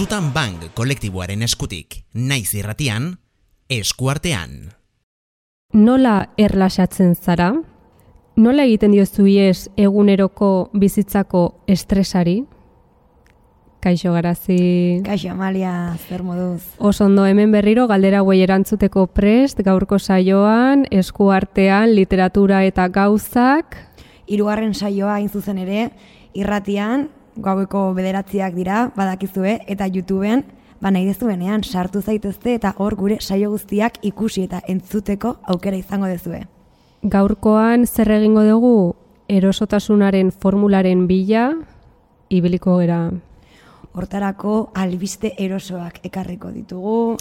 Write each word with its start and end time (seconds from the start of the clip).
Zutan 0.00 0.30
Bang 0.32 0.62
kolektiboaren 0.72 1.42
eskutik, 1.44 1.98
naiz 2.16 2.54
irratian, 2.56 3.18
eskuartean. 3.68 4.70
Nola 5.76 6.30
erlasatzen 6.40 7.12
zara? 7.12 7.50
Nola 8.40 8.64
egiten 8.64 8.94
diozu 8.96 9.26
ies 9.28 9.68
eguneroko 9.76 10.70
bizitzako 10.72 11.42
estresari? 11.68 12.38
Kaixo 13.84 14.16
garazi. 14.16 14.58
Kaixo 15.04 15.34
Amalia, 15.34 15.92
zer 16.08 16.24
moduz. 16.24 16.62
Oso 16.78 17.04
ondo 17.04 17.28
hemen 17.28 17.52
berriro 17.52 17.84
galdera 17.84 18.24
guai 18.24 18.40
erantzuteko 18.40 19.04
prest 19.12 19.60
gaurko 19.68 20.00
saioan, 20.00 20.88
eskuartean, 20.88 21.92
literatura 21.92 22.64
eta 22.64 22.88
gauzak. 22.88 23.76
Hirugarren 24.24 24.72
saioa 24.72 25.20
hain 25.20 25.28
zuzen 25.28 25.60
ere, 25.60 25.90
irratian, 26.32 27.10
gaueko 27.40 27.90
bederatziak 27.96 28.54
dira, 28.54 28.90
badakizue, 28.96 29.60
eta 29.66 29.88
YouTubeen, 29.88 30.44
ba 30.80 30.90
nahi 30.90 31.06
dezuenean, 31.08 31.64
sartu 31.64 32.00
zaitezte 32.00 32.54
eta 32.54 32.72
hor 32.78 32.96
gure 32.96 33.18
saio 33.20 33.50
guztiak 33.50 33.98
ikusi 34.02 34.46
eta 34.48 34.62
entzuteko 34.68 35.36
aukera 35.52 35.76
izango 35.76 36.08
dezue. 36.08 36.44
Gaurkoan 37.02 37.86
zer 37.86 38.10
egingo 38.16 38.44
dugu 38.44 38.74
erosotasunaren 39.28 40.32
formularen 40.32 41.06
bila, 41.08 41.50
ibiliko 42.28 42.78
gera. 42.80 43.02
Hortarako 43.92 44.70
albiste 44.74 45.34
erosoak 45.38 46.00
ekarriko 46.06 46.50
ditugu, 46.54 47.16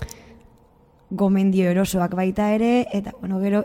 gomendio 1.10 1.70
erosoak 1.72 2.14
baita 2.16 2.52
ere, 2.54 2.88
eta 2.94 3.14
bueno, 3.20 3.40
gero 3.42 3.64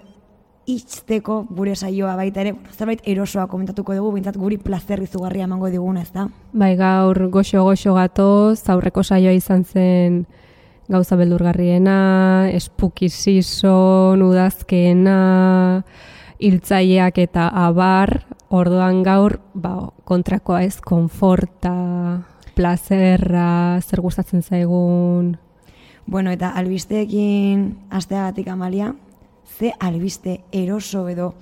itzteko 0.67 1.45
gure 1.51 1.75
saioa 1.77 2.15
baita 2.17 2.41
ere, 2.41 2.55
zerbait 2.73 3.03
erosoa 3.09 3.47
komentatuko 3.51 3.95
dugu, 3.95 4.15
bintzat 4.17 4.39
guri 4.41 4.59
plazer 4.59 5.03
izugarria 5.05 5.45
emango 5.49 5.69
diguna, 5.73 6.03
ez 6.03 6.13
da? 6.15 6.29
Bai, 6.53 6.75
gaur 6.81 7.19
goxo-goxo 7.33 7.95
gatoz, 7.99 8.63
aurreko 8.73 9.05
saioa 9.05 9.35
izan 9.37 9.65
zen 9.65 10.25
gauza 10.89 11.17
beldurgarriena, 11.17 12.51
espuki 12.53 13.09
season, 13.09 14.23
udazkena, 14.25 15.19
hiltzaileak 16.41 17.19
eta 17.25 17.49
abar, 17.49 18.25
orduan 18.53 19.03
gaur, 19.07 19.39
ba, 19.55 19.91
kontrakoa 20.05 20.63
ez, 20.67 20.77
konforta, 20.85 21.75
plazerra, 22.55 23.81
zer 23.81 24.05
gustatzen 24.05 24.43
zaigun. 24.43 25.35
Bueno, 26.07 26.31
eta 26.31 26.51
albisteekin 26.61 27.65
asteagatik 27.91 28.49
amalia, 28.53 28.93
ze 29.59 29.73
albiste 29.79 30.41
eroso 30.53 31.09
edo 31.09 31.35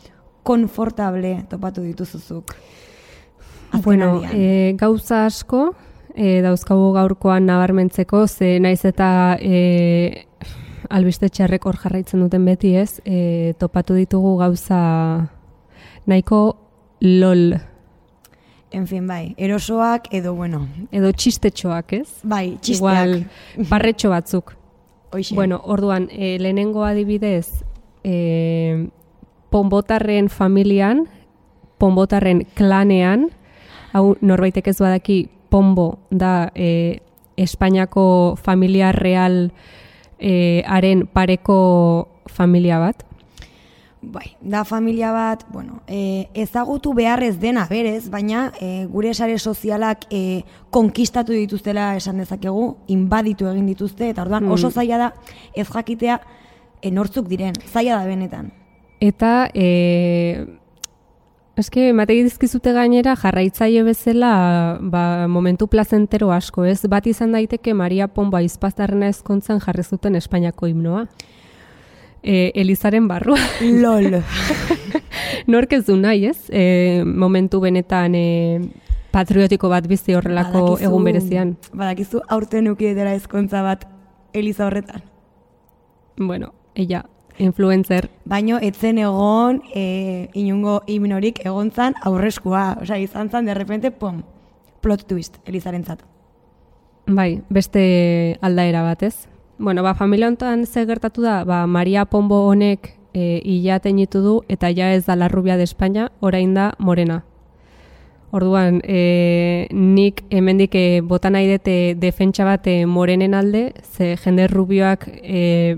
konfortable 0.43 1.45
topatu 1.49 1.83
dituzuzuk? 1.83 2.55
Bueno, 3.83 4.21
e, 4.33 4.75
gauza 4.77 5.25
asko, 5.27 5.75
e, 6.15 6.43
dauzkagu 6.45 6.93
gaurkoan 6.93 7.47
nabarmentzeko, 7.49 8.27
ze 8.29 8.59
naiz 8.61 8.85
eta 8.85 9.39
e, 9.41 10.27
albiste 10.93 11.31
txarrek 11.33 11.65
hor 11.65 11.79
jarraitzen 11.81 12.21
duten 12.21 12.45
beti 12.45 12.75
ez, 12.77 13.01
e, 13.05 13.55
topatu 13.59 13.97
ditugu 13.97 14.37
gauza 14.43 14.81
nahiko 16.07 16.43
lol. 17.01 17.57
En 18.73 18.87
fin, 18.89 19.07
bai, 19.09 19.35
erosoak 19.37 20.13
edo, 20.13 20.35
bueno. 20.35 20.67
Edo 20.93 21.13
txistetxoak, 21.13 21.93
ez? 21.97 22.09
Bai, 22.25 22.59
txisteak. 22.61 22.77
Igual, 22.77 23.69
barretxo 23.69 24.13
batzuk. 24.13 24.55
Hoixe. 25.13 25.35
Bueno, 25.37 25.61
orduan, 25.65 26.09
e, 26.13 26.39
lehenengo 26.41 26.85
adibidez, 26.85 27.65
e, 28.05 28.89
ponbotarren 29.51 30.29
familian, 30.29 31.07
ponbotarren 31.79 32.47
klanean, 32.55 33.29
hau 33.93 34.17
norbaitek 34.21 34.69
ez 34.73 34.79
badaki, 34.81 35.19
ponbo 35.53 35.99
da 36.11 36.51
e, 36.55 37.03
Espainiako 37.37 38.37
familia 38.41 38.93
real 38.93 39.53
e, 40.19 40.63
haren 40.67 41.07
pareko 41.07 42.09
familia 42.27 42.79
bat. 42.79 43.05
Bai, 44.03 44.35
da 44.41 44.65
familia 44.65 45.13
bat, 45.15 45.45
bueno, 45.53 45.83
e, 45.87 46.27
ezagutu 46.35 46.91
beharrez 46.93 47.37
dena 47.39 47.69
berez, 47.71 48.09
baina 48.11 48.49
e, 48.59 48.87
gure 48.91 49.13
sare 49.15 49.39
sozialak 49.39 50.09
e, 50.11 50.43
konkistatu 50.75 51.37
dituztela 51.37 51.93
esan 51.95 52.19
dezakegu, 52.19 52.65
inbaditu 52.91 53.47
egin 53.47 53.69
dituzte, 53.71 54.09
eta 54.11 54.25
orduan 54.25 54.51
oso 54.51 54.73
zaila 54.73 54.99
da 54.99 55.13
ez 55.55 55.69
jakitea 55.69 56.19
enortzuk 56.83 57.29
diren, 57.31 57.55
zaila 57.73 57.99
da 58.01 58.07
benetan. 58.07 58.51
Eta, 59.03 59.49
e, 59.55 60.47
eske, 61.59 61.89
emategi 61.91 62.23
dizkizute 62.27 62.73
gainera, 62.75 63.15
jarraitzaile 63.19 63.83
bezala, 63.87 64.79
ba, 64.81 65.27
momentu 65.29 65.67
plazentero 65.69 66.31
asko, 66.33 66.65
ez? 66.65 66.81
Bat 66.89 67.07
izan 67.11 67.33
daiteke 67.35 67.75
Maria 67.75 68.09
Pombo 68.09 68.39
aizpaztarrena 68.39 69.09
ezkontzan 69.13 69.61
jarri 69.61 69.83
zuten 69.83 70.17
Espainiako 70.17 70.71
himnoa. 70.71 71.07
E, 72.23 72.53
Elizaren 72.55 73.09
barrua. 73.11 73.39
LOL. 73.61 74.21
Nork 75.51 75.73
ez 75.75 75.85
du 75.87 75.97
nahi, 75.99 76.29
ez? 76.31 76.39
E, 76.51 77.03
momentu 77.05 77.59
benetan 77.61 78.15
e, 78.15 78.27
patriotiko 79.13 79.69
bat 79.69 79.87
bizi 79.91 80.15
horrelako 80.15 80.61
Badakizu- 80.61 80.87
egun 80.87 81.05
berezian. 81.11 81.57
Badakizu 81.75 82.23
aurten 82.29 82.71
eukidetera 82.71 83.15
ezkontza 83.19 83.63
bat 83.67 83.89
Eliza 84.33 84.67
horretan. 84.69 85.03
Bueno, 86.17 86.53
ella, 86.75 87.07
influencer. 87.39 88.11
Baino 88.25 88.59
etzen 88.61 88.99
egon 88.99 89.63
e, 89.75 90.29
inungo 90.35 90.83
himnorik 90.87 91.41
egontzan 91.45 91.95
aurreskua. 92.03 92.79
Osea, 92.83 92.99
izan 92.99 93.31
zan, 93.31 93.47
de 93.47 93.55
repente, 93.55 93.91
pum, 93.91 94.23
plot 94.81 95.07
twist, 95.07 95.39
Elizarentzat. 95.47 96.03
Bai, 97.07 97.43
beste 97.51 98.39
aldaera 98.41 98.83
bat, 98.83 99.03
ez? 99.03 99.29
Bueno, 99.59 99.83
ba, 99.83 99.95
familia 99.95 100.29
honetan 100.29 100.67
ze 100.67 100.87
gertatu 100.87 101.23
da, 101.23 101.45
ba, 101.45 101.67
Maria 101.67 102.05
Pombo 102.05 102.47
honek 102.49 102.97
e, 103.13 103.41
ila 103.45 103.81
teinitu 103.81 104.23
du, 104.23 104.41
eta 104.49 104.71
ja 104.71 104.93
ez 104.95 105.05
da 105.07 105.17
la 105.17 105.29
rubia 105.29 105.57
de 105.57 105.65
España, 105.65 106.11
orain 106.21 106.55
da 106.55 106.73
morena. 106.79 107.25
Orduan, 108.33 108.81
e, 108.85 109.69
nik 109.71 110.25
hemendik 110.31 110.75
e, 110.75 111.01
bota 111.05 111.31
nahi 111.31 111.51
dute 111.51 111.95
defentsa 112.01 112.47
bat 112.49 112.67
e, 112.67 112.87
morenen 112.87 113.35
alde, 113.35 113.73
ze 113.83 114.17
jende 114.17 114.47
rubioak 114.49 115.05
e, 115.23 115.77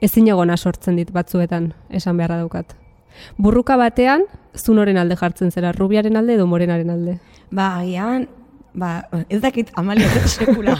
ezin 0.00 0.28
egona 0.28 0.56
sortzen 0.56 0.96
dit 0.96 1.10
batzuetan, 1.12 1.72
esan 1.90 2.16
beharra 2.16 2.40
daukat. 2.40 2.74
Burruka 3.36 3.76
batean, 3.76 4.24
zunoren 4.56 4.98
alde 5.00 5.16
jartzen 5.16 5.50
zera, 5.50 5.72
rubiaren 5.76 6.16
alde 6.16 6.36
edo 6.38 6.46
morenaren 6.46 6.90
alde. 6.90 7.18
Ba, 7.50 7.80
agian, 7.80 8.28
ba, 8.72 9.08
ez 9.28 9.40
dakit 9.42 9.72
amalia 9.76 10.08
sekula 10.26 10.76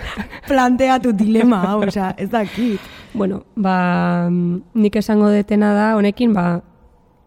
planteatu 0.48 1.12
dilema 1.12 1.62
hau, 1.68 1.82
osea, 1.86 2.14
ez 2.18 2.30
dakit. 2.32 2.80
Bueno, 3.14 3.44
ba, 3.54 4.28
nik 4.30 4.96
esango 4.96 5.30
detena 5.30 5.74
da, 5.76 5.92
honekin, 5.98 6.34
ba, 6.34 6.62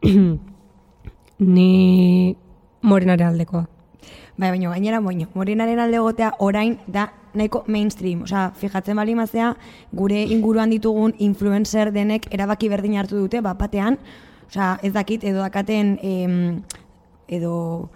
ni 1.56 2.36
morenare 2.82 3.24
aldekoa. 3.24 3.68
Bai, 4.38 4.52
baina 4.52 4.70
gainera, 4.70 5.00
baino, 5.02 5.30
morenaren 5.34 5.80
alde 5.80 5.98
egotea 5.98 6.34
orain 6.44 6.78
da 6.88 7.08
nahiko 7.38 7.64
mainstream. 7.68 8.24
Osea, 8.28 8.52
fijatzen 8.58 8.98
bali 8.98 9.16
mazea, 9.16 9.54
gure 9.92 10.24
inguruan 10.24 10.74
ditugun 10.74 11.14
influencer 11.20 11.94
denek 11.96 12.28
erabaki 12.34 12.70
berdin 12.70 12.98
hartu 12.98 13.22
dute, 13.22 13.42
bat 13.46 13.60
batean, 13.60 14.00
osea, 14.50 14.78
ez 14.84 14.94
dakit, 14.94 15.24
edo 15.24 15.44
dakaten, 15.46 15.98
em, 16.02 16.62
edo, 17.28 17.90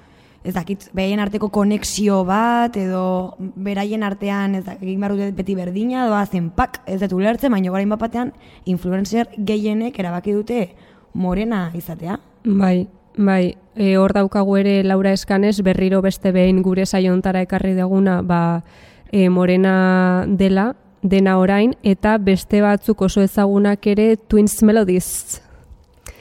ez 0.44 0.54
dakit, 0.56 0.88
behaien 0.98 1.22
arteko 1.22 1.52
konexio 1.54 2.24
bat, 2.26 2.76
edo 2.78 3.36
beraien 3.38 4.04
artean, 4.04 4.56
ez 4.56 4.66
dakit, 4.66 4.88
egin 4.88 5.02
dute 5.16 5.32
beti 5.38 5.56
berdina, 5.56 6.08
doa 6.10 6.26
zenpak, 6.26 6.82
ez 6.86 7.00
dut 7.02 7.14
ulertzen, 7.14 7.52
baina 7.52 7.72
orain 7.72 7.90
bat 7.90 8.00
batean, 8.00 8.34
influencer 8.66 9.30
gehienek 9.38 10.00
erabaki 10.00 10.34
dute 10.34 10.70
morena 11.14 11.70
izatea. 11.76 12.20
Bai, 12.44 12.88
bai, 13.18 13.56
e, 13.76 13.98
hor 13.98 14.14
daukagu 14.14 14.58
ere 14.58 14.82
Laura 14.84 15.12
Eskanes 15.14 15.62
berriro 15.62 16.02
beste 16.02 16.32
behin 16.32 16.62
gure 16.64 16.86
saiontara 16.86 17.44
ekarri 17.46 17.74
deguna, 17.78 18.22
ba, 18.22 18.64
e, 19.12 19.30
morena 19.30 20.26
dela, 20.28 20.76
dena 21.02 21.38
orain, 21.38 21.76
eta 21.84 22.18
beste 22.18 22.62
batzuk 22.62 23.02
oso 23.02 23.22
ezagunak 23.22 23.86
ere 23.88 24.16
Twins 24.18 24.62
Melodies. 24.64 25.42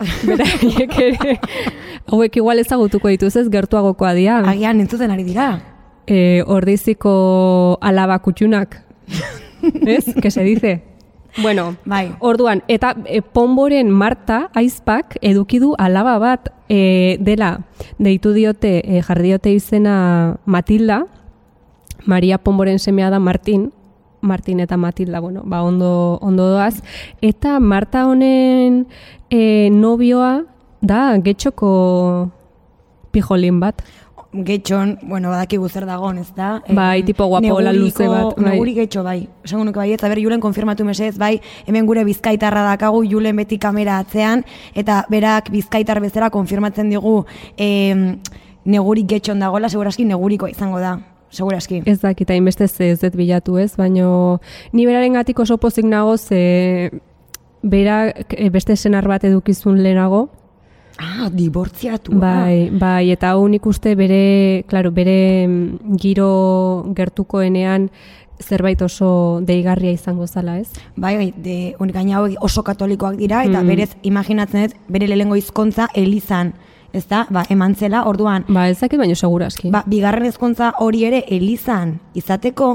Beraiek 0.26 0.96
ere, 0.98 1.40
hauek 2.08 2.37
igual 2.37 2.58
ezagutuko 2.58 3.08
dituz 3.08 3.34
ez, 3.37 3.48
gertuagokoa 3.52 4.14
dira. 4.14 4.40
Agian 4.48 4.81
entzuten 4.81 5.10
ari 5.10 5.25
dira. 5.25 5.50
e, 6.10 6.42
ordiziko 6.46 7.78
alaba 7.81 8.19
kutxunak. 8.19 8.82
¿Ez? 9.86 10.14
Que 10.20 10.31
se 10.31 10.43
dice? 10.43 10.82
Bueno, 11.43 11.76
Bai. 11.84 12.16
orduan, 12.19 12.64
eta 12.66 12.96
e, 13.06 13.22
Ponboren 13.22 13.90
Marta 13.90 14.50
aizpak 14.54 15.16
eduki 15.22 15.60
du 15.60 15.75
alaba 15.78 16.19
bat 16.19 16.50
e, 16.69 17.19
dela, 17.20 17.60
deitu 17.98 18.32
diote, 18.34 18.81
e, 18.82 19.02
jarri 19.06 19.31
diote 19.31 19.52
izena 19.54 20.38
Matilda, 20.44 21.04
Maria 22.06 22.38
Ponboren 22.38 22.79
semea 22.79 23.11
da 23.11 23.19
Martin, 23.19 23.73
Martin 24.20 24.61
eta 24.61 24.76
Matilda, 24.76 25.20
bueno, 25.20 25.43
ba 25.44 25.62
ondo, 25.62 26.19
ondo 26.20 26.49
doaz, 26.49 26.82
eta 27.20 27.61
Marta 27.61 28.06
honen 28.06 28.87
e, 29.31 29.70
nobioa 29.70 30.44
da 30.81 31.17
getxoko 31.19 32.31
pijolin 33.11 33.61
bat. 33.61 33.82
getxon, 34.32 34.99
bueno, 35.02 35.31
badakigu 35.31 35.69
zer 35.69 35.87
dagon, 35.87 36.19
ez 36.19 36.31
da? 36.37 36.62
Bai, 36.69 37.02
tipo 37.02 37.26
guapola 37.26 37.73
luze 37.73 38.06
bat, 38.06 38.37
bai. 38.37 38.53
Neguri 38.53 38.75
getxo, 38.76 39.03
bai. 39.03 39.25
Esango 39.43 39.64
nuke 39.64 39.81
bai, 39.81 39.91
eta 39.93 40.08
ber, 40.08 40.20
Julen 40.23 40.41
konfirmatu 40.41 40.85
mesez, 40.87 41.17
bai, 41.19 41.41
hemen 41.67 41.87
gure 41.87 42.05
bizkaitarra 42.06 42.62
dakagu, 42.69 43.03
Julen 43.11 43.43
beti 43.43 43.58
kamera 43.58 43.99
atzean, 43.99 44.44
eta 44.75 45.05
berak 45.11 45.50
bizkaitar 45.50 45.99
bezala 46.00 46.31
konfirmatzen 46.31 46.93
digu 46.94 47.25
eh, 47.58 48.14
neguri 48.64 49.03
getxon 49.03 49.43
dagoela, 49.43 49.69
seguraski 49.69 50.06
neguriko 50.06 50.46
izango 50.46 50.79
da. 50.79 51.00
Seguraski. 51.31 51.82
Ez 51.87 52.00
dakit, 52.00 52.31
hainbeste 52.31 52.67
ze 52.69 52.91
ez 52.91 53.00
dut 53.00 53.15
bilatu 53.17 53.56
ez, 53.59 53.77
baino 53.77 54.41
ni 54.73 54.87
beraren 54.87 55.12
gatik 55.15 55.38
oso 55.38 55.56
pozik 55.59 55.85
nago 55.85 56.17
ze 56.19 56.91
bera 57.62 58.09
eh, 58.11 58.50
beste 58.50 58.77
senar 58.77 59.06
bat 59.09 59.25
edukizun 59.25 59.82
lehenago, 59.82 60.29
Ah, 61.00 61.31
dibortziatu. 61.32 62.12
Bai, 62.21 62.69
bai, 62.77 63.11
eta 63.15 63.31
hau 63.32 63.47
nik 63.49 63.65
uste 63.65 63.94
bere, 63.97 64.65
claro, 64.69 64.91
bere 64.93 65.47
mm, 65.49 65.97
giro 65.97 66.85
gertukoenean 66.94 67.87
zerbait 68.41 68.82
oso 68.82 69.41
deigarria 69.41 69.93
izango 69.97 70.27
zala, 70.27 70.59
ez? 70.61 70.69
Bai, 70.97 71.15
bai, 71.17 71.32
de, 71.37 71.75
gaina 71.93 72.21
oso 72.41 72.62
katolikoak 72.62 73.17
dira, 73.17 73.44
eta 73.44 73.62
Mm. 73.62 73.67
berez 73.67 73.97
imaginatzen 74.03 74.67
dut, 74.67 74.77
bere 74.88 75.06
lehengo 75.09 75.37
hizkontza 75.37 75.88
elizan, 75.94 76.53
ez 76.92 77.06
da, 77.08 77.26
ba, 77.31 77.44
eman 77.48 77.75
zela, 77.75 78.04
orduan, 78.06 78.44
Ba, 78.48 78.69
ez 78.69 78.78
dakit 78.81 78.98
baino 78.98 79.14
seguraski. 79.14 79.70
ba, 79.70 79.82
bigarren 79.87 80.26
ezkontza 80.26 80.72
hori 80.78 81.04
ere 81.04 81.25
elizan 81.28 81.98
izateko, 82.14 82.70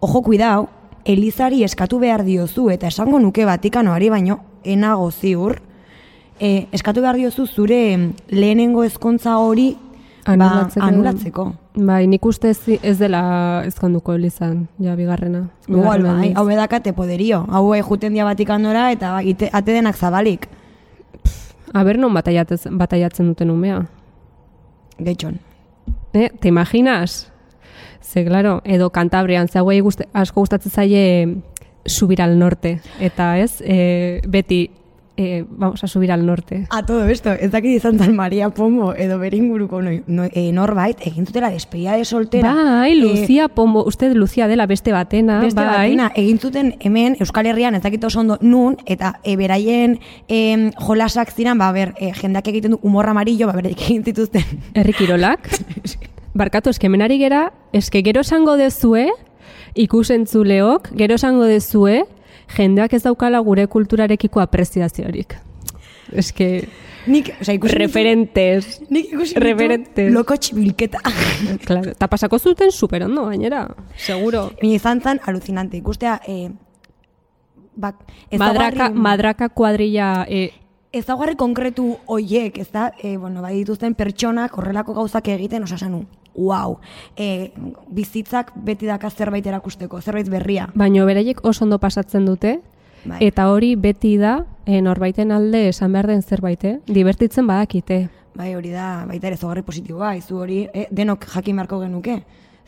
ojo 0.00 0.22
kuidau, 0.22 0.68
elizari 1.04 1.62
eskatu 1.64 1.98
behar 1.98 2.24
diozu, 2.24 2.70
eta 2.70 2.86
esango 2.88 3.18
nuke 3.18 3.44
Vatikanoari 3.44 4.08
baino, 4.10 4.40
enago 4.64 5.10
ziur, 5.10 5.60
e, 6.40 6.66
eskatu 6.72 7.00
behar 7.00 7.16
diozu 7.16 7.46
zure 7.46 8.12
lehenengo 8.30 8.84
ezkontza 8.84 9.38
hori 9.38 9.76
ba, 10.26 10.32
Anulatzeko. 10.34 10.86
anulatzeko. 10.86 11.52
Bai, 11.74 12.06
nik 12.06 12.24
uste 12.26 12.50
ez, 12.50 12.60
ez 12.82 12.98
dela 12.98 13.62
ezkonduko 13.64 14.12
elizan, 14.14 14.66
ja, 14.78 14.94
bigarrena. 14.94 15.48
Igual, 15.68 16.02
bai, 16.02 16.32
hau 16.36 16.48
edakate 16.50 16.92
poderio. 16.92 17.44
Hau 17.48 17.72
juten 17.82 18.12
dia 18.12 18.24
Vatikanora 18.24 18.90
eta 18.92 19.16
ate 19.52 19.72
denak 19.72 19.96
zabalik. 19.96 20.48
Aber 21.74 21.98
non 21.98 22.14
bataiatzen, 22.14 22.78
duten 23.28 23.50
umea. 23.50 23.86
Getxon. 24.98 25.38
Eh, 26.12 26.30
te 26.40 26.48
imaginas? 26.48 27.30
Ze, 28.00 28.24
claro, 28.24 28.62
edo 28.64 28.90
Kantabrian, 28.90 29.48
ze 29.48 29.60
guste, 29.60 30.08
asko 30.12 30.40
gustatzen 30.40 30.72
zaie 30.72 31.42
subir 31.84 32.22
al 32.22 32.38
norte. 32.38 32.80
Eta 33.00 33.38
ez, 33.38 33.60
e, 33.60 34.20
beti, 34.26 34.70
e, 35.18 35.44
vamos 35.50 35.82
a 35.82 35.88
subir 35.88 36.12
al 36.12 36.24
norte. 36.24 36.66
A 36.70 36.86
todo 36.86 37.08
esto, 37.08 37.32
ez 37.32 37.50
dakit 37.50 37.74
izan 37.76 37.98
zen 37.98 38.14
Maria 38.14 38.50
Pombo 38.50 38.94
edo 38.94 39.18
beringuruko 39.18 39.82
no, 39.82 39.90
no, 40.06 40.28
e, 40.30 40.52
norbait, 40.54 41.00
egin 41.04 41.26
zutela 41.26 41.50
despedida 41.50 41.96
de 41.98 42.04
soltera. 42.04 42.54
Bai, 42.54 42.92
eh, 42.92 42.96
Lucia 43.02 43.48
Pombo, 43.48 43.84
uste 43.84 44.14
Lucia 44.14 44.46
dela 44.46 44.66
beste 44.66 44.92
batena, 44.92 45.40
Beste 45.40 45.58
bai. 45.58 45.90
batena, 45.90 46.12
egin 46.14 46.38
zuten 46.38 46.76
hemen 46.78 47.16
Euskal 47.18 47.46
Herrian 47.50 47.74
ez 47.74 47.82
dakit 47.82 48.04
oso 48.04 48.20
ondo 48.20 48.38
nun, 48.40 48.76
eta 48.86 49.18
e, 49.24 49.34
beraien 49.36 49.98
e, 50.28 50.70
jolasak 50.78 51.34
ziren, 51.34 51.58
ba, 51.58 51.72
ber, 51.72 51.94
e, 51.98 52.12
jendeak 52.14 52.46
egiten 52.54 52.76
du 52.76 52.78
humor 52.82 53.10
amarillo, 53.10 53.48
ba, 53.50 53.56
beraik 53.58 53.82
egin 53.88 54.04
zituzten. 54.04 54.46
Herri 54.74 54.94
kirolak. 54.94 55.50
Barkatu, 56.38 56.70
eske 56.70 56.86
hemen 56.86 57.02
ari 57.02 57.18
gera, 57.18 57.48
eske 57.74 58.04
gero 58.06 58.22
esango 58.22 58.54
dezue, 58.56 59.08
ikusentzuleok, 59.74 60.92
gero 60.94 61.18
esango 61.18 61.50
dezue, 61.50 62.04
jendeak 62.56 62.92
ez 62.94 63.02
daukala 63.02 63.38
gure 63.40 63.66
kulturarekiko 63.66 64.40
apreziaziorik. 64.40 65.36
Eske, 66.12 66.68
Nik, 67.08 67.30
osea, 67.40 67.54
ikusi 67.54 67.74
ditut- 67.74 67.78
referentes. 67.82 68.80
Nik 68.90 69.12
ikusi 69.12 69.34
Referentes. 69.40 70.12
loko 70.12 70.36
txibilketa. 70.36 70.98
Claro, 71.66 71.90
eta 71.90 72.08
pasako 72.08 72.38
zuten 72.38 72.72
super 72.72 73.02
ondo, 73.04 73.26
gainera, 73.28 73.66
seguro. 73.96 74.50
Baina 74.60 74.74
izan 74.74 75.00
zen 75.00 75.20
alucinante. 75.26 75.76
Ikustea, 75.76 76.20
e, 76.26 76.50
bak, 77.76 77.96
Madraka, 78.32 78.88
ezaugarri- 78.88 78.94
madraka 78.94 79.48
kuadrilla, 79.48 80.26
e, 80.28 80.50
ezaugarri 80.92 81.36
konkretu 81.36 81.96
hoiek, 82.06 82.58
ez 82.58 82.70
da, 82.72 82.92
e, 83.02 83.16
bueno, 83.16 83.42
bai 83.42 83.54
dituzten 83.58 83.94
pertsonak 83.94 84.56
horrelako 84.58 84.94
gauzak 84.94 85.28
egiten, 85.28 85.62
osasanu, 85.62 86.04
wow, 86.38 86.78
e, 87.16 87.50
bizitzak 87.90 88.52
beti 88.54 88.86
daka 88.86 89.10
zerbait 89.10 89.46
erakusteko, 89.46 90.00
zerbait 90.00 90.28
berria. 90.30 90.68
baino 90.74 91.06
beraiek 91.06 91.44
oso 91.44 91.64
ondo 91.64 91.78
pasatzen 91.78 92.24
dute, 92.26 92.60
Bai. 93.04 93.18
eta 93.26 93.50
hori 93.50 93.74
beti 93.76 94.16
da, 94.18 94.44
e, 94.66 94.80
norbaiten 94.82 95.32
alde 95.32 95.68
esan 95.68 95.92
behar 95.92 96.06
den 96.06 96.22
zerbait, 96.22 96.64
eh? 96.64 96.78
Divertitzen 96.86 97.46
badakite. 97.46 98.08
Bai, 98.38 98.54
hori 98.54 98.70
da, 98.70 99.04
baita 99.08 99.26
ere 99.26 99.34
ezaugarri 99.34 99.64
positiboa, 99.66 100.14
izu 100.16 100.38
hori, 100.38 100.60
e, 100.72 100.86
denok 100.94 101.26
jakin 101.34 101.56
beharko 101.58 101.80
genuke. 101.82 102.20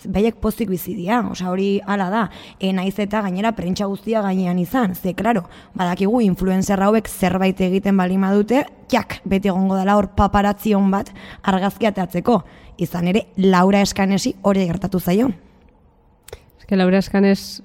Baiek 0.08 0.37
pozik 0.41 0.70
bizi 0.70 0.94
dira, 0.97 1.20
osea 1.31 1.50
hori 1.50 1.81
hala 1.87 2.08
da. 2.11 2.23
E, 2.58 2.73
naiz 2.73 2.94
eta 3.02 3.20
gainera 3.26 3.52
prentsa 3.56 3.87
guztia 3.91 4.23
gainean 4.25 4.58
izan, 4.58 4.94
ze 4.94 5.14
claro, 5.14 5.44
badakigu 5.75 6.20
influencer 6.25 6.81
hauek 6.81 7.08
zerbait 7.08 7.61
egiten 7.61 7.97
bali 7.97 8.17
badute, 8.17 8.64
jak, 8.91 9.20
beti 9.25 9.49
egongo 9.49 9.76
dela 9.76 9.97
hor 9.97 10.11
paparatzion 10.17 10.91
bat 10.91 11.12
argazki 11.43 11.87
ateatzeko. 11.87 12.43
Izan 12.79 13.08
ere, 13.08 13.26
Laura 13.37 13.82
Eskanesi 13.82 14.35
hori 14.43 14.67
gertatu 14.67 15.00
zaio. 15.00 15.31
Eske 16.58 16.76
Laura 16.76 16.99
Eskanes 16.99 17.62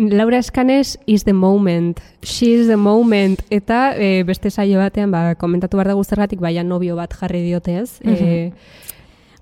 Laura 0.00 0.38
Eskanes 0.38 0.98
is 1.06 1.24
the 1.24 1.32
moment. 1.34 2.00
She 2.22 2.54
is 2.54 2.68
the 2.68 2.76
moment. 2.76 3.42
Eta 3.50 3.94
e, 3.96 4.22
beste 4.24 4.50
saio 4.50 4.78
batean, 4.80 5.10
ba, 5.12 5.34
komentatu 5.36 5.76
behar 5.76 5.92
dugu 5.92 6.04
zergatik, 6.04 6.40
baina 6.40 6.64
nobio 6.64 6.96
bat 6.96 7.12
jarri 7.12 7.42
diote 7.44 7.76
ez. 7.82 8.00
E, 8.00 8.52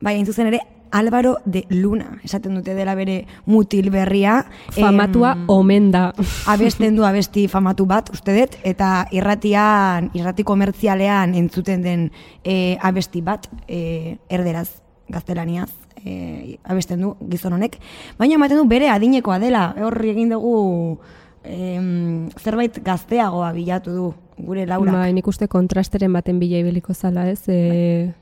Bai, 0.01 0.15
hain 0.15 0.27
zuzen 0.27 0.51
ere, 0.51 0.61
Álvaro 0.91 1.39
de 1.45 1.67
Luna, 1.69 2.19
esaten 2.25 2.55
dute 2.55 2.75
dela 2.75 2.95
bere 2.95 3.27
mutil 3.47 3.91
berria. 3.91 4.47
famatua 4.71 5.33
Em, 5.33 5.45
omen 5.49 5.91
da. 5.91 6.13
abesten 6.47 6.97
du 6.97 7.05
abesti 7.05 7.49
famatu 7.49 7.87
bat, 7.87 8.11
uste 8.13 8.35
dut, 8.37 8.57
eta 8.65 9.07
irratian, 9.11 10.11
irrati 10.15 10.45
komertzialean 10.45 11.35
entzuten 11.35 11.83
den 11.83 12.11
e, 12.45 12.79
abesti 12.81 13.21
bat, 13.23 13.49
e, 13.69 14.19
erderaz, 14.29 14.83
gaztelaniaz, 15.09 15.71
e, 16.05 16.59
abesten 16.65 17.01
du 17.01 17.15
gizon 17.31 17.53
honek. 17.53 17.79
Baina 18.19 18.35
ematen 18.35 18.59
du 18.59 18.67
bere 18.69 18.91
adinekoa 18.91 19.39
dela, 19.39 19.75
horri 19.83 20.13
egin 20.15 20.31
dugu 20.35 20.99
em, 21.45 22.29
zerbait 22.39 22.81
gazteagoa 22.85 23.53
bilatu 23.53 23.95
du 23.95 24.09
gure 24.39 24.67
Laura. 24.67 24.93
Bai, 24.93 25.13
nik 25.13 25.27
uste 25.27 25.49
kontrasteren 25.51 26.13
baten 26.15 26.39
bila 26.39 26.61
ibiliko 26.63 26.95
zala, 26.95 27.29
ez? 27.31 27.43
E, 27.49 28.13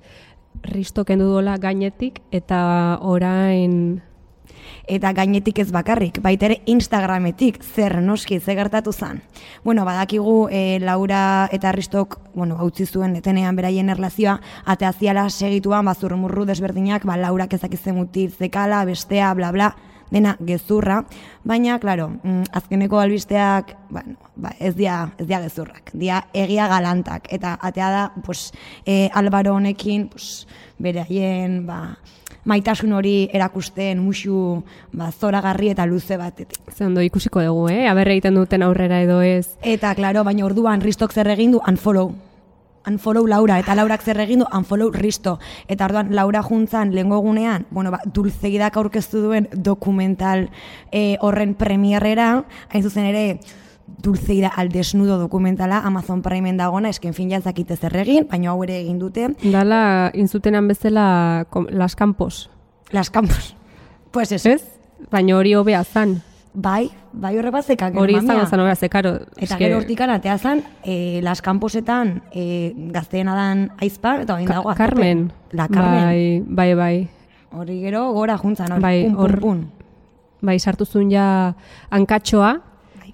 Risto 0.66 1.04
kendu 1.04 1.30
dola 1.30 1.56
gainetik 1.62 2.20
eta 2.35 2.99
orain 3.00 4.02
Eta 4.87 5.11
gainetik 5.14 5.58
ez 5.58 5.70
bakarrik, 5.75 6.20
baita 6.23 6.46
ere 6.46 6.61
Instagrametik 6.70 7.58
zer 7.62 7.96
noski 8.02 8.38
ze 8.40 8.54
gertatu 8.54 8.92
zan. 8.92 9.20
Bueno, 9.64 9.85
badakigu 9.85 10.49
e, 10.50 10.78
Laura 10.80 11.49
eta 11.52 11.73
Ristok, 11.73 12.18
bueno, 12.35 12.58
utzi 12.62 12.87
zuen 12.87 13.16
etenean 13.18 13.56
beraien 13.56 13.90
erlazioa, 13.90 14.38
ateaziala 14.64 15.28
segituan 15.30 15.90
bazurrumurru 15.90 16.46
desberdinak, 16.46 17.04
ba, 17.04 17.16
Laurak 17.18 17.58
ezakizen 17.58 17.99
mutil 17.99 18.30
zekala, 18.30 18.85
bestea, 18.87 19.35
bla 19.35 19.50
bla, 19.52 19.73
dena 20.10 20.36
gezurra, 20.44 21.04
baina, 21.44 21.78
claro, 21.78 22.08
mm, 22.22 22.52
azkeneko 22.52 23.00
albisteak, 23.00 23.76
bueno, 23.90 24.16
ba, 24.36 24.52
ez 24.58 24.75
dia, 24.76 25.12
ez 25.18 25.26
dia 25.26 25.40
gezurrak, 25.42 25.90
dia 25.92 26.26
egia 26.34 26.68
galantak, 26.68 27.26
eta 27.32 27.56
atea 27.60 27.90
da, 27.90 28.04
pues, 28.25 28.52
e, 28.84 29.10
Albaro 29.14 29.54
honekin, 29.54 30.08
pues, 30.08 30.46
beraien, 30.78 31.66
ba, 31.66 31.96
maitasun 32.46 32.92
hori 32.94 33.28
erakusten 33.34 33.98
musu 33.98 34.62
ba, 34.94 35.10
zoragarri 35.10 35.72
eta 35.75 35.86
luze 35.86 36.16
batetik. 36.16 36.60
ze 36.72 36.84
ondo 36.84 37.02
ikusiko 37.02 37.42
dugu, 37.42 37.68
eh? 37.68 37.88
Aber 37.88 38.08
egiten 38.08 38.34
duten 38.34 38.62
aurrera 38.62 39.02
edo 39.02 39.20
ez. 39.22 39.56
Eta, 39.62 39.94
klaro, 39.94 40.25
baina 40.25 40.46
orduan 40.46 40.80
Ristok 40.80 41.12
zer 41.12 41.28
egin 41.34 41.52
du 41.52 41.60
unfollow. 41.66 42.14
Unfollow 42.86 43.26
Laura, 43.26 43.58
eta 43.58 43.74
Laurak 43.74 44.02
zer 44.02 44.20
egin 44.22 44.44
du 44.44 44.46
unfollow 44.54 44.92
Risto. 44.94 45.38
Eta 45.68 45.86
orduan 45.88 46.14
Laura 46.14 46.42
juntzan 46.42 46.94
lehengo 46.94 47.18
egunean, 47.18 47.66
bueno, 47.70 47.90
ba, 47.90 48.00
dulzegidak 48.06 48.76
aurkeztu 48.76 49.22
duen 49.24 49.48
dokumental 49.52 50.48
eh, 50.92 51.16
horren 51.20 51.54
premierrera, 51.54 52.44
hain 52.70 52.82
zuzen 52.82 53.06
ere, 53.10 53.40
dulzeida 54.02 54.48
al 54.48 54.68
desnudo 54.68 55.18
dokumentala 55.18 55.78
Amazon 55.78 56.22
Primen 56.22 56.56
dagona, 56.56 56.90
esken 56.90 57.14
fin 57.14 57.30
jantzakite 57.30 57.76
zer 57.76 57.96
egin, 58.02 58.26
baina 58.30 58.50
hau 58.50 58.62
ere 58.64 58.80
egin 58.80 58.98
dute, 58.98 59.28
Dala, 59.42 60.10
intzutenan 60.14 60.68
bezala 60.68 61.46
Las 61.70 61.96
Campos, 61.96 62.50
Las 62.90 63.10
Campos. 63.10 63.54
Pues 64.16 64.32
eso. 64.32 64.48
ez? 64.48 64.62
Baina 65.10 65.36
hori 65.36 65.54
hobea 65.54 65.84
zan. 65.84 66.22
Bai, 66.56 66.88
bai 67.12 67.34
horre 67.36 67.50
bat 67.52 67.66
zekak. 67.68 67.92
Hori 68.00 68.14
mamia. 68.16 68.32
izango 68.32 68.46
zan 68.48 68.60
hobea, 68.62 68.75
ze, 68.80 68.88
karo. 68.88 69.10
Eta 69.36 69.58
gero 69.60 69.76
hortikan 69.76 70.08
atea 70.14 70.38
zan, 70.38 70.62
e, 70.82 71.20
las 71.22 71.42
kamposetan 71.44 72.22
e, 72.32 72.72
gazteena 72.94 73.34
dan 73.36 73.66
aizpa, 73.76 74.14
eta 74.22 74.38
hain 74.38 74.46
Ka- 74.48 74.54
dago 74.54 74.70
aztope. 74.70 74.86
Carmen. 74.88 75.32
La 75.52 75.68
Carmen. 75.68 76.04
Bai, 76.06 76.42
bai, 76.46 76.75
bai. 76.75 77.08
Hori 77.52 77.80
gero 77.82 78.06
gora 78.12 78.38
juntzan, 78.38 78.72
hori, 78.72 78.82
Bai, 78.82 79.04
pun, 79.04 79.16
hor- 79.20 79.40
pun. 79.40 79.60
Bai, 80.40 80.58
sartu 80.58 80.86
zuen 80.86 81.10
ja 81.10 81.54
hankatxoa, 81.90 82.54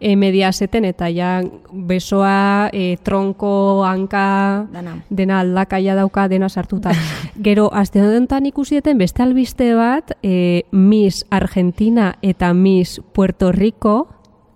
e, 0.02 0.16
mediaseten 0.16 0.85
eta 0.85 1.06
ja 1.14 1.40
besoa, 1.73 2.68
e, 2.75 2.97
tronko, 3.06 3.85
hanka, 3.87 4.66
Dana. 4.73 4.97
dena 5.09 5.40
aldakaia 5.40 5.94
dauka, 5.94 6.26
dena 6.28 6.49
sartuta. 6.49 6.90
Gero, 7.47 7.71
aste 7.73 8.02
honetan 8.02 8.47
ikusieten 8.50 8.99
beste 8.99 9.23
albiste 9.23 9.73
bat, 9.78 10.16
e, 10.23 10.64
Miss 10.73 11.25
Argentina 11.30 12.16
eta 12.21 12.52
Miss 12.52 13.00
Puerto 13.12 13.52
Rico 13.52 14.09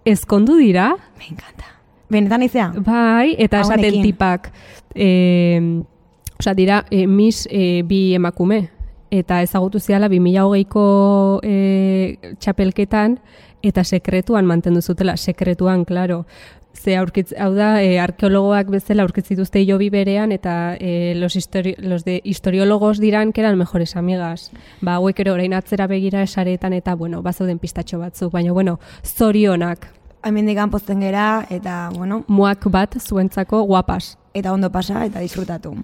ezkondu 0.05 0.57
dira, 0.57 0.97
Me 1.19 1.31
encanta. 1.31 1.73
Benetan 2.11 2.43
izea? 2.43 2.73
bai, 2.87 3.35
eta 3.39 3.61
esaten 3.61 4.03
tipak, 4.03 4.51
e, 4.95 5.83
osea, 6.39 6.55
dira, 6.55 6.85
e, 6.91 7.07
Miss 7.07 7.47
e, 7.51 7.83
bi 7.87 8.15
emakume, 8.15 8.69
eta 9.11 9.41
ezagutu 9.43 9.79
ziala 9.79 10.09
2008ko 10.11 10.87
e, 11.47 12.35
txapelketan, 12.39 13.21
eta 13.63 13.85
sekretuan 13.85 14.47
mantendu 14.47 14.83
zutela, 14.83 15.17
sekretuan, 15.17 15.85
claro. 15.85 16.27
Ze 16.77 16.97
aurkitz, 16.97 17.33
hau 17.41 17.55
da, 17.55 17.83
e, 17.83 17.99
arkeologoak 17.99 18.69
bezala 18.69 19.03
aurkitz 19.03 19.29
dituzte 19.31 19.63
jobi 19.65 19.89
berean, 19.91 20.33
eta 20.33 20.77
e, 20.79 21.15
los, 21.17 21.37
histori, 21.37 21.75
los 21.79 22.05
de 22.05 22.21
historiólogos 22.23 23.01
diran 23.01 23.33
que 23.33 23.41
eran 23.41 23.57
mejores 23.57 23.97
amigas. 23.97 24.51
Ba, 24.83 24.97
hauek 24.97 25.21
ere 25.21 25.33
orain 25.33 25.55
atzera 25.55 25.87
begira 25.87 26.23
esaretan, 26.23 26.75
eta, 26.75 26.95
bueno, 26.95 27.23
bazauden 27.23 27.59
pistatxo 27.59 27.99
batzuk, 27.99 28.33
baina, 28.33 28.53
bueno, 28.53 28.79
zorionak, 29.03 29.89
Hemendik 30.27 30.59
pozten 30.73 31.01
gera 31.05 31.47
eta, 31.51 31.91
bueno, 31.95 32.25
muak 32.27 32.65
bat 32.67 32.97
zuentzako 32.99 33.63
guapas. 33.63 34.19
eta 34.35 34.53
ondo 34.53 34.71
pasa 34.71 35.05
eta 35.07 35.21
disfrutatu. 35.21 35.77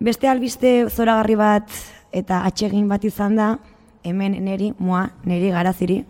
Beste 0.00 0.28
albiste 0.28 0.88
zoragarri 0.90 1.34
bat 1.34 1.70
eta 2.12 2.42
atsegin 2.44 2.88
bat 2.88 3.04
izan 3.04 3.36
da, 3.36 3.58
hemen 4.02 4.36
neri, 4.44 4.72
mua, 4.78 5.10
neri 5.24 5.50
garaziri, 5.50 6.04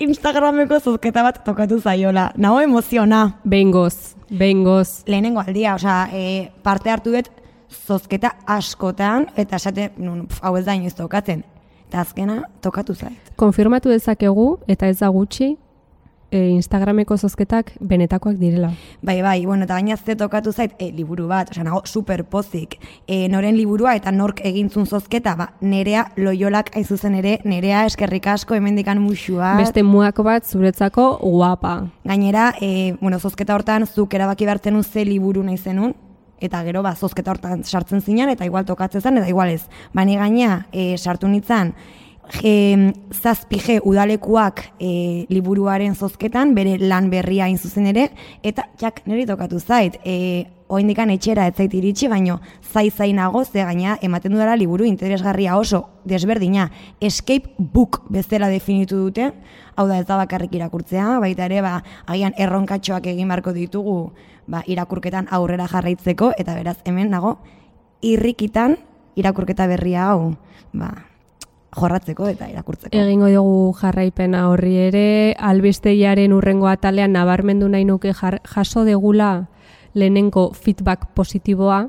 Instagrameko 0.00 0.78
zuzketa 0.80 1.20
bat 1.22 1.42
tokatu 1.44 1.76
zaiola. 1.80 2.30
Nago 2.40 2.60
emoziona. 2.64 3.20
Behingoz, 3.44 4.16
behingoz. 4.32 5.02
Lehenengo 5.06 5.42
aldia, 5.44 5.74
osea, 5.76 6.06
e, 6.12 6.48
parte 6.64 6.88
hartu 6.90 7.12
dut 7.12 7.28
zozketa 7.70 8.32
askotan, 8.48 9.26
eta 9.36 9.60
esate, 9.60 9.90
nun, 10.00 10.24
pf, 10.30 10.40
hau 10.40 10.54
ez 10.56 10.64
da 10.64 10.76
inoiz 10.78 10.94
tokatzen. 10.96 11.44
Eta 11.90 12.00
azkena, 12.00 12.38
tokatu 12.64 12.94
zait. 12.94 13.32
Konfirmatu 13.36 13.92
dezakegu, 13.92 14.48
eta 14.72 14.88
ez 14.88 14.96
da 15.02 15.10
gutxi, 15.12 15.52
e, 16.30 16.48
Instagrameko 16.54 17.16
zozketak 17.16 17.72
benetakoak 17.80 18.36
direla. 18.40 18.72
Bai, 19.02 19.20
bai, 19.22 19.44
bueno, 19.46 19.64
eta 19.64 19.74
gaina 19.74 19.96
ze 19.96 20.16
tokatu 20.16 20.52
zait, 20.52 20.74
e, 20.78 20.90
liburu 20.92 21.26
bat, 21.28 21.50
osea, 21.50 21.64
nago 21.64 21.82
super 21.84 22.24
pozik. 22.24 22.78
E, 23.06 23.28
noren 23.28 23.56
liburua 23.56 23.94
eta 23.98 24.12
nork 24.12 24.40
egintzun 24.44 24.86
zozketa, 24.86 25.34
ba, 25.36 25.50
nerea 25.60 26.06
loiolak 26.16 26.70
hain 26.74 26.84
zuzen 26.84 27.14
ere, 27.14 27.38
nerea 27.44 27.84
eskerrik 27.86 28.26
asko 28.26 28.54
hemendikan 28.54 29.00
musua. 29.02 29.56
Beste 29.60 29.82
muak 29.82 30.22
bat 30.24 30.46
zuretzako 30.46 31.18
guapa. 31.22 31.90
Gainera, 32.04 32.52
e, 32.60 32.94
bueno, 33.00 33.18
zozketa 33.18 33.54
hortan 33.54 33.86
zuk 33.86 34.14
erabaki 34.14 34.46
behartzen 34.46 34.82
ze 34.84 35.04
liburu 35.04 35.42
nahi 35.42 35.58
zenun, 35.58 35.94
eta 36.40 36.62
gero 36.64 36.82
ba, 36.82 36.94
zozketa 36.96 37.30
hortan 37.30 37.64
sartzen 37.64 38.00
zinan, 38.00 38.30
eta 38.32 38.46
igual 38.48 38.64
tokatzen 38.64 39.02
zen, 39.02 39.18
eta 39.18 39.28
igual 39.28 39.50
ez. 39.50 39.68
Bani 39.92 40.16
gaina, 40.16 40.66
e, 40.72 40.96
sartu 40.96 41.28
nitzan, 41.28 41.74
e, 42.42 42.92
zazpige 43.10 43.80
udalekuak 43.84 44.62
e, 44.78 45.26
liburuaren 45.28 45.94
zozketan, 45.94 46.54
bere 46.54 46.78
lan 46.78 47.10
berria 47.10 47.46
hain 47.48 47.58
zuzen 47.58 47.86
ere, 47.90 48.10
eta 48.42 48.68
jak 48.80 49.02
niri 49.06 49.26
tokatu 49.26 49.60
zait, 49.60 49.98
e, 50.04 50.46
oindikan 50.70 51.10
etxera 51.10 51.48
ez 51.50 51.56
zait 51.58 51.74
iritsi, 51.74 52.08
baino 52.08 52.38
zai 52.62 52.90
zainago 52.90 53.44
ze 53.44 53.64
gaina 53.64 53.96
ematen 54.02 54.32
dudala 54.32 54.54
liburu 54.56 54.86
interesgarria 54.86 55.56
oso 55.58 55.88
desberdina. 56.04 56.70
Escape 57.00 57.54
book 57.58 58.04
bezala 58.08 58.48
definitu 58.48 58.96
dute, 58.96 59.32
hau 59.74 59.88
da 59.88 59.98
ez 59.98 60.06
da 60.06 60.16
bakarrik 60.20 60.54
irakurtzea, 60.54 61.18
baita 61.18 61.48
ere 61.50 61.62
ba, 61.66 61.80
agian 62.06 62.34
erronkatxoak 62.38 63.10
egin 63.10 63.28
beharko 63.28 63.52
ditugu 63.56 63.98
ba, 64.46 64.62
irakurketan 64.66 65.26
aurrera 65.30 65.66
jarraitzeko, 65.66 66.32
eta 66.38 66.54
beraz 66.54 66.78
hemen 66.84 67.10
nago 67.10 67.38
irrikitan 68.00 68.78
irakurketa 69.18 69.66
berria 69.66 70.06
hau 70.12 70.34
ba, 70.72 71.09
jorratzeko 71.76 72.28
eta 72.30 72.48
irakurtzeko. 72.50 72.96
Egingo 72.96 73.28
dugu 73.30 73.72
jarraipena 73.78 74.46
horri 74.50 74.74
ere, 74.88 75.06
albisteiaren 75.38 76.34
urrengo 76.34 76.68
atalean 76.70 77.14
nabarmendu 77.14 77.68
nahi 77.70 77.86
nuke 77.86 78.12
jar, 78.14 78.40
jaso 78.44 78.84
degula 78.84 79.48
lehenengo 79.94 80.50
feedback 80.54 81.10
positiboa, 81.14 81.88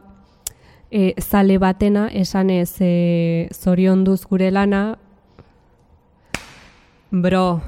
e, 0.91 1.13
zale 1.21 1.57
batena, 1.57 2.07
esanez 2.13 2.75
e, 2.81 3.49
zorionduz 3.53 4.25
gure 4.25 4.51
lana, 4.51 4.97
bro, 7.11 7.61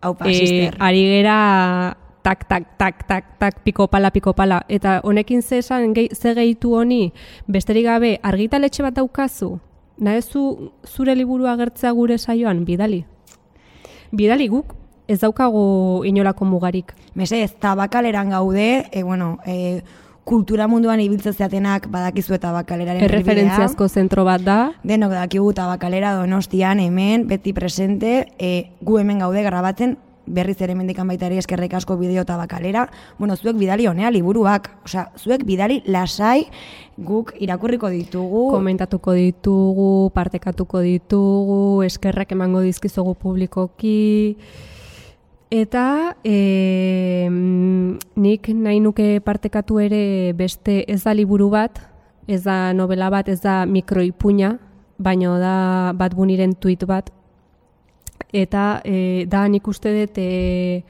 Haupa, 0.00 0.30
e, 0.30 0.70
ari 0.78 1.06
gera 1.10 1.96
tak, 2.22 2.44
tak, 2.46 2.76
tak, 2.76 3.06
tak, 3.08 3.24
tak, 3.38 3.62
pikopala, 3.64 4.10
pikopala. 4.10 4.62
Eta 4.68 5.00
honekin 5.02 5.42
ze 5.42 5.58
esan, 5.58 5.94
gehi, 5.94 6.10
ze 6.14 6.34
gehitu 6.34 6.74
honi, 6.76 7.12
besterik 7.46 7.86
gabe, 7.86 8.18
argitaletxe 8.22 8.82
bat 8.84 8.94
daukazu, 8.94 9.58
nahezu 9.98 10.72
zure 10.86 11.14
liburu 11.14 11.46
agertzea 11.46 11.92
gure 11.92 12.18
saioan, 12.18 12.64
bidali. 12.64 13.04
Bidali 14.10 14.48
guk, 14.48 14.74
ez 15.08 15.20
daukagu 15.20 16.04
inolako 16.08 16.44
mugarik. 16.44 16.94
Mese, 17.14 17.42
ez 17.42 17.54
tabakaleran 17.60 18.30
gaude, 18.30 18.86
e, 18.92 19.02
bueno, 19.02 19.38
e, 19.46 19.82
kultura 20.28 20.66
munduan 20.68 21.00
ibiltzen 21.00 21.32
zeatenak 21.32 21.86
badakizu 21.88 22.34
eta 22.36 22.50
bakaleraren 22.52 23.04
Erreferentziazko 23.06 23.88
zentro 23.88 24.26
bat 24.28 24.44
da, 24.44 24.58
Denok 24.84 25.14
dakigu 25.16 25.54
tabakalera 25.56 26.12
donostian, 26.18 26.82
hemen, 26.84 27.24
beti 27.30 27.54
presente, 27.56 28.26
e, 28.38 28.74
gu 28.84 28.98
hemen 29.00 29.24
gaude 29.24 29.42
grabatzen, 29.46 29.96
berriz 30.28 30.60
ere 30.62 30.74
mendikan 30.78 31.08
baita 31.08 31.26
ere 31.26 31.38
eskerrik 31.38 31.74
asko 31.74 31.96
bideo 31.96 32.24
tabakalera. 32.24 32.88
Bueno, 33.18 33.36
zuek 33.36 33.56
bidali 33.56 33.86
honea 33.86 34.10
liburuak, 34.10 34.70
osea, 34.84 35.08
zuek 35.16 35.44
bidali 35.44 35.82
lasai 35.86 36.46
guk 36.96 37.34
irakurriko 37.38 37.88
ditugu. 37.88 38.48
komentatuko 38.52 39.12
ditugu, 39.12 40.10
partekatuko 40.14 40.80
ditugu, 40.80 41.82
eskerrak 41.82 42.32
emango 42.32 42.60
dizkizugu 42.60 43.14
publikoki, 43.14 44.36
Eta 45.48 46.12
e, 46.28 47.24
nik 47.30 48.48
nahi 48.52 48.80
nuke 48.84 49.06
partekatu 49.24 49.78
ere 49.80 50.34
beste 50.36 50.82
ez 50.84 51.00
da 51.06 51.14
liburu 51.16 51.48
bat, 51.48 51.80
ez 52.28 52.42
da 52.44 52.74
novela 52.76 53.08
bat, 53.08 53.30
ez 53.32 53.40
da 53.40 53.62
mikroipuña, 53.64 54.58
baino 54.98 55.38
da 55.40 55.94
bat 55.96 56.12
buniren 56.12 56.52
tuit 56.52 56.84
bat. 56.84 57.08
Eta 58.32 58.82
e, 58.84 59.24
da 59.28 59.46
nik 59.48 59.68
uste 59.68 59.92
dut 59.94 60.18
e, 60.20 60.82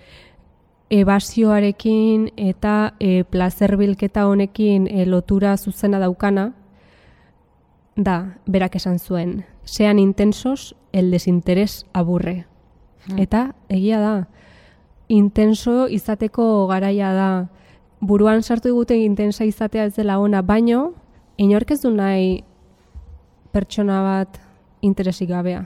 ebasioarekin 0.91 2.31
eta 2.37 2.95
e, 2.99 3.25
placer 3.25 3.77
bilketa 3.77 4.27
honekin 4.27 4.89
e, 4.91 5.07
lotura 5.07 5.57
zuzena 5.57 6.01
daukana, 6.01 6.53
da, 7.97 8.39
berak 8.47 8.77
esan 8.79 8.99
zuen, 8.99 9.45
sean 9.65 9.99
intensos, 9.99 10.75
el 10.93 11.11
desinteres 11.11 11.85
aburre. 11.93 12.47
Eta 13.17 13.55
egia 13.69 14.01
da, 14.01 14.29
intenso 15.09 15.89
izateko 15.89 16.67
garaia 16.69 17.13
da, 17.13 17.31
buruan 18.01 18.43
sartu 18.43 18.69
digute 18.69 18.97
intensa 18.97 19.45
izatea 19.45 19.89
ez 19.89 19.95
dela 19.97 20.19
ona, 20.19 20.43
baino, 20.43 20.93
inork 21.37 21.73
ez 21.73 21.81
du 21.83 21.91
nahi 21.91 22.45
pertsona 23.53 24.03
bat 24.05 24.39
interesik 24.83 25.31
gabea. 25.31 25.65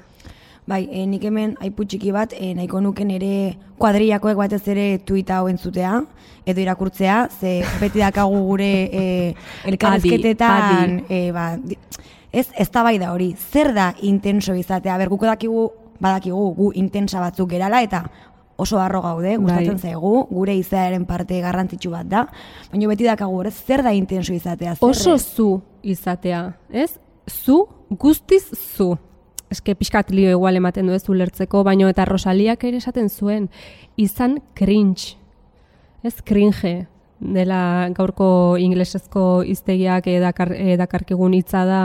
Bai, 0.62 0.85
e, 0.95 1.02
nik 1.11 1.25
hemen 1.26 1.57
aipu 1.64 1.83
txiki 1.90 2.12
bat, 2.14 2.37
e, 2.38 2.52
nahiko 2.54 2.78
nuken 2.85 3.11
ere 3.11 3.57
kuadrillakoek 3.83 4.38
batez 4.38 4.62
ere 4.71 4.87
tuita 5.02 5.40
hau 5.40 5.49
entzutea, 5.50 5.97
edo 6.47 6.62
irakurtzea, 6.62 7.16
ze 7.35 7.57
beti 7.81 7.99
dakagu 7.99 8.38
gure 8.47 8.71
e, 9.02 9.02
elkarrezketetan, 9.73 11.00
Adi, 11.02 11.02
e, 11.11 11.33
ba, 11.35 11.49
ez, 12.31 12.47
ez 12.54 12.69
da 12.71 12.87
bai 12.87 12.95
da 13.02 13.11
hori, 13.11 13.33
zer 13.35 13.73
da 13.75 13.90
intenso 14.07 14.54
izatea, 14.54 15.00
ber, 15.02 15.11
guko 15.11 15.26
dakigu, 15.26 15.66
badakigu, 16.02 16.47
gu 16.54 16.73
intensa 16.78 17.19
batzuk 17.23 17.50
gerala, 17.50 17.83
eta 17.83 18.04
oso 18.62 18.78
harro 18.78 19.02
gaude, 19.02 19.37
gustatzen 19.42 19.81
Bai. 19.81 19.90
zaigu, 19.90 20.16
gure 20.31 20.54
izaeren 20.54 21.11
parte 21.11 21.42
garrantzitsu 21.42 21.90
bat 21.90 22.07
da, 22.07 22.28
baina 22.71 22.95
beti 22.95 23.11
dakagu, 23.11 23.42
ez, 23.50 23.57
zer 23.66 23.83
da 23.83 23.90
intenso 23.99 24.31
izatea, 24.31 24.76
zer 24.76 24.90
Oso 24.95 25.19
zu 25.19 25.57
izatea, 25.83 26.52
ez? 26.71 26.92
Zu, 27.26 27.64
guztiz 27.90 28.45
zu. 28.76 28.95
Eske 29.52 29.75
pixkat 29.76 30.11
lio 30.14 30.30
igual 30.32 30.56
ematen 30.56 30.88
du 30.88 30.94
ez 30.97 31.04
ulertzeko, 31.12 31.61
baino 31.66 31.90
eta 31.92 32.06
Rosaliak 32.09 32.64
ere 32.64 32.80
esaten 32.80 33.11
zuen, 33.12 33.50
izan 34.00 34.38
cringe. 34.56 35.18
Ez 36.02 36.16
cringe 36.25 36.87
dela 37.23 37.88
gaurko 37.94 38.56
inglesezko 38.59 39.42
hiztegiak 39.47 40.09
edakar, 40.11 40.54
edakarkigun 40.56 41.37
hitza 41.37 41.66
da 41.68 41.82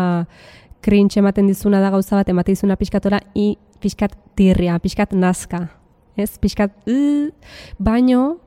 cringe 0.81 1.19
ematen 1.19 1.51
dizuna 1.51 1.81
da 1.83 1.91
gauza 1.93 2.15
bat, 2.15 2.29
ematen 2.31 2.55
dizuna 2.55 2.79
pixkatora 2.79 3.19
i 3.35 3.51
pixkat 3.83 4.15
tirria, 4.39 4.79
pixkat 4.79 5.13
nazka. 5.13 5.67
Ez, 6.17 6.37
pixkat, 6.41 6.71
"Uh", 6.87 7.29
baino, 7.77 8.39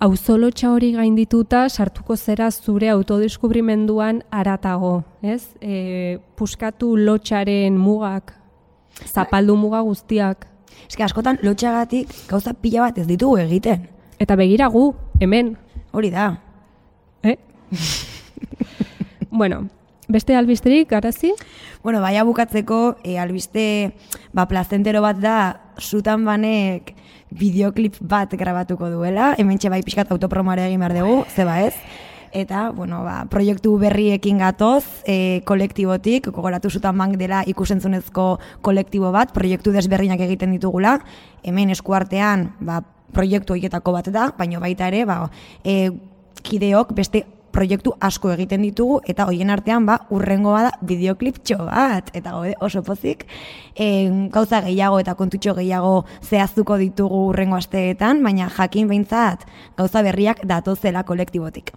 auzolotxa 0.00 0.72
hori 0.72 0.92
gaindituta 0.96 1.68
sartuko 1.68 2.16
zera 2.16 2.50
zure 2.50 2.88
autodeskubrimenduan 2.88 4.22
aratago, 4.30 5.04
ez? 5.22 5.54
E, 5.60 6.18
puskatu 6.34 6.96
lotxaren 6.96 7.78
mugak, 7.78 8.41
zapaldu 9.06 9.56
muga 9.56 9.80
guztiak. 9.80 10.46
Eske 10.88 11.04
askotan 11.04 11.38
lotxagatik 11.42 12.10
gauza 12.28 12.54
pila 12.54 12.88
bat 12.88 12.98
ez 12.98 13.06
ditugu 13.06 13.38
egiten. 13.42 13.88
Eta 14.20 14.36
begira 14.36 14.68
gu, 14.68 14.92
hemen, 15.20 15.56
Hori 15.92 16.10
da. 16.10 16.40
eh? 17.22 17.36
bueno, 19.30 19.68
beste 20.08 20.34
albisterik, 20.36 20.88
garazi? 20.88 21.32
Bueno, 21.82 22.00
baia 22.00 22.24
bukatzeko, 22.24 22.96
e, 23.04 23.18
albiste, 23.18 23.92
ba, 24.32 24.46
plazentero 24.48 25.02
bat 25.04 25.20
da, 25.20 25.36
zutan 25.80 26.24
banek 26.24 26.94
bideoklip 27.28 27.98
bat 28.00 28.32
grabatuko 28.32 28.88
duela, 28.88 29.34
hemen 29.36 29.58
bai 29.68 29.82
pixkat 29.82 30.10
autopromoare 30.12 30.66
egin 30.66 30.80
behar 30.80 30.96
dugu, 30.96 31.24
zeba 31.28 31.60
ez? 31.60 31.74
Eta, 32.32 32.70
bueno, 32.72 33.02
ba, 33.04 33.26
proiektu 33.28 33.74
berriekin 33.76 34.38
gatoz, 34.40 34.86
e, 35.04 35.42
kolektibotik, 35.44 36.30
gogoratu 36.32 36.70
zutan 36.72 36.96
bank 36.96 37.18
dela 37.20 37.42
ikusentzunezko 37.46 38.24
kolektibo 38.64 39.10
bat, 39.12 39.34
proiektu 39.36 39.74
desberdinak 39.74 40.20
egiten 40.24 40.54
ditugula, 40.56 40.96
hemen 41.44 41.74
eskuartean, 41.76 42.54
ba, 42.64 42.80
proiektu 43.12 43.52
horietako 43.52 43.92
bat 43.98 44.08
da, 44.08 44.30
baina 44.38 44.62
baita 44.64 44.88
ere, 44.88 45.04
ba, 45.04 45.26
e, 45.60 45.92
kideok 46.42 46.96
beste 46.96 47.26
proiektu 47.52 47.92
asko 48.00 48.32
egiten 48.32 48.64
ditugu 48.64 49.00
eta 49.12 49.26
hoien 49.28 49.52
artean 49.52 49.84
ba 49.84 49.98
urrengoa 50.16 50.62
da 50.66 50.72
bideokliptxo 50.88 51.58
bat 51.66 52.08
eta 52.16 52.32
gaude 52.32 52.54
oso 52.64 52.82
pozik 52.86 53.26
e, 53.76 54.08
gauza 54.32 54.62
gehiago 54.64 55.00
eta 55.02 55.14
kontutxo 55.20 55.54
gehiago 55.60 56.06
zehaztuko 56.22 56.80
ditugu 56.80 57.26
urrengo 57.28 57.60
asteetan 57.60 58.24
baina 58.24 58.48
jakin 58.56 58.88
behintzat 58.88 59.44
gauza 59.76 60.02
berriak 60.02 60.44
datozela 60.48 61.04
kolektibotik. 61.04 61.74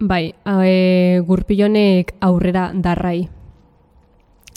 Bai, 0.00 0.32
e, 0.46 1.20
gurpilonek 1.26 2.14
aurrera 2.20 2.70
darrai. 2.72 3.28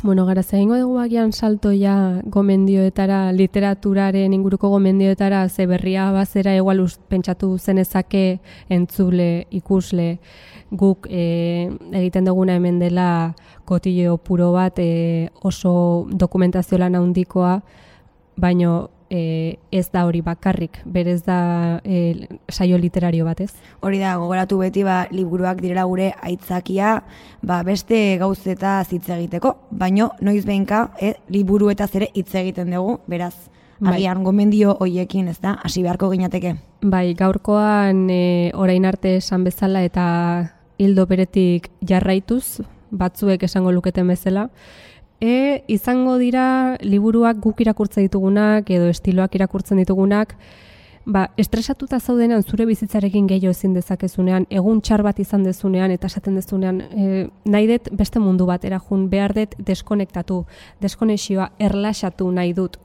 Bueno, 0.03 0.27
gara 0.27 0.43
zehingo 0.43 0.77
dugu 0.77 0.99
agian 0.99 1.31
salto 1.33 1.71
ja 1.73 2.21
gomendioetara, 2.25 3.31
literaturaren 3.33 4.33
inguruko 4.33 4.69
gomendioetara, 4.69 5.47
ze 5.49 5.65
berria 5.65 6.11
bazera 6.11 6.53
egual 6.53 6.85
pentsatu 7.09 7.57
zenezake 7.57 8.39
entzule, 8.69 9.47
ikusle, 9.49 10.19
guk 10.69 11.07
e, 11.09 11.71
egiten 11.91 12.25
duguna 12.25 12.55
hemen 12.55 12.77
dela 12.77 13.33
kotillo 13.65 14.17
puro 14.17 14.51
bat 14.53 14.77
e, 14.77 15.29
oso 15.41 16.07
dokumentazio 16.11 16.77
lan 16.77 16.95
handikoa, 16.95 17.63
baino 18.37 18.91
e, 19.11 19.59
ez 19.71 19.89
da 19.91 20.05
hori 20.07 20.21
bakarrik, 20.23 20.79
berez 20.85 21.21
da 21.25 21.81
e, 21.83 22.27
saio 22.47 22.79
literario 22.79 23.25
bat 23.27 23.41
ez? 23.43 23.51
Hori 23.83 23.99
da, 23.99 24.15
gogoratu 24.21 24.61
beti 24.61 24.85
ba, 24.87 25.03
liburuak 25.11 25.59
direla 25.61 25.83
gure 25.89 26.13
aitzakia 26.23 27.01
ba, 27.43 27.61
beste 27.67 27.99
gauzeta 28.21 28.79
hitz 28.87 29.09
egiteko, 29.11 29.57
baino 29.71 30.13
noiz 30.23 30.45
behinka 30.47 30.85
eh, 30.99 31.17
liburuetaz 31.29 31.91
ere 31.99 32.07
hitz 32.15 32.31
egiten 32.39 32.71
dugu, 32.71 33.01
beraz, 33.11 33.35
Bai. 33.81 33.97
agian 33.97 34.23
gomendio 34.23 34.77
hoiekin, 34.79 35.27
ez 35.27 35.39
da, 35.43 35.57
hasi 35.59 35.83
beharko 35.83 36.11
ginateke. 36.13 36.55
Bai, 36.81 37.11
gaurkoan 37.19 38.07
e, 38.09 38.51
orain 38.55 38.87
arte 38.87 39.17
esan 39.19 39.43
bezala 39.43 39.83
eta 39.83 40.05
hildo 40.79 41.05
beretik 41.09 41.67
jarraituz, 41.85 42.61
batzuek 42.91 43.43
esango 43.43 43.71
luketen 43.75 44.07
bezala, 44.07 44.47
e, 45.21 45.63
izango 45.67 46.17
dira 46.17 46.77
liburuak 46.81 47.39
guk 47.39 47.61
irakurtzen 47.61 48.09
ditugunak 48.09 48.69
edo 48.73 48.89
estiloak 48.89 49.37
irakurtzen 49.37 49.79
ditugunak, 49.83 50.35
ba, 51.05 51.27
estresatuta 51.37 51.99
zaudenean 51.99 52.43
zure 52.43 52.65
bizitzarekin 52.65 53.27
gehiago 53.29 53.53
ezin 53.55 53.73
dezakezunean, 53.77 54.47
egun 54.49 54.81
txar 54.81 55.03
bat 55.05 55.19
izan 55.21 55.45
dezunean 55.45 55.93
eta 55.93 56.09
esaten 56.11 56.35
dezunean, 56.37 56.81
e, 56.81 57.27
nahi 57.45 57.69
dut 57.69 57.89
beste 57.97 58.19
mundu 58.19 58.45
bat 58.49 58.65
erajun, 58.65 59.07
behar 59.09 59.33
dut 59.37 59.55
deskonektatu, 59.71 60.43
deskonexioa 60.81 61.51
erlaxatu 61.59 62.29
nahi 62.31 62.53
dut. 62.57 62.77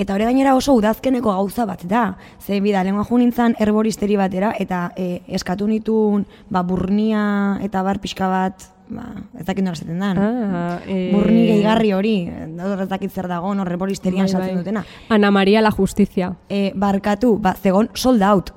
Eta 0.00 0.14
hori 0.14 0.24
gainera 0.24 0.54
oso 0.56 0.72
udazkeneko 0.78 1.34
gauza 1.34 1.66
bat 1.66 1.82
da. 1.84 2.16
Ze 2.40 2.60
bida, 2.62 2.82
lengua 2.86 3.04
jo 3.04 3.18
nintzen 3.18 3.56
herboristeri 3.58 4.16
batera, 4.16 4.54
eta 4.58 4.90
e, 4.96 5.20
eskatu 5.28 5.66
nitun 5.68 6.26
ba, 6.48 6.62
burnia 6.62 7.58
eta 7.66 7.82
bar 7.82 8.00
pixka 8.00 8.28
bat, 8.30 8.70
ba, 8.90 9.06
ez 9.38 9.46
dakit 9.46 9.64
nola 9.64 9.78
esaten 9.78 9.98
dan. 10.02 10.18
Ah, 10.18 10.78
e, 10.86 11.10
Burni 11.14 11.46
gehigarri 11.48 11.92
hori, 11.96 12.14
ez 12.28 12.88
dakit 12.90 13.12
zer 13.12 13.28
dago, 13.30 13.54
no, 13.54 13.64
herboristerian 13.66 14.26
Bai, 14.26 14.32
saltzen 14.32 14.54
bai. 14.54 14.64
dutena. 14.64 14.84
Ana 15.08 15.30
Maria 15.30 15.62
la 15.62 15.72
Justizia. 15.72 16.34
E, 16.48 16.72
barkatu, 16.74 17.38
ba, 17.38 17.54
zegon 17.54 17.90
sold 17.94 18.22
out. 18.22 18.54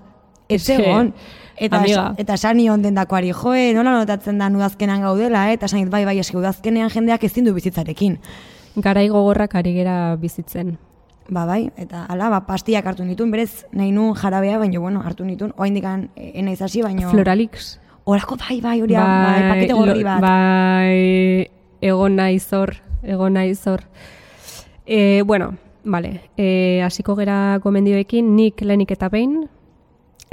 Ez 0.49 0.63
zegon. 0.65 1.13
Eta, 1.55 1.77
amiga. 1.79 2.07
eta 2.17 2.33
esan 2.33 2.57
nion 2.57 2.81
dendakoari, 2.81 3.29
joe, 3.37 3.67
nola 3.77 3.93
notatzen 3.99 4.39
da 4.41 4.49
udazkenean 4.49 5.03
gaudela, 5.05 5.45
eh? 5.49 5.59
eta 5.59 5.69
esan 5.69 5.83
dit, 5.83 5.91
bai, 5.91 6.01
bai, 6.05 6.17
eski 6.19 6.37
udazkenean 6.39 6.89
jendeak 6.89 7.23
ezin 7.23 7.45
du 7.45 7.53
bizitzarekin. 7.53 8.17
Garai 8.81 9.05
gogorrak 9.13 9.53
ari 9.55 9.75
gera 9.75 10.15
bizitzen. 10.17 10.77
Ba, 11.29 11.45
bai, 11.45 11.69
eta 11.79 12.07
ala, 12.11 12.31
ba, 12.33 12.41
pastiak 12.47 12.89
hartu 12.89 13.05
nituen, 13.05 13.31
berez, 13.31 13.65
nahi 13.71 13.93
nun 13.93 14.17
jarabea, 14.17 14.57
baina, 14.59 14.81
bueno, 14.81 15.03
hartu 15.05 15.27
nituen, 15.27 15.53
oa 15.55 15.69
indikan, 15.69 16.09
ena 16.17 16.51
izasi, 16.51 16.81
baina... 16.83 17.07
Floralix. 17.13 17.77
Horako, 18.03 18.35
bai, 18.35 18.59
bai, 18.59 18.81
hori, 18.81 18.95
bai, 18.99 19.43
pakete 19.47 19.75
gorri 19.77 20.03
bat. 20.03 20.19
Bai, 20.23 21.47
egon 21.79 22.17
naiz 22.19 22.43
hor, 22.51 22.73
egon 23.01 23.37
naiz 23.37 23.61
hor. 23.67 23.85
E, 24.85 25.21
bueno, 25.23 25.53
vale, 25.85 26.19
e, 26.35 26.81
hasiko 26.83 27.15
gera 27.15 27.57
gomendioekin, 27.63 28.35
nik 28.35 28.59
lehenik 28.61 28.91
eta 28.91 29.07
behin, 29.13 29.45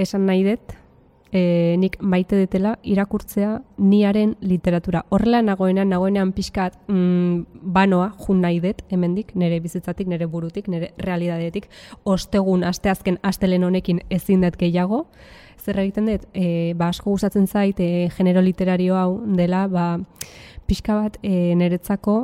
esan 0.02 0.26
nahi 0.26 0.42
dut, 0.48 0.74
e, 1.30 1.76
nik 1.78 1.94
maite 2.02 2.34
detela 2.40 2.74
irakurtzea 2.82 3.60
niaren 3.78 4.34
literatura. 4.40 5.04
Horrela 5.14 5.38
nagoenan, 5.46 5.92
nagoenean 5.94 6.32
pixkat 6.34 6.74
mm, 6.90 7.70
banoa 7.76 8.10
jun 8.18 8.42
nahi 8.42 8.58
dut, 8.64 8.82
hemendik, 8.90 9.36
nire 9.38 9.60
bizitzatik, 9.62 10.10
nire 10.10 10.26
burutik, 10.26 10.66
nire 10.66 10.90
realidadetik, 10.98 11.70
ostegun, 12.02 12.66
asteazken, 12.66 13.20
astelen 13.22 13.62
honekin 13.68 14.02
ezin 14.10 14.42
dut 14.42 14.58
gehiago, 14.58 15.04
zer 15.60 15.78
egiten 15.82 16.08
dut, 16.08 16.26
e, 16.34 16.72
ba, 16.76 16.90
asko 16.90 17.12
gustatzen 17.12 17.46
zait, 17.46 17.80
e, 17.80 18.08
genero 18.16 18.42
literario 18.42 18.96
hau 18.96 19.20
dela, 19.36 19.66
ba, 19.68 19.86
pixka 20.66 20.96
bat 20.96 21.18
e, 21.22 21.54
niretzako 21.58 22.16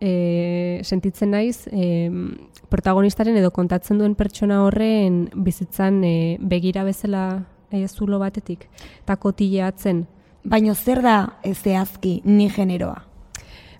e, 0.00 0.80
sentitzen 0.82 1.32
naiz 1.34 1.66
e, 1.70 2.10
protagonistaren 2.72 3.38
edo 3.38 3.52
kontatzen 3.54 4.00
duen 4.00 4.16
pertsona 4.18 4.62
horren 4.66 5.24
bizitzan 5.34 6.02
e, 6.04 6.14
begira 6.40 6.84
bezala 6.84 7.24
e, 7.70 7.86
zulo 7.88 8.20
batetik, 8.22 8.68
eta 9.02 9.16
kotileatzen. 9.20 10.04
Baina 10.44 10.74
zer 10.74 11.00
da 11.02 11.18
zehazki 11.54 12.18
ni 12.24 12.50
generoa? 12.52 12.98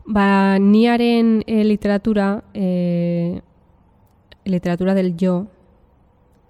Ba, 0.05 0.59
niaren 0.61 1.43
e, 1.47 1.63
literatura, 1.65 2.45
e, 2.55 3.41
literatura 4.45 4.95
del 4.95 5.15
jo, 5.21 5.47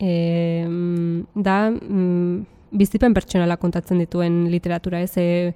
e, 0.05 0.65
da 1.35 1.59
mm, 1.71 2.45
bizipen 2.77 3.15
pertsonala 3.17 3.57
kontatzen 3.57 4.03
dituen 4.03 4.45
literatura, 4.53 5.01
ez? 5.01 5.17
E, 5.17 5.55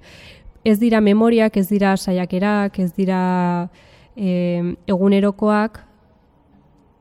ez 0.65 0.79
dira 0.79 1.01
memoriak, 1.01 1.57
ez 1.57 1.67
dira 1.69 1.93
saiakerak, 1.97 2.79
ez 2.81 2.91
dira 2.97 3.21
e, 4.15 4.73
egunerokoak, 4.89 5.83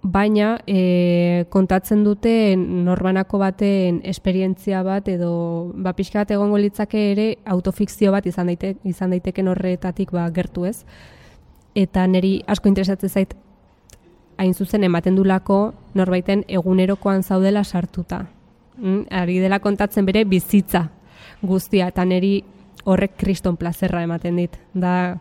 baina 0.03 0.61
e, 0.67 1.45
kontatzen 1.51 2.05
dute 2.07 2.55
norbanako 2.57 3.41
baten 3.43 3.99
esperientzia 4.07 4.83
bat 4.87 5.09
edo 5.11 5.73
ba 5.75 5.93
pixka 5.93 6.23
bat 6.23 6.31
egongo 6.31 6.59
litzake 6.59 7.01
ere 7.13 7.27
autofikzio 7.45 8.13
bat 8.15 8.27
izan 8.27 8.47
daite 8.47 8.77
izan 8.85 9.11
daiteken 9.11 9.49
horretatik 9.49 10.13
ba 10.15 10.29
gertu 10.31 10.65
ez 10.71 10.85
eta 11.75 12.07
neri 12.07 12.39
asko 12.47 12.71
interesatzen 12.71 13.11
zait 13.11 13.35
hain 14.39 14.55
zuzen 14.55 14.85
ematen 14.85 15.17
dulako 15.17 15.75
norbaiten 15.95 16.45
egunerokoan 16.49 17.23
zaudela 17.23 17.65
sartuta. 17.65 18.25
Mm, 18.79 19.07
ari 19.11 19.39
dela 19.43 19.59
kontatzen 19.59 20.07
bere 20.07 20.25
bizitza 20.25 20.87
guztia 21.43 21.89
eta 21.91 22.05
neri 22.05 22.45
horrek 22.85 23.17
kriston 23.19 23.57
plazerra 23.57 24.03
ematen 24.07 24.39
dit. 24.39 24.55
Da 24.75 25.19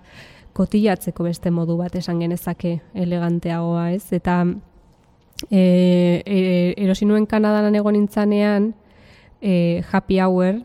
kotilatzeko 0.58 1.26
beste 1.28 1.52
modu 1.52 1.78
bat 1.78 1.96
esan 1.96 2.22
genezake 2.22 2.80
eleganteagoa, 2.96 3.92
ez? 3.98 4.14
Eta 4.14 4.40
e, 5.50 5.62
e, 6.26 6.40
erosi 6.78 7.06
nuen 7.06 7.28
Kanadan 7.30 7.76
egon 7.76 7.98
nintzanean 7.98 8.72
e, 9.42 9.84
Happy 9.92 10.22
Hour 10.22 10.62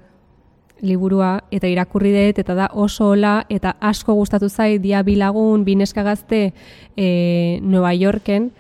liburua 0.83 1.45
eta 1.55 1.71
irakurri 1.71 2.13
dut 2.13 2.39
eta 2.43 2.55
da 2.59 2.69
oso 2.75 3.13
hola 3.13 3.45
eta 3.49 3.77
asko 3.81 4.15
gustatu 4.19 4.49
zait 4.49 4.83
dia 4.83 5.03
bilagun 5.03 5.65
bineska 5.65 6.03
gazte 6.03 6.53
e, 6.97 7.61
Nueva 7.63 7.95
Yorken 7.95 8.51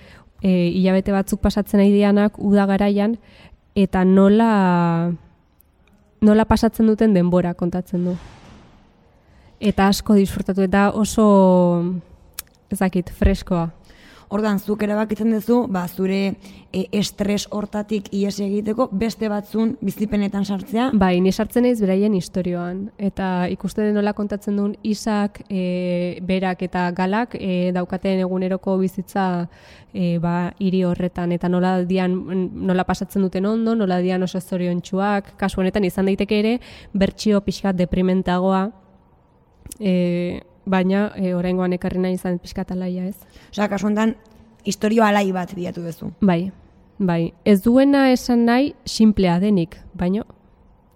e, 0.43 0.71
hilabete 0.71 1.13
batzuk 1.13 1.41
pasatzen 1.41 1.81
ari 1.81 1.93
dianak 1.93 2.39
uda 2.39 2.67
garaian 2.67 3.19
eta 3.75 4.05
nola 4.05 5.13
nola 6.23 6.45
pasatzen 6.47 6.87
duten 6.87 7.15
denbora 7.15 7.55
kontatzen 7.55 8.05
du. 8.07 8.17
Eta 9.61 9.89
asko 9.91 10.15
disfrutatu 10.15 10.63
eta 10.63 10.91
oso 10.95 11.27
ez 12.71 12.79
dakit 12.79 13.11
freskoa. 13.11 13.71
Ordan 14.33 14.57
zuk 14.59 14.81
erabakitzen 14.81 15.29
duzu, 15.35 15.59
ba, 15.69 15.83
zure 15.89 16.21
e, 16.73 16.87
estres 16.97 17.45
hortatik 17.53 18.07
ies 18.17 18.39
egiteko 18.41 18.87
beste 18.97 19.29
batzun 19.29 19.75
bizipenetan 19.85 20.47
sartzea. 20.49 20.87
Bai, 20.97 21.19
ni 21.21 21.33
sartzen 21.33 21.67
naiz 21.67 21.77
beraien 21.83 22.15
istorioan. 22.17 22.87
Eta 22.97 23.27
ikusten 23.53 23.91
nola 23.93 24.15
kontatzen 24.17 24.57
duen 24.57 24.73
Isak, 24.89 25.43
e, 25.53 26.17
berak 26.25 26.65
eta 26.65 26.87
galak 26.97 27.37
e, 27.37 27.73
daukaten 27.77 28.23
eguneroko 28.25 28.79
bizitza 28.81 29.27
e, 29.93 30.17
ba, 30.23 30.55
hiri 30.59 30.81
horretan. 30.89 31.35
Eta 31.37 31.51
nola 31.53 31.75
dian 31.85 32.17
nola 32.73 32.87
pasatzen 32.89 33.27
duten 33.27 33.51
ondo, 33.51 33.75
nola 33.77 34.01
dian 34.01 34.25
oso 34.25 34.41
zoriontsuak, 34.41 35.35
kasu 35.37 35.61
honetan 35.61 35.85
izan 35.85 36.09
daiteke 36.09 36.39
ere 36.41 36.55
bertsio 36.97 37.43
pixkat 37.45 37.77
deprimentagoa. 37.85 38.65
E, 39.77 40.41
baina 40.65 41.11
e, 41.17 41.35
oraingoan 41.35 41.73
ekarri 41.73 42.01
nahi 42.03 42.19
izan 42.19 42.39
pixkat 42.39 42.73
alaia 42.73 43.07
ez. 43.07 43.17
Osea, 43.51 43.69
kasu 43.69 43.89
honetan, 43.89 44.17
historio 44.65 45.05
alai 45.05 45.31
bat 45.33 45.55
diatu 45.57 45.83
duzu. 45.83 46.13
Bai, 46.21 46.53
bai. 46.99 47.33
Ez 47.45 47.63
duena 47.63 48.11
esan 48.13 48.47
nahi 48.47 48.75
simplea 48.85 49.39
denik, 49.41 49.79
baino 49.95 50.25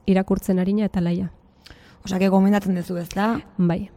irakurtzen 0.07 0.59
harina 0.59 0.87
eta 0.87 1.03
laia. 1.03 1.31
Que 2.07 2.29
gomendatzen 2.31 2.77
duzu 2.79 2.97
ez 3.01 3.09
da? 3.11 3.41
Bai. 3.59 3.91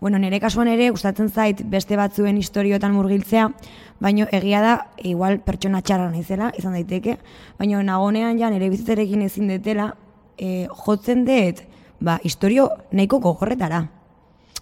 Bueno, 0.00 0.18
nire 0.18 0.40
kasuan 0.40 0.68
ere 0.68 0.88
gustatzen 0.90 1.28
zait 1.28 1.60
beste 1.68 1.96
batzuen 1.96 2.38
istoriotan 2.40 2.92
murgiltzea, 2.92 3.50
baino 4.00 4.26
egia 4.32 4.60
da, 4.64 4.74
igual 5.04 5.40
pertsona 5.44 5.82
txarra 5.84 6.08
naizela, 6.12 6.52
izan 6.56 6.72
daiteke, 6.72 7.18
baino 7.58 7.82
nagonean 7.84 8.38
ja 8.40 8.48
nire 8.52 8.70
bizitzarekin 8.72 9.26
ezin 9.26 9.52
detela, 9.52 9.90
e, 10.40 10.68
jotzen 10.86 11.26
dut, 11.28 11.60
ba, 12.00 12.18
historio 12.24 12.70
nahiko 12.92 13.20
gogorretara. 13.20 13.82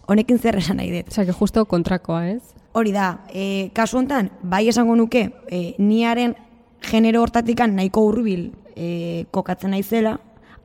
Honekin 0.08 0.38
zer 0.40 0.56
esan 0.56 0.78
nahi 0.80 0.88
dut. 0.88 1.10
Osea, 1.12 1.26
que 1.28 1.34
justo 1.36 1.64
kontrakoa, 1.68 2.22
ez? 2.30 2.54
Hori 2.72 2.94
da, 2.94 3.18
e, 3.28 3.68
kasu 3.76 3.98
hontan, 4.00 4.30
bai 4.42 4.62
esango 4.70 4.94
nuke, 4.96 5.26
e, 5.52 5.74
niaren 5.78 6.32
genero 6.80 7.20
hortatikan 7.20 7.74
nahiko 7.76 8.06
hurbil 8.08 8.46
e, 8.74 9.26
kokatzen 9.34 9.74
naizela, 9.76 10.16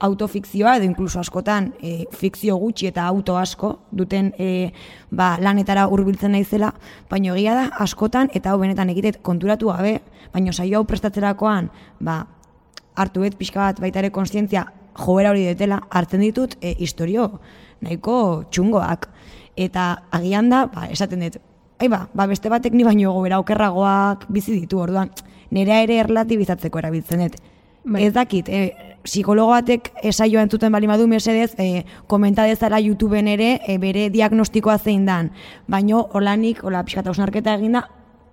autofikzioa 0.03 0.77
edo 0.77 0.87
inkluso 0.87 1.19
askotan 1.19 1.71
e, 1.79 2.05
fikzio 2.11 2.55
gutxi 2.59 2.87
eta 2.89 3.05
auto 3.07 3.35
asko 3.39 3.73
duten 3.91 4.31
e, 4.39 4.71
ba, 5.11 5.33
lanetara 5.39 5.85
hurbiltzen 5.87 6.35
naizela, 6.35 6.73
baina 7.11 7.35
egia 7.35 7.55
da 7.55 7.65
askotan 7.83 8.31
eta 8.35 8.51
hau 8.51 8.61
benetan 8.61 8.91
egitet 8.95 9.21
konturatu 9.23 9.71
gabe, 9.71 9.97
baina 10.33 10.53
saio 10.53 10.79
hau 10.79 10.87
prestatzerakoan 10.87 11.69
ba, 11.99 12.21
hartu 12.95 13.23
bet 13.23 13.37
pixka 13.39 13.59
bat 13.63 13.83
baita 13.83 14.03
ere 14.03 14.11
konstientzia 14.11 14.65
joera 14.93 15.31
hori 15.31 15.47
detela, 15.47 15.81
hartzen 15.89 16.21
ditut 16.21 16.57
e, 16.61 16.75
historio 16.79 17.39
nahiko 17.83 18.45
txungoak. 18.51 19.09
Eta 19.55 19.87
agian 20.11 20.49
da, 20.49 20.65
ba, 20.71 20.87
esaten 20.91 21.21
dut, 21.25 21.37
ai 21.79 21.89
ba, 21.91 22.07
ba 22.13 22.27
beste 22.29 22.49
batek 22.49 22.73
ni 22.73 22.85
baino 22.87 23.13
gobera 23.13 23.39
okerragoak 23.43 24.27
bizi 24.33 24.55
ditu, 24.55 24.79
orduan, 24.81 25.11
nerea 25.53 25.81
ere 25.85 25.99
erlatibizatzeko 26.05 26.81
erabiltzen 26.81 27.27
dut. 27.27 27.37
Bai. 27.83 28.05
Ez 28.07 28.13
dakit, 28.15 28.47
e, 28.47 28.93
psikologo 29.03 29.51
batek 29.51 29.89
esaioa 30.07 30.45
entzuten 30.45 30.71
bali 30.71 30.87
madu 30.87 31.07
mesedez, 31.11 31.51
e, 31.59 31.83
komenta 32.07 32.45
dezala 32.47 32.79
YouTubeen 32.79 33.27
ere 33.27 33.57
e, 33.67 33.77
bere 33.77 34.07
diagnostikoa 34.09 34.77
zein 34.79 35.05
dan. 35.05 35.33
Baino, 35.67 36.07
holanik, 36.13 36.63
hola 36.63 36.85
pixkata 36.87 37.11
osnarketa 37.11 37.57
eginda, 37.59 37.83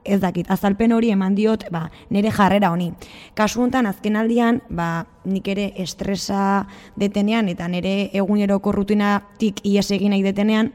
ez 0.04 0.20
dakit, 0.20 0.50
azalpen 0.50 0.92
hori 0.92 1.10
eman 1.10 1.34
diot, 1.34 1.66
ba, 1.70 1.90
nire 2.10 2.30
jarrera 2.32 2.70
honi. 2.72 2.90
Kasu 3.34 3.62
honetan, 3.62 3.86
azken 3.86 4.16
aldian, 4.16 4.62
ba, 4.68 5.06
nik 5.24 5.48
ere 5.48 5.70
estresa 5.76 6.66
detenean, 6.96 7.48
eta 7.48 7.68
nire 7.68 8.10
eguneroko 8.16 8.72
rutinatik 8.72 9.60
ies 9.64 9.90
egin 9.90 10.14
nahi 10.14 10.24
detenean, 10.24 10.72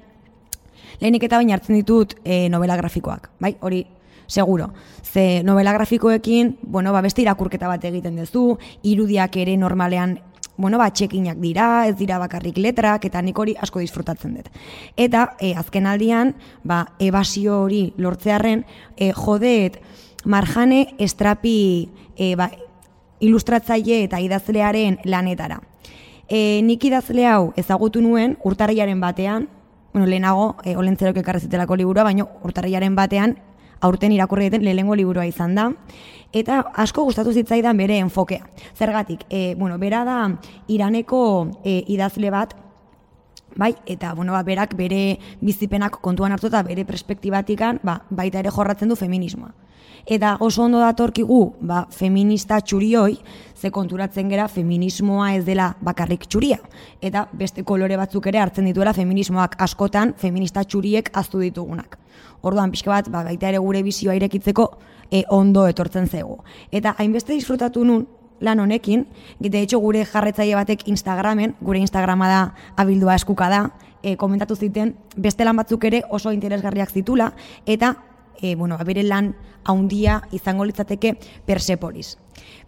lehenik 1.02 1.28
eta 1.28 1.42
baina 1.42 1.58
hartzen 1.58 1.76
ditut 1.80 2.16
e, 2.24 2.48
novela 2.50 2.78
grafikoak, 2.78 3.32
bai? 3.40 3.56
Hori 3.62 3.86
seguro. 4.28 4.72
Ze 5.04 5.44
novela 5.44 5.74
grafikoekin, 5.74 6.58
bueno, 6.62 6.94
ba, 6.94 7.02
beste 7.02 7.22
irakurketa 7.22 7.68
bat 7.68 7.84
egiten 7.86 8.16
duzu, 8.18 8.58
irudiak 8.84 9.38
ere 9.38 9.58
normalean 9.58 10.20
bueno, 10.58 10.78
ba, 10.78 10.90
txekinak 10.92 11.38
dira, 11.44 11.88
ez 11.88 11.96
dira 12.00 12.18
bakarrik 12.22 12.58
letrak, 12.58 13.06
eta 13.06 13.22
nik 13.22 13.40
hori 13.40 13.56
asko 13.60 13.82
disfrutatzen 13.84 14.38
dut. 14.38 14.50
Eta, 14.96 15.36
e, 15.40 15.54
azken 15.56 15.88
aldian, 15.88 16.34
ba, 16.64 16.86
ebasio 17.00 17.62
hori 17.66 17.90
lortzearen, 17.98 18.66
e, 18.96 19.12
jodeet, 19.16 19.82
marjane 20.26 20.96
estrapi 21.00 21.90
e, 22.16 22.36
ba, 22.40 22.50
ilustratzaile 23.20 24.04
eta 24.06 24.20
idazlearen 24.24 25.00
lanetara. 25.06 25.60
E, 26.28 26.62
nik 26.66 26.84
idazle 26.88 27.28
hau 27.30 27.52
ezagutu 27.60 28.02
nuen 28.02 28.38
urtarriaren 28.44 29.02
batean, 29.02 29.50
bueno, 29.94 30.08
lehenago, 30.08 30.56
e, 30.64 30.76
olentzerok 30.76 31.22
ekarrezitelako 31.22 31.78
liburua, 31.80 32.04
baina 32.08 32.26
urtarriaren 32.44 32.96
batean, 32.96 33.38
aurten 33.82 34.12
irakurri 34.12 34.50
duten 34.50 34.64
lehengo 34.66 34.96
liburua 34.96 35.26
izan 35.26 35.56
da. 35.56 35.72
Eta 36.34 36.62
asko 36.76 37.04
gustatu 37.08 37.32
zitzaidan 37.32 37.78
bere 37.78 37.98
enfokea. 38.04 38.46
Zergatik, 38.76 39.26
e, 39.30 39.56
bueno, 39.56 39.78
bera 39.80 40.04
da 40.04 40.20
iraneko 40.68 41.52
e, 41.64 41.84
idazle 41.88 42.32
bat, 42.32 42.56
bai, 43.56 43.74
eta 43.86 44.14
bueno, 44.14 44.34
ba, 44.34 44.44
berak 44.44 44.76
bere 44.76 45.20
bizipenak 45.42 46.02
kontuan 46.02 46.36
hartu 46.36 46.48
eta 46.52 46.64
bere 46.64 46.86
perspektibatikan 46.86 47.80
ba, 47.84 48.02
baita 48.10 48.40
ere 48.40 48.52
jorratzen 48.52 48.90
du 48.90 48.96
feminismoa. 49.00 49.54
Eta 50.06 50.36
oso 50.40 50.62
ondo 50.64 50.80
datorkigu 50.80 51.40
ba, 51.66 51.86
feminista 51.90 52.60
txurioi, 52.62 53.16
ze 53.56 53.72
konturatzen 53.74 54.30
gera 54.30 54.48
feminismoa 54.48 55.32
ez 55.34 55.46
dela 55.48 55.72
bakarrik 55.82 56.28
txuria. 56.30 56.60
Eta 57.02 57.26
beste 57.34 57.64
kolore 57.64 57.98
batzuk 57.98 58.28
ere 58.28 58.44
hartzen 58.44 58.68
dituela 58.70 58.94
feminismoak 58.94 59.56
askotan 59.66 60.14
feminista 60.22 60.64
txuriek 60.64 61.10
aztu 61.14 61.42
ditugunak. 61.42 61.98
Orduan 62.46 62.70
pixka 62.72 62.92
bat, 62.94 63.10
ba, 63.10 63.24
baita 63.26 63.50
ere 63.50 63.60
gure 63.64 63.82
bizioa 63.84 64.14
irekitzeko 64.20 64.68
e, 65.10 65.24
ondo 65.34 65.66
etortzen 65.68 66.06
zego. 66.08 66.44
Eta 66.72 66.94
hainbeste 67.00 67.34
disfrutatu 67.34 67.84
nun 67.86 68.06
lan 68.40 68.60
honekin, 68.60 69.08
de 69.40 69.62
hecho 69.62 69.80
gure 69.80 70.04
jarretzaile 70.06 70.56
batek 70.56 70.88
Instagramen, 70.92 71.56
gure 71.62 71.80
Instagrama 71.80 72.28
da 72.30 72.42
abildua 72.78 73.16
eskuka 73.16 73.50
da, 73.50 73.62
e, 74.04 74.16
komentatu 74.18 74.56
ziten 74.56 74.94
beste 75.18 75.46
lan 75.46 75.58
batzuk 75.58 75.88
ere 75.90 76.04
oso 76.14 76.32
interesgarriak 76.36 76.92
zitula, 76.92 77.32
eta 77.66 77.96
e, 78.42 78.56
bueno, 78.56 78.78
bere 78.86 79.04
lan 79.04 79.34
haundia 79.64 80.22
izango 80.32 80.66
litzateke 80.66 81.16
Persepolis. 81.46 82.18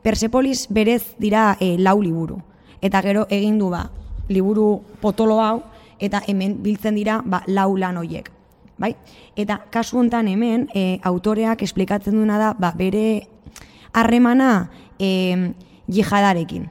Persepolis 0.02 0.68
berez 0.70 1.14
dira 1.20 1.58
e, 1.60 1.76
lau 1.78 2.00
liburu. 2.02 2.40
Eta 2.82 3.02
gero 3.06 3.28
egin 3.30 3.60
du 3.60 3.70
ba, 3.70 3.90
liburu 4.30 4.82
potolo 5.02 5.42
hau, 5.44 5.62
eta 6.00 6.24
hemen 6.28 6.58
biltzen 6.64 6.96
dira 6.96 7.22
ba, 7.26 7.44
lau 7.46 7.76
lan 7.78 8.02
hoiek. 8.02 8.37
Bai? 8.78 8.94
Eta 9.36 9.60
kasu 9.74 9.98
hontan 10.00 10.28
hemen 10.30 10.68
e, 10.74 11.00
autoreak 11.04 11.64
esplikatzen 11.66 12.18
duena 12.18 12.38
da 12.38 12.54
ba, 12.58 12.74
bere 12.78 13.28
harremana 13.94 14.70
e, 15.00 15.54
jihadarekin. 15.90 16.70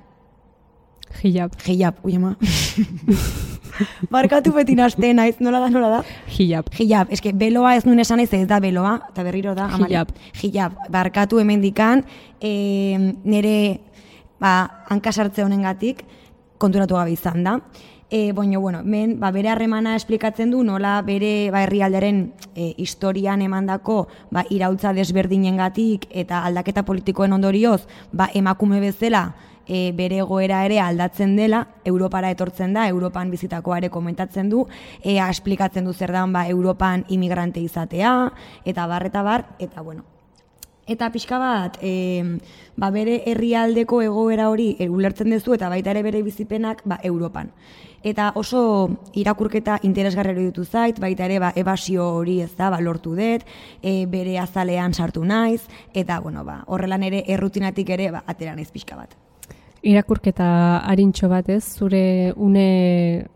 Hijab. 1.22 1.54
Hijab, 1.66 1.98
ui 2.04 2.16
ama. 2.16 2.36
Barkatu 4.12 4.52
beti 4.54 4.76
nazte 4.76 5.12
naiz, 5.14 5.36
nola 5.40 5.60
da, 5.60 5.70
nola 5.72 5.88
da? 5.98 6.00
Hijab. 6.32 6.68
Hijab, 6.76 7.10
eske 7.12 7.32
beloa 7.36 7.74
ez 7.76 7.84
nuen 7.86 8.00
esan 8.00 8.20
ez 8.20 8.30
ez 8.32 8.46
da 8.48 8.60
beloa, 8.60 8.96
eta 9.10 9.24
berriro 9.26 9.54
da. 9.56 9.68
Amari. 9.68 9.92
Hijab. 9.92 10.12
Hijab, 10.42 10.78
barkatu 10.92 11.40
hemen 11.42 11.64
dikan, 11.64 12.04
e, 12.40 12.52
nire 13.24 13.56
ba, 14.40 14.84
hankasartze 14.90 15.44
honengatik 15.44 16.04
konturatu 16.58 16.96
gabe 16.96 17.12
izan 17.16 17.44
da. 17.44 17.58
E, 18.08 18.32
Baina, 18.32 18.58
bueno, 18.58 18.82
men, 18.84 19.18
ba, 19.18 19.32
bere 19.34 19.48
harremana 19.50 19.96
esplikatzen 19.98 20.52
du, 20.54 20.60
nola 20.62 21.00
bere 21.02 21.50
ba, 21.50 21.64
herrialderen 21.64 22.20
e, 22.54 22.68
historian 22.78 23.42
emandako 23.42 24.06
ba, 24.30 24.44
iraultza 24.48 24.92
desberdinengatik 24.94 26.06
eta 26.14 26.44
aldaketa 26.46 26.84
politikoen 26.86 27.34
ondorioz 27.34 27.88
ba, 28.12 28.30
emakume 28.32 28.78
bezala 28.78 29.24
e, 29.66 29.90
bere 29.90 30.22
egoera 30.22 30.62
ere 30.68 30.78
aldatzen 30.78 31.34
dela, 31.34 31.66
Europara 31.84 32.30
etortzen 32.30 32.78
da, 32.78 32.86
Europan 32.86 33.30
bizitakoa 33.34 33.82
ere 33.82 33.90
komentatzen 33.90 34.54
du, 34.54 34.68
ea 35.02 35.26
esplikatzen 35.26 35.84
du 35.84 35.92
zer 35.92 36.14
dan 36.14 36.30
ba, 36.32 36.46
Europan 36.46 37.02
imigrante 37.08 37.58
izatea, 37.58 38.12
eta 38.64 38.86
bar, 38.86 39.10
eta 39.10 39.26
bar, 39.26 39.50
eta 39.58 39.82
bueno, 39.82 40.06
Eta 40.86 41.08
pixka 41.10 41.40
bat, 41.42 41.80
e, 41.82 42.38
ba 42.78 42.92
bere 42.94 43.16
herrialdeko 43.26 43.98
egoera 44.06 44.46
hori 44.52 44.68
e, 44.78 44.86
ulertzen 44.86 45.32
duzu 45.34 45.56
eta 45.56 45.66
baita 45.72 45.90
ere 45.90 46.04
bere 46.06 46.20
bizipenak 46.22 46.84
ba, 46.86 47.00
Europan. 47.02 47.50
Eta 48.06 48.28
oso 48.38 48.60
irakurketa 49.18 49.80
interesgarri 49.82 50.36
ditu 50.38 50.62
zait, 50.64 51.00
baita 51.02 51.24
ere 51.26 51.40
ba, 51.42 51.50
ebasio 51.58 52.04
hori 52.20 52.36
ez 52.44 52.52
da, 52.54 52.68
ba, 52.70 52.78
lortu 52.78 53.16
dut, 53.18 53.42
e, 53.82 54.06
bere 54.06 54.36
azalean 54.38 54.94
sartu 54.94 55.24
naiz, 55.26 55.64
eta 55.92 56.20
bueno, 56.22 56.44
ba, 56.46 56.60
horrelan 56.70 57.02
ere 57.02 57.24
errutinatik 57.26 57.90
ere 57.96 58.12
ba, 58.14 58.22
atera 58.26 58.54
naiz 58.54 58.70
pixka 58.70 58.94
bat. 58.94 59.16
Irakurketa 59.82 60.46
harintxo 60.86 61.28
batez, 61.28 61.64
zure 61.78 62.32
une 62.36 63.26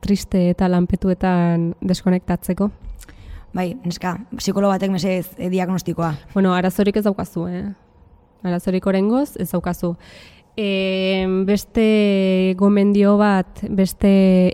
triste 0.00 0.48
eta 0.50 0.70
lanpetuetan 0.72 1.74
deskonektatzeko. 1.84 2.70
Bai, 3.52 3.74
neska, 3.84 4.16
psikologo 4.38 4.72
batek 4.72 4.96
mesez 4.96 5.26
e, 5.36 5.50
diagnostikoa. 5.52 6.14
Bueno, 6.32 6.56
arazorik 6.56 6.96
ez 6.96 7.04
daukazu, 7.04 7.44
eh? 7.52 7.66
Arazorik 8.42 8.86
orengoz 8.88 9.36
ez 9.36 9.50
daukazu. 9.52 9.92
E, 10.56 11.24
beste 11.46 12.54
gomendio 12.60 13.16
bat, 13.16 13.62
beste 13.72 14.10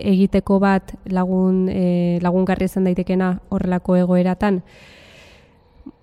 egiteko 0.07 0.59
bat 0.63 0.93
lagun, 1.11 1.67
e, 1.67 2.19
lagungarri 2.23 2.69
izan 2.69 2.87
daitekena 2.87 3.39
horrelako 3.49 3.97
egoeratan. 3.99 4.63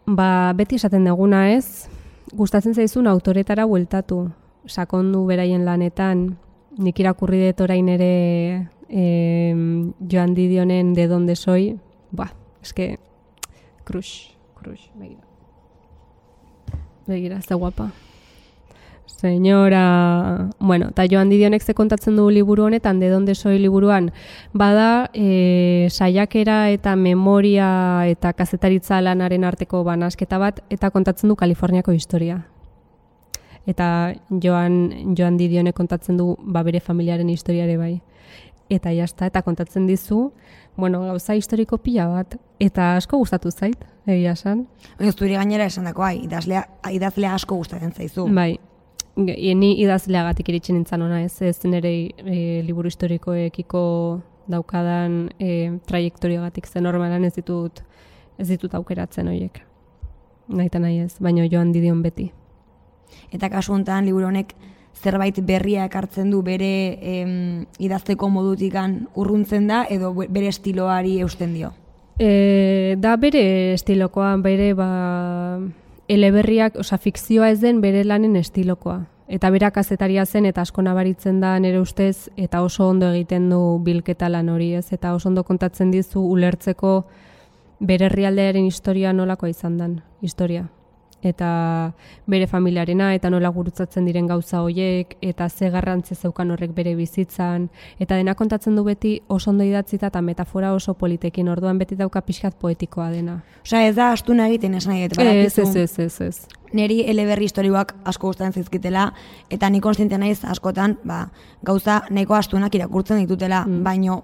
ba, 0.06 0.52
beti 0.54 0.76
esaten 0.78 1.04
deguna 1.04 1.48
ez, 1.50 1.88
gustatzen 2.36 2.74
zaizun 2.74 3.08
autoretara 3.10 3.64
bueltatu, 3.66 4.20
sakondu 4.66 5.24
beraien 5.26 5.64
lanetan, 5.66 6.36
nik 6.78 7.00
irakurri 7.00 7.40
dut 7.46 7.64
orain 7.66 7.88
ere 7.88 8.68
e, 8.88 9.04
joan 10.06 10.34
didionen 10.34 10.94
de 10.94 11.08
donde 11.08 11.36
soy, 11.36 11.72
ba, 12.12 12.30
eske, 12.62 12.98
crush, 13.84 14.36
crush, 14.54 14.90
begira. 14.94 15.24
Begira, 17.06 17.40
ze 17.42 17.54
guapa. 17.54 17.90
Señora, 19.06 20.50
bueno, 20.58 20.88
eta 20.90 21.06
joan 21.08 21.30
didionek 21.30 21.62
ze 21.62 21.74
kontatzen 21.74 22.16
du 22.16 22.28
liburu 22.28 22.64
honetan, 22.64 23.00
de 23.00 23.08
donde 23.08 23.34
soy 23.34 23.58
liburuan, 23.58 24.12
bada 24.52 25.10
e, 25.14 25.86
saiakera 25.90 26.70
eta 26.70 26.96
memoria 26.96 28.02
eta 28.06 28.32
kazetaritza 28.32 29.00
lanaren 29.00 29.44
arteko 29.44 29.84
banasketa 29.84 30.38
bat, 30.38 30.60
eta 30.70 30.90
kontatzen 30.90 31.30
du 31.30 31.36
Kaliforniako 31.36 31.92
historia. 31.92 32.42
Eta 33.66 34.12
joan, 34.42 35.14
joan 35.16 35.38
didionek 35.38 35.74
kontatzen 35.74 36.18
du 36.18 36.36
ba 36.42 36.62
bere 36.62 36.80
familiaren 36.80 37.30
historiare 37.30 37.78
bai. 37.78 38.00
Eta 38.68 38.90
jazta, 38.90 39.26
eta 39.26 39.42
kontatzen 39.42 39.86
dizu, 39.86 40.32
bueno, 40.76 41.00
gauza 41.06 41.34
historiko 41.34 41.78
pila 41.78 42.08
bat, 42.10 42.36
eta 42.58 42.96
asko 42.96 43.18
gustatu 43.22 43.50
zait, 43.50 43.84
egia 44.06 44.32
esan. 44.32 44.66
Ez 44.98 45.14
zuri 45.14 45.34
gainera 45.38 45.66
esan 45.70 45.86
dakoa, 45.86 46.12
idazlea, 46.12 46.66
idazlea 46.90 47.34
asko 47.34 47.62
gustatzen 47.62 47.92
zaizu. 47.92 48.26
Bai, 48.34 48.58
ni 49.16 49.72
idazleagatik 49.80 50.48
iritsi 50.52 50.72
nintzen 50.76 51.02
ona 51.02 51.22
ez, 51.24 51.40
ez 51.42 51.58
nire 51.64 51.92
e, 52.20 52.62
liburu 52.66 52.90
historikoekiko 52.92 53.82
daukadan 54.46 55.30
e, 55.40 55.78
trajektoriagatik 55.88 56.66
zen 56.68 56.84
normalan 56.84 57.24
ez 57.24 57.32
ditut 57.34 57.80
ez 58.38 58.48
ditut 58.48 58.74
aukeratzen 58.76 59.28
horiek. 59.28 59.62
Naita 60.48 60.78
nahi 60.78 61.00
ez, 61.06 61.14
baina 61.20 61.46
joan 61.50 61.72
didion 61.72 62.02
beti. 62.04 62.28
Eta 63.32 63.48
kasu 63.50 63.72
honetan 63.72 64.04
liburu 64.06 64.28
honek 64.28 64.52
zerbait 64.96 65.40
berria 65.44 65.86
ekartzen 65.88 66.30
du 66.30 66.42
bere 66.42 66.68
em, 67.00 67.64
idazteko 67.78 68.28
modutikan 68.32 69.06
urruntzen 69.16 69.66
da 69.68 69.84
edo 69.90 70.12
be- 70.14 70.28
bere 70.28 70.52
estiloari 70.52 71.18
eusten 71.24 71.54
dio. 71.54 71.72
E, 72.20 72.94
da 72.98 73.16
bere 73.20 73.72
estilokoa, 73.74 74.36
bere 74.44 74.70
ba, 74.74 75.58
eleberriak, 76.08 76.76
osea 76.76 76.98
fikzioa 76.98 77.50
ez 77.50 77.60
den 77.60 77.80
bere 77.80 78.04
lanen 78.04 78.36
estilokoa. 78.36 79.02
Eta 79.26 79.50
bera 79.50 79.72
kazetaria 79.74 80.24
zen 80.26 80.46
eta 80.46 80.62
asko 80.62 80.82
nabaritzen 80.86 81.40
da 81.42 81.56
nere 81.58 81.80
ustez 81.82 82.28
eta 82.36 82.60
oso 82.62 82.86
ondo 82.88 83.08
egiten 83.10 83.48
du 83.50 83.60
bilketa 83.82 84.28
lan 84.30 84.48
hori 84.48 84.72
ez. 84.78 84.92
Eta 84.92 85.14
oso 85.14 85.28
ondo 85.28 85.42
kontatzen 85.44 85.90
dizu 85.90 86.22
ulertzeko 86.22 87.00
bere 87.80 88.06
herrialdearen 88.06 88.64
historia 88.70 89.12
nolakoa 89.12 89.50
izan 89.50 89.78
den, 89.78 90.00
historia. 90.22 90.68
Eta 91.26 91.48
bere 92.30 92.46
familiarena 92.46 93.12
eta 93.16 93.30
nola 93.32 93.50
gurutzatzen 93.54 94.06
diren 94.06 94.28
gauza 94.30 94.60
hoiek 94.62 95.16
eta 95.24 95.48
ze 95.48 95.70
garrantzi 95.74 96.14
zeukan 96.14 96.50
horrek 96.54 96.74
bere 96.74 96.94
bizitzan. 96.94 97.68
Eta 97.98 98.16
dena 98.16 98.36
kontatzen 98.38 98.76
du 98.76 98.84
beti 98.84 99.16
oso 99.26 99.50
ondo 99.50 99.64
idatzita 99.64 100.12
eta 100.12 100.22
metafora 100.22 100.72
oso 100.74 100.94
politekin 100.94 101.48
orduan 101.48 101.78
beti 101.78 101.96
dauka 101.96 102.22
pixkat 102.22 102.54
poetikoa 102.60 103.10
dena. 103.10 103.40
Osea, 103.64 103.88
ez 103.88 103.96
da 103.96 104.12
astuna 104.12 104.46
egiten 104.48 104.74
esan 104.78 104.94
nahi 104.94 105.08
dut, 105.08 105.18
Ez, 105.26 105.58
ez, 105.58 105.76
ez, 105.76 105.98
ez, 105.98 106.20
ez. 106.20 106.46
Neri 106.72 107.02
eleberri 107.10 107.46
historioak 107.46 107.94
asko 108.04 108.30
gustatzen 108.30 108.54
zaizkitela 108.54 109.12
eta 109.50 109.70
ni 109.70 109.80
konstiente 109.80 110.18
naiz 110.18 110.44
askotan, 110.44 110.98
ba, 111.04 111.26
gauza 111.62 112.02
nahiko 112.10 112.34
astunak 112.34 112.74
irakurtzen 112.74 113.22
ditutela, 113.22 113.64
baino 113.66 114.22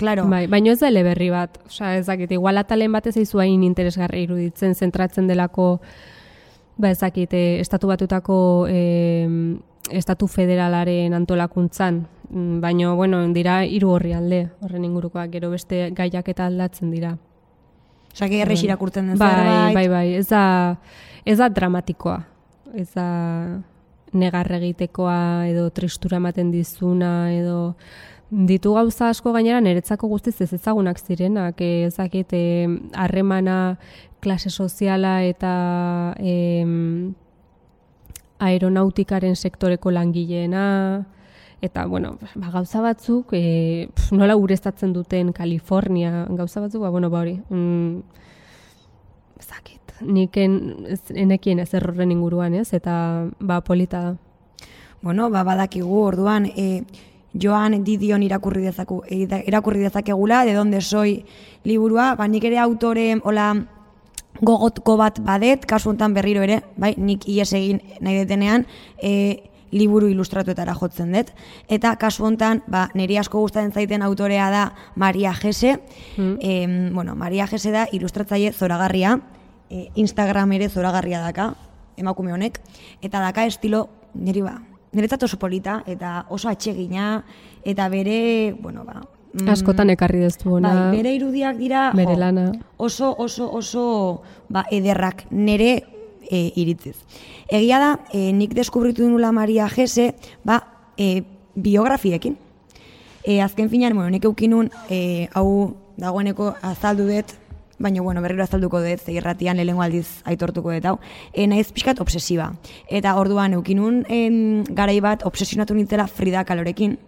claro, 0.00 0.26
Bai, 0.28 0.46
baina 0.48 0.72
ez 0.72 0.80
da 0.80 0.88
eleberri 0.88 1.28
bat, 1.32 1.58
osea, 1.68 1.96
ez 2.00 2.06
dakit, 2.08 2.32
igual 2.32 2.58
atalen 2.58 2.92
batez 2.96 3.16
eizu 3.20 3.42
hain 3.42 3.62
interesgarri 3.66 4.24
iruditzen, 4.24 4.74
zentratzen 4.74 5.28
delako, 5.28 5.74
ba 6.80 6.90
ez 6.90 6.98
dakit, 7.00 7.32
eh, 7.34 7.60
estatu 7.60 7.86
batutako 7.90 8.66
eh, 8.68 9.28
estatu 9.90 10.26
federalaren 10.26 11.14
antolakuntzan, 11.14 12.06
Mm, 12.30 12.60
baina, 12.62 12.92
bueno, 12.94 13.24
dira 13.34 13.64
hiru 13.66 13.90
horri 13.96 14.12
alde, 14.14 14.44
horren 14.62 14.84
ingurukoak, 14.86 15.32
gero 15.32 15.50
beste 15.50 15.88
gaiak 15.90 16.28
eta 16.30 16.46
aldatzen 16.46 16.92
dira. 16.94 17.16
osea, 18.12 18.28
errex 18.42 18.62
irakurtzen 18.64 19.08
den 19.08 19.18
Bai, 19.18 19.28
zerbait. 19.34 19.74
bai, 19.74 19.88
bai, 19.88 20.14
ez 20.14 20.28
da, 20.28 20.78
ez 21.24 21.38
da 21.38 21.48
dramatikoa, 21.48 22.24
ez 22.74 22.88
da 22.94 23.60
negar 24.12 24.50
egitekoa 24.52 25.46
edo 25.48 25.70
tristura 25.70 26.16
ematen 26.18 26.50
dizuna 26.50 27.32
edo 27.32 27.74
ditu 28.30 28.74
gauza 28.74 29.08
asko 29.10 29.32
gainera 29.32 29.60
niretzako 29.60 30.08
guztiz 30.08 30.40
ez 30.40 30.52
ezagunak 30.52 30.98
zirenak, 30.98 31.60
eh, 31.60 31.86
ez 31.86 31.96
dakit 31.96 32.32
eh, 32.32 32.68
harremana 32.94 33.76
klase 34.20 34.50
soziala 34.50 35.22
eta 35.24 36.14
em, 36.18 37.14
aeronautikaren 38.40 39.36
sektoreko 39.36 39.90
langileena, 39.90 41.06
eta, 41.60 41.84
bueno, 41.86 42.16
ba, 42.34 42.50
gauza 42.50 42.80
batzuk, 42.80 43.34
e, 43.36 43.88
pf, 43.94 44.14
nola 44.16 44.36
ureztatzen 44.40 44.94
duten 44.96 45.32
Kalifornia, 45.36 46.24
gauza 46.30 46.62
batzuk, 46.64 46.80
ba, 46.82 46.90
bueno, 46.90 47.10
ba 47.10 47.20
hori, 47.20 47.36
mm, 47.50 48.00
zakit, 49.44 49.94
nik 50.00 50.36
en, 50.40 50.56
ez, 50.88 51.02
enekien 51.12 51.60
ez 51.60 51.68
errorren 51.76 52.12
inguruan, 52.12 52.56
ez, 52.56 52.72
eta, 52.76 53.28
ba, 53.38 53.60
polita 53.60 54.02
da. 54.08 54.16
Bueno, 55.02 55.30
ba, 55.30 55.44
badakigu, 55.44 56.00
orduan, 56.00 56.48
e, 56.56 56.84
Joan 57.32 57.84
Didion 57.84 58.24
irakurri 58.24 58.64
dezaku, 58.64 59.02
e, 59.06 59.26
irakurri 59.46 59.84
dezakegula, 59.84 60.44
de 60.44 60.54
donde 60.54 60.80
soy 60.80 61.24
liburua, 61.64 62.14
ba, 62.16 62.26
nik 62.28 62.44
ere 62.48 62.58
autore, 62.58 63.20
hola, 63.22 63.52
gogotko 64.40 64.96
bat 64.96 65.20
badet, 65.24 65.66
kasu 65.68 65.90
honetan 65.90 66.14
berriro 66.14 66.42
ere, 66.46 66.62
bai, 66.80 66.94
nik 66.96 67.26
ies 67.28 67.52
egin 67.56 67.80
nahi 68.00 68.22
detenean, 68.22 68.66
e, 69.02 69.50
liburu 69.70 70.08
ilustratuetara 70.10 70.74
jotzen 70.74 71.12
dut. 71.14 71.30
Eta 71.70 71.94
kasu 72.00 72.26
honetan, 72.26 72.62
ba, 72.70 72.88
niri 72.94 73.18
asko 73.20 73.42
gustatzen 73.42 73.72
zaiten 73.72 74.02
autorea 74.02 74.50
da 74.50 74.64
Maria 74.96 75.34
Gese. 75.34 75.76
Em, 76.18 76.94
bueno, 76.94 77.14
Maria 77.14 77.46
Gese 77.46 77.70
da 77.70 77.86
ilustratzaile 77.92 78.52
zoragarria, 78.52 79.18
e, 79.70 79.88
Instagram 79.94 80.52
ere 80.58 80.68
zoragarria 80.68 81.20
daka, 81.20 81.54
emakume 81.96 82.32
honek, 82.32 82.60
eta 83.02 83.20
daka 83.20 83.46
estilo, 83.46 83.88
niri 84.14 84.42
ba, 84.42 84.58
niretzat 84.92 85.22
oso 85.22 85.38
polita, 85.38 85.82
eta 85.86 86.26
oso 86.30 86.48
atsegina, 86.48 87.24
eta 87.64 87.88
bere, 87.88 88.52
bueno, 88.58 88.84
ba, 88.84 89.04
mm, 89.32 89.48
Askotan 89.48 89.90
ekarri 89.90 90.20
deztu 90.20 90.54
ona, 90.54 90.72
Bai, 90.90 90.96
bere 90.98 91.14
irudiak 91.14 91.56
dira 91.56 91.90
bere 91.94 92.16
lana. 92.16 92.52
oso 92.76 93.14
oso 93.18 93.50
oso 93.52 94.22
ba, 94.48 94.64
ederrak 94.70 95.26
nere 95.30 95.84
e, 96.30 96.52
iritziz. 96.54 96.96
Egia 97.48 97.78
da, 97.82 97.90
e, 98.12 98.32
nik 98.32 98.54
deskubritu 98.54 99.08
nula 99.08 99.32
Maria 99.32 99.68
Gese, 99.68 100.14
ba, 100.44 100.62
e, 100.96 101.22
biografiekin. 101.56 102.36
E, 103.24 103.40
azken 103.42 103.68
finean, 103.68 103.94
bueno, 103.94 104.10
nik 104.10 104.24
eukinun, 104.24 104.70
e, 104.88 105.28
hau 105.34 105.74
dagoeneko 105.98 106.54
azaldu 106.62 107.08
dut, 107.10 107.34
baina 107.80 108.02
bueno, 108.02 108.22
berriro 108.22 108.44
azalduko 108.44 108.80
dut, 108.80 109.08
irratian 109.08 109.56
lehengo 109.56 109.82
aldiz 109.82 110.20
aitortuko 110.24 110.72
dut 110.72 110.86
hau, 110.86 110.98
e, 111.32 111.46
naiz 111.46 111.72
pixkat 111.72 112.00
obsesiba. 112.00 112.52
Eta 112.88 113.16
orduan 113.16 113.54
eukinun 113.58 114.04
em, 114.08 114.64
garai 114.64 115.00
bat 115.00 115.26
obsesionatu 115.26 115.74
nintzela 115.74 116.06
Frida 116.06 116.44
Kalorekin, 116.44 116.98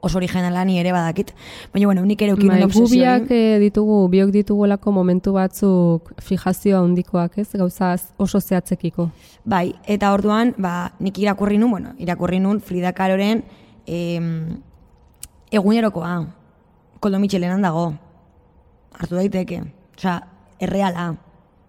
oso 0.00 0.16
originala 0.18 0.64
ni 0.64 0.78
ere 0.80 0.92
badakit. 0.92 1.32
Baina 1.74 1.86
bueno, 1.86 2.04
nik 2.06 2.22
ere 2.22 2.30
eukinun 2.32 2.54
Bai, 2.56 2.62
obsesio 2.64 2.84
hori. 2.86 2.98
biak 3.00 3.30
eh, 3.36 3.58
ditugu, 3.60 4.08
biok 4.08 4.30
ditugulako 4.32 4.92
momentu 4.92 5.32
batzuk 5.36 6.12
fijazioa 6.24 6.80
handikoak, 6.80 7.36
ez? 7.38 7.48
Gauza 7.52 7.94
oso 8.16 8.40
zehatzekiko. 8.40 9.10
Bai, 9.44 9.74
eta 9.86 10.12
orduan, 10.12 10.54
ba, 10.58 10.92
nik 11.00 11.18
irakurri 11.18 11.58
nun, 11.58 11.70
bueno, 11.70 11.92
irakurri 11.98 12.40
nun 12.40 12.60
Frida 12.60 12.92
Kaloren 12.92 13.44
em, 13.86 14.56
egunerokoa, 15.50 16.14
koldo 17.00 17.18
mitxelenan 17.20 17.62
dago, 17.64 17.90
hartu 18.98 19.16
daiteke, 19.16 19.62
osea, 19.96 20.18
erreala, 20.60 21.14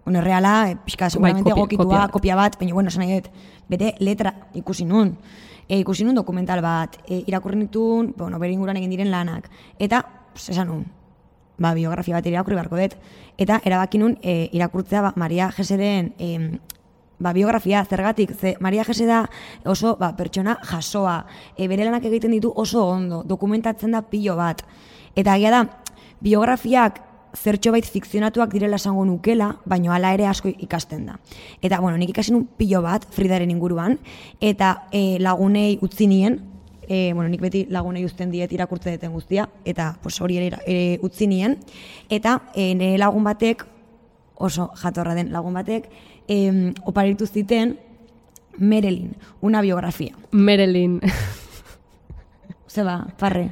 bueno, 0.05 0.19
erreala, 0.19 0.69
e, 0.71 0.75
pixka, 0.85 1.09
seguramente 1.09 1.43
Bai, 1.43 1.51
kopia- 1.53 1.59
egokitua, 1.61 1.85
kopia. 1.85 2.07
kopia 2.11 2.35
bat, 2.35 2.57
baina, 2.59 2.73
bueno, 2.73 2.89
esan 2.89 3.05
nahi 3.05 3.19
dut, 3.21 3.29
bete 3.69 3.93
letra 3.99 4.33
ikusi 4.53 4.85
nun, 4.85 5.15
e, 5.71 5.79
ikusi 5.79 6.03
nun 6.03 6.17
dokumental 6.19 6.59
bat, 6.59 6.97
e, 7.07 7.21
irakurri 7.31 7.55
nituen, 7.55 8.11
bueno, 8.17 8.39
bere 8.43 8.51
inguruan 8.51 8.75
egin 8.81 8.91
diren 8.91 9.11
lanak, 9.11 9.47
eta, 9.79 10.01
pues, 10.33 10.49
esan 10.51 10.67
nun, 10.67 10.81
ba, 11.61 11.71
biografia 11.77 12.17
bat 12.17 12.27
irakurri 12.27 12.57
beharko 12.59 12.79
dut, 12.81 12.97
eta 13.39 13.61
erabaki 13.63 14.01
nun 14.01 14.17
e, 14.19 14.49
irakurtzea 14.51 15.05
ba, 15.05 15.13
Maria 15.15 15.47
Jeseren 15.55 16.11
em, 16.19 16.49
ba, 17.21 17.31
biografia 17.31 17.85
zergatik, 17.85 18.33
ze 18.35 18.57
Maria 18.59 18.83
Jese 18.83 19.05
da 19.05 19.29
oso 19.63 19.95
ba, 19.95 20.11
pertsona 20.17 20.57
jasoa, 20.59 21.21
e, 21.55 21.69
bere 21.71 21.85
lanak 21.87 22.09
egiten 22.09 22.35
ditu 22.35 22.51
oso 22.51 22.83
ondo, 22.89 23.21
dokumentatzen 23.23 23.95
da 23.95 24.01
pilo 24.01 24.35
bat. 24.35 24.65
Eta 25.15 25.37
agia 25.37 25.53
da, 25.53 25.63
biografiak 26.19 26.99
zertxo 27.37 27.71
bait 27.71 27.85
fikzionatuak 27.85 28.53
direla 28.53 28.77
esango 28.79 29.05
nukela, 29.05 29.55
baino 29.65 29.93
hala 29.93 30.13
ere 30.13 30.27
asko 30.27 30.49
ikasten 30.51 31.05
da. 31.05 31.17
Eta, 31.61 31.79
bueno, 31.79 31.97
nik 31.97 32.13
ikasi 32.13 32.33
nun 32.33 32.47
pilo 32.57 32.81
bat 32.81 33.05
Fridaren 33.11 33.51
inguruan, 33.51 33.99
eta 34.41 34.87
e, 34.91 35.17
lagunei 35.19 35.77
utzi 35.81 36.07
nien, 36.07 36.39
e, 36.87 37.13
bueno, 37.13 37.29
nik 37.29 37.41
beti 37.41 37.65
lagunei 37.69 38.05
uzten 38.05 38.31
diet 38.31 38.51
irakurtze 38.53 38.91
deten 38.91 39.13
guztia, 39.13 39.49
eta 39.65 39.95
pues, 40.01 40.19
hori 40.21 40.39
ere, 40.41 40.59
ere 40.65 40.99
utzi 41.05 41.27
nien, 41.27 41.57
eta 42.09 42.41
e, 42.55 42.73
nire 42.75 42.97
lagun 43.01 43.23
batek 43.27 43.65
oso 44.41 44.71
jatorra 44.81 45.15
den 45.15 45.31
lagun 45.31 45.53
batek, 45.53 45.87
em, 46.27 46.73
oparitu 46.85 47.27
ziten 47.27 47.77
Merelin, 48.57 49.15
una 49.41 49.61
biografia. 49.61 50.17
Merelin. 50.31 50.99
Zeba, 52.71 53.01
parre. 53.19 53.49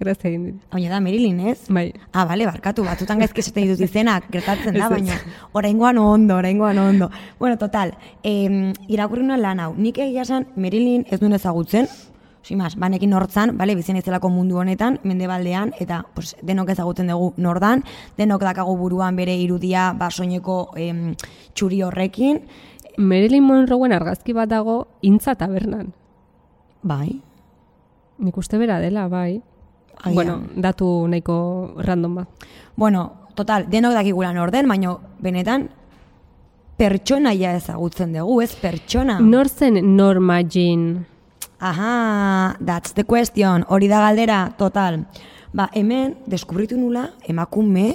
Grazia 0.00 0.28
egin 0.28 0.42
dit. 0.44 0.56
Baina 0.72 0.90
da, 0.92 1.00
Merilin, 1.00 1.38
ez? 1.48 1.64
Bai. 1.72 1.86
Ah, 2.12 2.26
bale, 2.28 2.44
barkatu, 2.44 2.84
batzutan 2.84 3.22
gaizki 3.22 3.40
esaten 3.40 3.64
ditut 3.64 3.84
izenak, 3.86 4.26
gertatzen 4.34 4.76
da, 4.76 4.90
baina 4.92 5.16
oraingoan 5.56 5.98
ondo, 6.02 6.36
oraingoan 6.36 6.80
ondo. 6.82 7.08
Bueno, 7.38 7.56
total, 7.56 7.94
eh, 8.22 8.72
irakurri 8.92 9.24
nuen 9.24 9.40
lan 9.40 9.64
hau, 9.64 9.70
nik 9.76 10.02
egia 10.04 10.26
esan 10.28 10.50
Merilin 10.56 11.06
ez 11.10 11.20
duen 11.22 11.32
ezagutzen, 11.32 11.88
Simas, 12.44 12.74
banekin 12.76 13.14
hortzan, 13.16 13.54
bale, 13.56 13.72
bizen 13.72 13.96
izelako 13.96 14.28
mundu 14.28 14.58
honetan, 14.60 14.98
mendebaldean, 15.08 15.70
eta 15.80 16.02
pues, 16.12 16.34
denok 16.44 16.74
ezagutzen 16.74 17.08
dugu 17.08 17.30
nordan, 17.40 17.80
denok 18.18 18.44
dakagu 18.44 18.76
buruan 18.76 19.16
bere 19.16 19.32
irudia, 19.40 19.94
ba, 19.96 20.10
soineko 20.12 20.58
em, 20.76 21.14
txuri 21.56 21.80
horrekin, 21.86 22.42
Marilyn 22.98 23.48
Monroeen 23.48 23.96
argazki 23.96 24.36
bat 24.36 24.52
dago 24.52 24.82
intza 25.00 25.34
tabernan. 25.34 25.94
bai, 26.84 27.22
Nik 28.18 28.36
uste 28.36 28.58
bera 28.58 28.78
dela, 28.80 29.08
bai. 29.08 29.42
Agian. 29.98 30.14
Bueno, 30.14 30.40
datu 30.56 31.06
nahiko 31.08 31.74
random 31.78 32.14
bat. 32.20 32.46
Bueno, 32.76 33.28
total, 33.34 33.68
denok 33.70 33.94
dakigula 33.94 34.32
norden, 34.32 34.68
baino 34.68 35.00
benetan 35.22 35.68
pertsonaia 36.78 37.54
ezagutzen 37.56 38.12
dugu, 38.14 38.40
ez 38.42 38.54
pertsona. 38.58 39.18
Nor 39.20 39.48
zen 39.48 39.78
Norma 39.96 40.40
Jean? 40.42 41.06
Aha, 41.60 42.56
that's 42.64 42.92
the 42.94 43.04
question. 43.04 43.64
Hori 43.68 43.88
da 43.88 44.00
galdera, 44.00 44.54
total. 44.58 45.04
Ba, 45.54 45.68
hemen, 45.72 46.16
deskubritu 46.26 46.76
nula, 46.76 47.12
emakume 47.30 47.94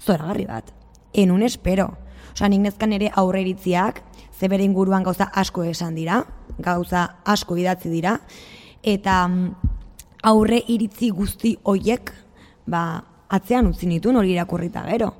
zoragarri 0.00 0.46
bat. 0.46 0.70
Enun 1.12 1.42
espero. 1.42 1.90
Osa, 2.34 2.48
nik 2.48 2.62
nezkan 2.64 2.94
ere 2.94 3.10
aurre 3.14 3.42
iritziak, 3.44 4.00
ze 4.34 4.48
bere 4.48 4.64
inguruan 4.66 5.04
gauza 5.06 5.28
asko 5.34 5.64
esan 5.64 5.94
dira, 5.94 6.24
gauza 6.58 7.04
asko 7.24 7.56
idatzi 7.58 7.90
dira, 7.90 8.18
eta 8.84 9.26
mm, 9.28 9.72
aurre 10.30 10.60
iritzi 10.68 11.10
guzti 11.10 11.56
hoiek, 11.64 12.12
ba, 12.66 12.84
atzean 13.34 13.68
utzi 13.72 13.88
nituen 13.88 14.16
hori 14.16 14.32
irakurrita 14.36 14.84
gero. 14.88 15.12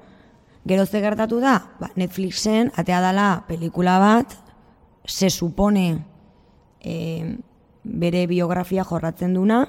Gero 0.64 0.86
ze 0.86 1.00
gertatu 1.00 1.40
da, 1.40 1.58
ba, 1.80 1.90
Netflixen 1.96 2.70
atea 2.76 3.00
dala 3.04 3.44
pelikula 3.48 3.98
bat, 4.00 4.36
se 5.04 5.28
supone 5.30 5.98
e, 6.80 7.36
bere 7.84 8.26
biografia 8.26 8.84
jorratzen 8.84 9.34
duna. 9.34 9.64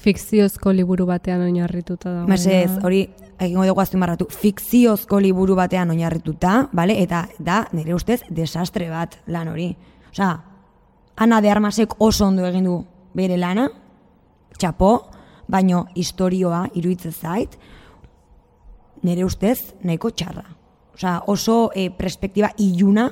Fikziozko 0.00 0.72
liburu 0.72 1.06
batean 1.06 1.44
oinarrituta 1.44 2.10
dago. 2.10 2.28
Mesez, 2.30 2.70
hori 2.82 3.04
egingo 3.40 3.64
dugu 3.68 3.82
azpimarratu, 3.82 4.26
fikziozko 4.32 5.20
liburu 5.20 5.54
batean 5.56 5.92
oinarrituta, 5.92 6.68
bale? 6.72 6.96
eta 7.02 7.26
da, 7.38 7.62
nire 7.72 7.94
ustez, 7.94 8.22
desastre 8.28 8.88
bat 8.90 9.20
lan 9.28 9.52
hori. 9.52 9.70
Osea, 10.10 10.32
Ana 11.20 11.42
de 11.42 11.50
Armasek 11.50 11.98
oso 12.00 12.24
ondo 12.24 12.46
egin 12.48 12.64
du 12.64 12.78
bere 13.12 13.36
lana, 13.36 13.66
txapo, 14.56 14.88
baino 15.52 15.82
historioa 15.92 16.62
iruditzen 16.80 17.12
zait, 17.12 17.58
nire 19.04 19.26
ustez 19.26 19.74
nahiko 19.84 20.14
txarra. 20.16 20.46
Osea, 20.96 21.18
oso 21.28 21.58
e, 21.76 21.90
perspektiba 21.92 22.54
iluna, 22.64 23.04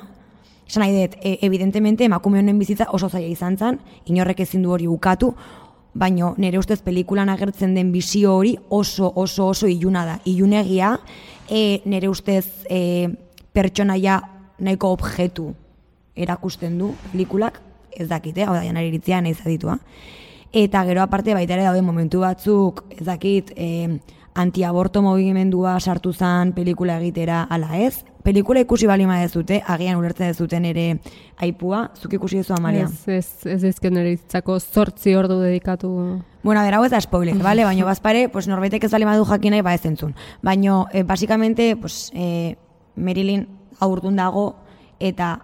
esan 0.65 0.87
nahi 0.87 0.97
dut, 0.97 1.19
e, 1.21 1.35
evidentemente 1.45 2.09
emakume 2.09 2.41
honen 2.41 2.57
bizitza 2.57 2.89
oso 2.97 3.11
zaila 3.13 3.29
izan 3.29 3.59
zen, 3.61 3.79
inorrek 4.09 4.41
ezin 4.41 4.65
du 4.65 4.73
hori 4.73 4.89
ukatu, 4.89 5.35
baino 5.93 6.33
nire 6.41 6.57
ustez 6.57 6.81
pelikulan 6.81 7.29
agertzen 7.29 7.77
den 7.77 7.93
bizio 7.93 8.33
hori 8.39 8.57
oso 8.73 9.13
oso 9.21 9.51
oso 9.53 9.69
iluna 9.69 10.07
da. 10.09 10.19
Ilunegia, 10.25 10.95
e, 11.45 11.83
nire 11.85 12.09
ustez 12.09 12.65
e, 12.65 13.05
pertsonaia 13.53 14.23
nahiko 14.57 14.95
objektu 14.97 15.51
erakusten 16.17 16.81
du 16.81 16.95
pelikulak, 17.11 17.68
ez 17.91 18.07
dakit, 18.07 18.37
eh? 18.37 18.45
hau 18.45 18.53
da 18.53 18.63
janari 18.63 18.91
iritzia 18.93 19.21
nahi 19.21 19.33
zaditua. 19.33 19.79
Eta 20.51 20.81
gero 20.87 21.01
aparte 21.01 21.35
baita 21.37 21.53
ere 21.53 21.67
daude 21.67 21.81
momentu 21.85 22.23
batzuk, 22.23 22.83
ez 22.97 23.05
dakit, 23.05 23.51
e, 23.55 23.99
antiaborto 24.39 25.01
mugimendua 25.01 25.79
sartu 25.79 26.13
zen 26.13 26.53
pelikula 26.53 26.97
egitera 26.99 27.43
ala 27.49 27.77
ez. 27.77 28.03
Pelikula 28.23 28.61
ikusi 28.61 28.87
balima 28.87 29.21
ez 29.23 29.31
dute, 29.33 29.61
agian 29.67 29.97
ulertzen 29.99 30.29
ez 30.29 30.37
duten 30.37 30.65
ere 30.65 30.85
aipua, 31.37 31.89
zuk 31.95 32.13
ikusi 32.17 32.41
duzu 32.41 32.53
Amalia. 32.57 32.87
Ez, 33.07 33.29
ez, 33.45 33.63
ez 33.63 33.91
nire 33.91 34.13
itzako 34.17 34.59
zortzi 34.59 35.15
ordu 35.15 35.39
dedikatu. 35.41 35.91
Bueno, 36.43 36.61
a 36.61 36.63
ver, 36.63 36.75
hau 36.75 36.83
ez 36.85 36.91
da 36.91 37.01
spoiler, 37.01 37.37
vale? 37.49 37.65
Baina 37.65 37.85
bazpare, 37.85 38.27
pues 38.29 38.47
norbaitek 38.47 38.83
ez 38.83 38.91
bali 38.91 39.07
badu 39.07 39.25
jakin 39.25 39.55
nahi, 39.55 39.65
ba 39.65 39.73
ez 39.73 39.85
entzun. 39.85 40.15
Baina, 40.41 40.85
eh, 40.93 41.03
basikamente, 41.03 41.75
pues, 41.75 42.11
eh, 42.13 42.55
Marilyn 42.95 43.47
aurtun 43.79 44.15
dago, 44.15 44.55
eta, 44.99 45.39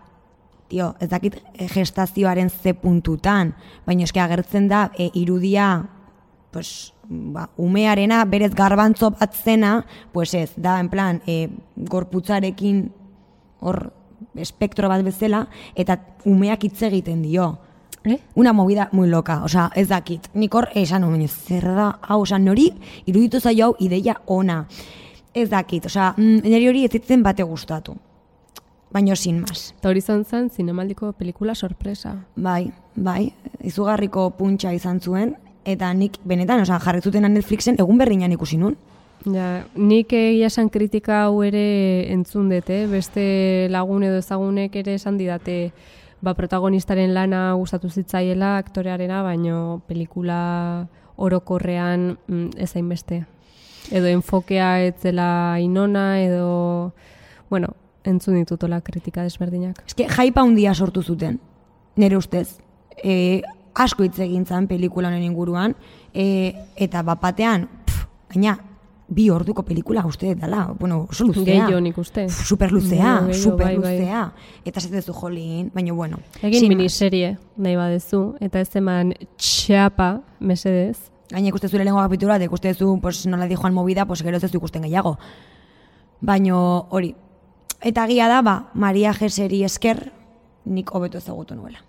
tio, 0.67 0.95
ez 0.99 1.09
dakit 1.09 1.35
eh, 1.53 1.67
gestazioaren 1.69 2.49
ze 2.49 2.73
puntutan, 2.73 3.53
baina 3.85 4.03
eske 4.03 4.19
agertzen 4.19 4.67
da, 4.67 4.91
eh, 4.97 5.09
irudia, 5.13 5.85
pues, 6.51 6.93
ba, 7.09 7.49
umearena, 7.57 8.23
berez 8.25 8.53
garbantzo 8.55 9.11
bat 9.11 9.35
zena, 9.35 9.85
pues 10.13 10.33
ez, 10.33 10.51
da, 10.55 10.79
en 10.79 10.89
plan, 10.89 11.21
eh, 11.27 11.49
gorputzarekin, 11.75 12.91
hor, 13.59 13.91
espektro 14.35 14.89
bat 14.89 15.03
bezala, 15.03 15.45
eta 15.75 15.99
umeak 16.25 16.63
hitz 16.63 16.81
egiten 16.87 17.21
dio. 17.21 17.57
Eh? 18.05 18.19
Una 18.35 18.53
movida 18.53 18.89
muy 18.91 19.09
loca, 19.09 19.43
osea, 19.43 19.71
ez 19.75 19.87
dakit. 19.89 20.29
Nik 20.33 20.53
hor 20.53 20.69
esan 20.77 21.01
nuen, 21.01 21.27
zer 21.27 21.65
da, 21.73 21.87
hau, 22.01 22.21
osea, 22.21 22.37
nori 22.39 22.69
iruditu 23.05 23.41
zaio 23.41 23.71
hau 23.71 23.75
ideia 23.79 24.19
ona. 24.25 24.67
Ez 25.33 25.49
dakit, 25.49 25.87
osea, 25.89 26.13
mm, 26.17 26.43
niri 26.45 26.67
hori 26.69 26.85
ez 26.85 26.91
zitzen 26.91 27.23
bate 27.23 27.43
gustatu. 27.43 27.95
Baino 28.95 29.15
sin 29.19 29.41
mas. 29.41 29.73
Eta 29.75 29.89
hori 29.91 29.99
izan 29.99 30.21
zen 30.23 30.45
zinemaldiko 30.49 31.09
pelikula 31.19 31.51
sorpresa. 31.53 32.13
Bai, 32.39 32.69
bai, 32.95 33.33
izugarriko 33.67 34.29
puntxa 34.37 34.71
izan 34.71 35.01
zuen, 35.03 35.33
eta 35.67 35.89
nik 35.93 36.15
benetan, 36.23 36.63
osea, 36.63 36.79
jarri 36.79 37.01
zutena 37.03 37.27
Netflixen 37.27 37.75
egun 37.83 37.99
berriñan 37.99 38.31
ikusi 38.31 38.61
nun. 38.61 38.77
Ja, 39.25 39.65
nik 39.75 40.13
egia 40.15 40.47
esan 40.47 40.69
kritika 40.71 41.25
hau 41.25 41.43
ere 41.43 41.65
entzun 42.13 42.47
dut, 42.53 42.71
eh? 42.71 42.85
beste 42.87 43.67
lagun 43.73 44.07
edo 44.07 44.23
ezagunek 44.23 44.79
ere 44.79 44.95
esan 44.95 45.19
didate 45.19 45.73
ba, 46.21 46.31
protagonistaren 46.37 47.11
lana 47.13 47.53
gustatu 47.59 47.89
zitzaiela 47.89 48.55
aktorearena, 48.63 49.23
baino 49.27 49.81
pelikula 49.89 50.87
orokorrean 51.17 52.13
mm, 52.27 52.51
ez 52.63 52.75
hainbeste. 52.77 53.25
Edo 53.91 54.07
enfokea 54.07 54.85
ez 54.85 54.95
zela 55.01 55.57
inona, 55.59 56.13
edo, 56.23 56.93
bueno, 57.49 57.75
entzun 58.07 58.39
ditutola 58.39 58.81
kritika 58.81 59.23
desberdinak. 59.23 59.81
Eske, 59.87 60.07
jaipa 60.09 60.41
handia 60.41 60.73
sortu 60.73 61.03
zuten, 61.03 61.39
nire 61.95 62.17
ustez. 62.17 62.59
E, 63.03 63.41
asko 63.75 64.05
hitz 64.05 64.19
egin 64.23 64.45
zen 64.45 64.67
pelikula 64.67 65.09
honen 65.11 65.23
inguruan, 65.23 65.75
e, 66.13 66.53
eta 66.75 67.03
bapatean, 67.03 67.67
pff, 67.85 68.07
gaina, 68.31 68.57
bi 69.07 69.29
orduko 69.29 69.63
pelikula 69.63 70.05
uste 70.05 70.33
dela, 70.35 70.73
bueno, 70.79 71.05
oso 71.09 71.25
luzea. 71.25 71.45
Gehiago 71.45 71.79
nik 71.81 71.97
uste. 71.97 72.27
Super 72.29 72.71
luzea, 72.71 73.19
Gehiago, 73.27 73.33
super 73.33 73.65
bai, 73.67 73.77
bai. 73.77 73.97
luzea. 73.99 74.21
Eta 74.65 74.79
ez 74.79 74.91
duzu 74.91 75.13
jolin, 75.13 75.69
baina 75.73 75.93
bueno. 75.93 76.19
Egin 76.41 76.59
sin 76.59 76.73
miniserie 76.73 77.35
nahi 77.57 77.75
badezu, 77.75 78.35
eta 78.41 78.61
ez 78.63 78.71
eman 78.75 79.13
txapa, 79.37 80.21
mesedez. 80.39 81.11
Gaina 81.31 81.49
ikuste 81.49 81.69
zure 81.69 81.83
lehenko 81.83 82.01
kapitula, 82.01 82.39
eta 82.39 82.49
ikuste 82.49 82.73
zu, 82.73 82.97
pues, 83.01 83.25
nola 83.27 83.47
di 83.47 83.55
joan 83.55 83.73
movida, 83.73 84.05
pues, 84.05 84.23
gero 84.23 84.37
ez 84.37 84.53
ikusten 84.53 84.83
gehiago. 84.83 85.17
Baino 86.21 86.87
hori. 86.89 87.15
Eta 87.85 88.07
gia 88.09 88.25
da, 88.27 88.41
ba, 88.41 88.55
Maria 88.73 89.11
Jeseri 89.13 89.59
esker, 89.63 90.07
nik 90.65 90.89
hobeto 90.89 91.19
ezagutu 91.21 91.53
nuela. 91.53 91.83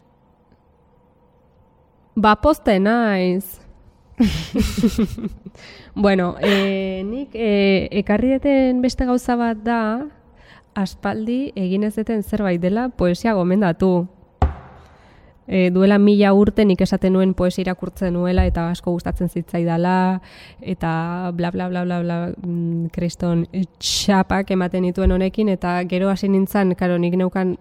Ba, 2.15 2.35
poste 2.37 2.75
naiz. 2.81 3.63
bueno, 5.95 6.35
e, 6.41 7.01
nik 7.05 7.33
e, 7.33 7.89
ekarri 8.03 8.35
deten 8.35 8.83
beste 8.85 9.09
gauza 9.09 9.39
bat 9.41 9.63
da, 9.65 9.81
aspaldi 10.77 11.55
egin 11.57 11.89
ez 11.89 11.95
deten 11.97 12.21
zerbait 12.23 12.61
dela 12.61 12.91
poesia 12.93 13.33
gomendatu. 13.33 14.07
E, 15.47 15.71
duela 15.71 15.99
mila 16.03 16.33
urte 16.35 16.65
nik 16.65 16.81
esaten 16.83 17.13
nuen 17.15 17.35
poesia 17.35 17.63
irakurtzen 17.63 18.13
nuela 18.15 18.47
eta 18.47 18.65
asko 18.73 18.91
gustatzen 18.97 19.29
zitzaidala 19.29 20.21
eta 20.61 21.31
bla 21.39 21.53
bla 21.55 21.69
bla 21.69 21.85
bla 21.85 22.01
bla 22.03 22.17
mm, 22.35 22.89
kriston 22.95 23.47
txapak 23.79 24.51
ematen 24.51 24.89
dituen 24.89 25.13
honekin 25.13 25.49
eta 25.55 25.79
gero 25.87 26.11
hasi 26.11 26.29
nintzen, 26.29 26.75
karo 26.75 26.99
nik 26.99 27.15
neukan 27.15 27.57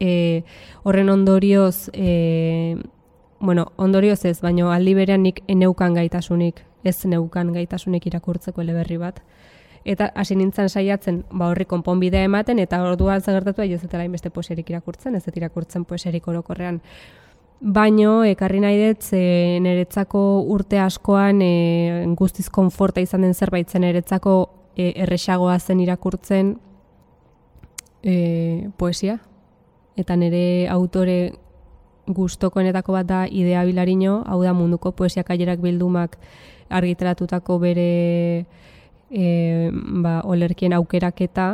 e, 0.00 0.42
horren 0.84 1.08
ondorioz 1.08 1.88
e, 1.94 2.76
bueno, 3.40 3.72
ondorioz 3.76 4.24
ez, 4.24 4.40
baino 4.42 4.72
aldi 4.72 4.94
berean 4.94 5.22
nik 5.22 5.42
eneukan 5.48 5.94
gaitasunik, 5.94 6.64
ez 6.84 6.96
neukan 7.06 7.52
gaitasunik 7.54 8.06
irakurtzeko 8.10 8.62
eleberri 8.62 8.98
bat. 8.98 9.20
Eta 9.88 10.10
hasi 10.20 10.36
nintzen 10.36 10.68
saiatzen, 10.68 11.22
ba 11.32 11.46
horri 11.48 11.64
konponbidea 11.68 12.26
ematen, 12.28 12.58
eta 12.60 12.82
orduan 12.84 13.22
zagertatu 13.24 13.64
ez 13.64 13.80
zetela 13.80 14.04
inbeste 14.04 14.28
poeserik 14.30 14.68
irakurtzen, 14.68 15.14
ez 15.16 15.24
dut 15.24 15.36
irakurtzen 15.40 15.86
poeserik 15.88 16.28
orokorrean. 16.28 16.82
Baino, 17.60 18.22
ekarri 18.28 18.60
nahi 18.60 18.76
dut, 18.82 19.02
ze 19.02 19.58
niretzako 19.64 20.42
urte 20.52 20.78
askoan 20.78 21.40
e, 21.42 22.04
guztiz 22.20 22.50
konforta 22.50 23.00
izan 23.00 23.24
den 23.24 23.34
zerbait 23.34 23.68
zen 23.70 23.82
niretzako 23.82 24.34
e, 24.76 24.92
erresagoa 25.06 25.58
zen 25.58 25.80
irakurtzen 25.80 26.52
e, 28.04 28.68
poesia. 28.76 29.18
Eta 29.96 30.14
nire 30.16 30.68
autore 30.70 31.18
gustokoenetako 32.06 32.92
bat 32.92 33.08
da 33.08 33.26
idea 33.26 33.64
bilarino, 33.64 34.22
hau 34.26 34.42
da 34.44 34.52
munduko 34.52 34.92
poesia 34.92 35.24
kailerak 35.24 35.64
bildumak 35.64 36.20
argitaratutako 36.68 37.58
bere 37.58 37.88
e, 39.10 39.70
ba, 39.72 40.20
olerkien 40.24 40.72
aukeraketa, 40.76 41.48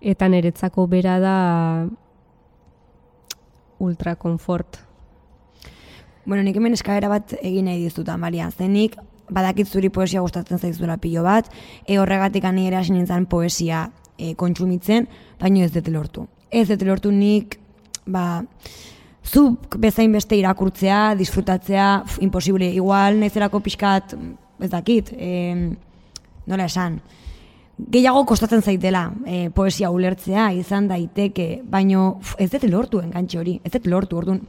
eta 0.00 0.28
niretzako 0.28 0.86
bera 0.88 1.18
da 1.20 1.36
ultra 3.80 4.14
konfort. 4.16 4.80
Bueno, 6.24 6.42
nik 6.44 6.56
hemen 6.56 6.76
eskaera 6.76 7.08
bat 7.08 7.34
egin 7.40 7.66
nahi 7.66 7.80
dizuta, 7.82 8.16
Maria. 8.20 8.50
Zenik, 8.50 8.96
badakit 9.30 9.68
zuri 9.68 9.88
poesia 9.90 10.20
gustatzen 10.20 10.58
zaizula 10.58 10.98
pilo 11.00 11.24
bat, 11.24 11.48
e 11.86 11.98
horregatik 11.98 12.44
ani 12.44 12.66
ere 12.68 12.80
hasi 12.80 12.92
nintzen 12.92 13.26
poesia 13.30 13.88
e, 14.18 14.34
kontsumitzen, 14.38 15.08
baino 15.40 15.64
ez 15.64 15.72
dut 15.74 15.88
lortu. 15.88 16.26
Ez 16.50 16.66
dut 16.68 16.82
lortu 16.86 17.12
nik, 17.14 17.56
ba, 18.06 18.42
zuk 19.24 19.76
bezain 19.80 20.12
beste 20.12 20.36
irakurtzea, 20.36 21.14
disfrutatzea, 21.18 21.88
imposible, 22.26 22.68
igual, 22.74 23.20
naizerako 23.20 23.62
pixkat, 23.64 24.16
ez 24.60 24.70
dakit, 24.70 25.14
e, 25.16 25.32
nola 26.50 26.66
esan, 26.68 27.00
gehiago 27.88 28.24
kostatzen 28.28 28.62
zaitela 28.62 29.06
e, 29.26 29.48
poesia 29.54 29.90
ulertzea, 29.90 30.50
izan 30.56 30.88
daiteke, 30.90 31.62
baino 31.64 32.20
ez 32.38 32.50
dut 32.52 32.66
lortu 32.70 33.00
engantxe 33.00 33.38
hori, 33.40 33.58
ez 33.64 33.72
dut 33.72 33.86
lortu, 33.90 34.18
orduan, 34.20 34.42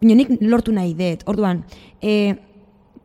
baina 0.00 0.16
nik 0.18 0.32
lortu 0.40 0.74
nahi 0.74 0.94
dut, 0.98 1.26
orduan, 1.30 1.62
e, 2.02 2.34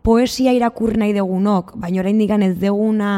poesia 0.02 0.54
irakurri 0.56 1.00
nahi 1.02 1.14
degunok, 1.14 1.76
baina 1.78 2.02
orain 2.02 2.18
digan 2.18 2.46
ez 2.46 2.56
deguna, 2.62 3.14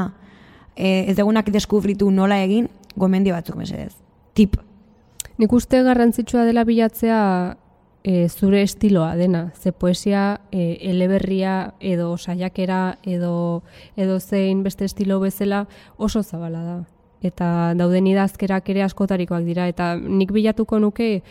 e, 0.76 1.06
ez 1.12 1.16
degunak 1.18 1.52
deskubritu 1.54 2.10
nola 2.12 2.42
egin, 2.44 2.68
gomendio 3.00 3.36
batzuk 3.38 3.60
mesedez. 3.60 3.94
Tip. 4.34 4.58
Nik 5.40 5.54
uste 5.56 5.82
garrantzitsua 5.86 6.44
dela 6.48 6.66
bilatzea 6.68 7.20
e, 8.04 8.30
zure 8.30 8.62
estiloa 8.62 9.16
dena. 9.16 9.52
Ze 9.56 9.72
poesia 9.72 10.42
e, 10.52 10.78
eleberria 10.82 11.74
edo 11.80 12.18
saiakera 12.18 12.98
edo, 13.04 13.64
edo 13.96 14.20
zein 14.20 14.64
beste 14.64 14.86
estilo 14.86 15.20
bezala 15.20 15.68
oso 15.98 16.24
zabala 16.24 16.64
da. 16.64 16.78
Eta 17.22 17.74
dauden 17.76 18.08
idazkerak 18.08 18.70
ere 18.70 18.84
askotarikoak 18.84 19.44
dira. 19.44 19.68
Eta 19.68 19.96
nik 19.96 20.32
bilatuko 20.32 20.80
nuke 20.80 21.22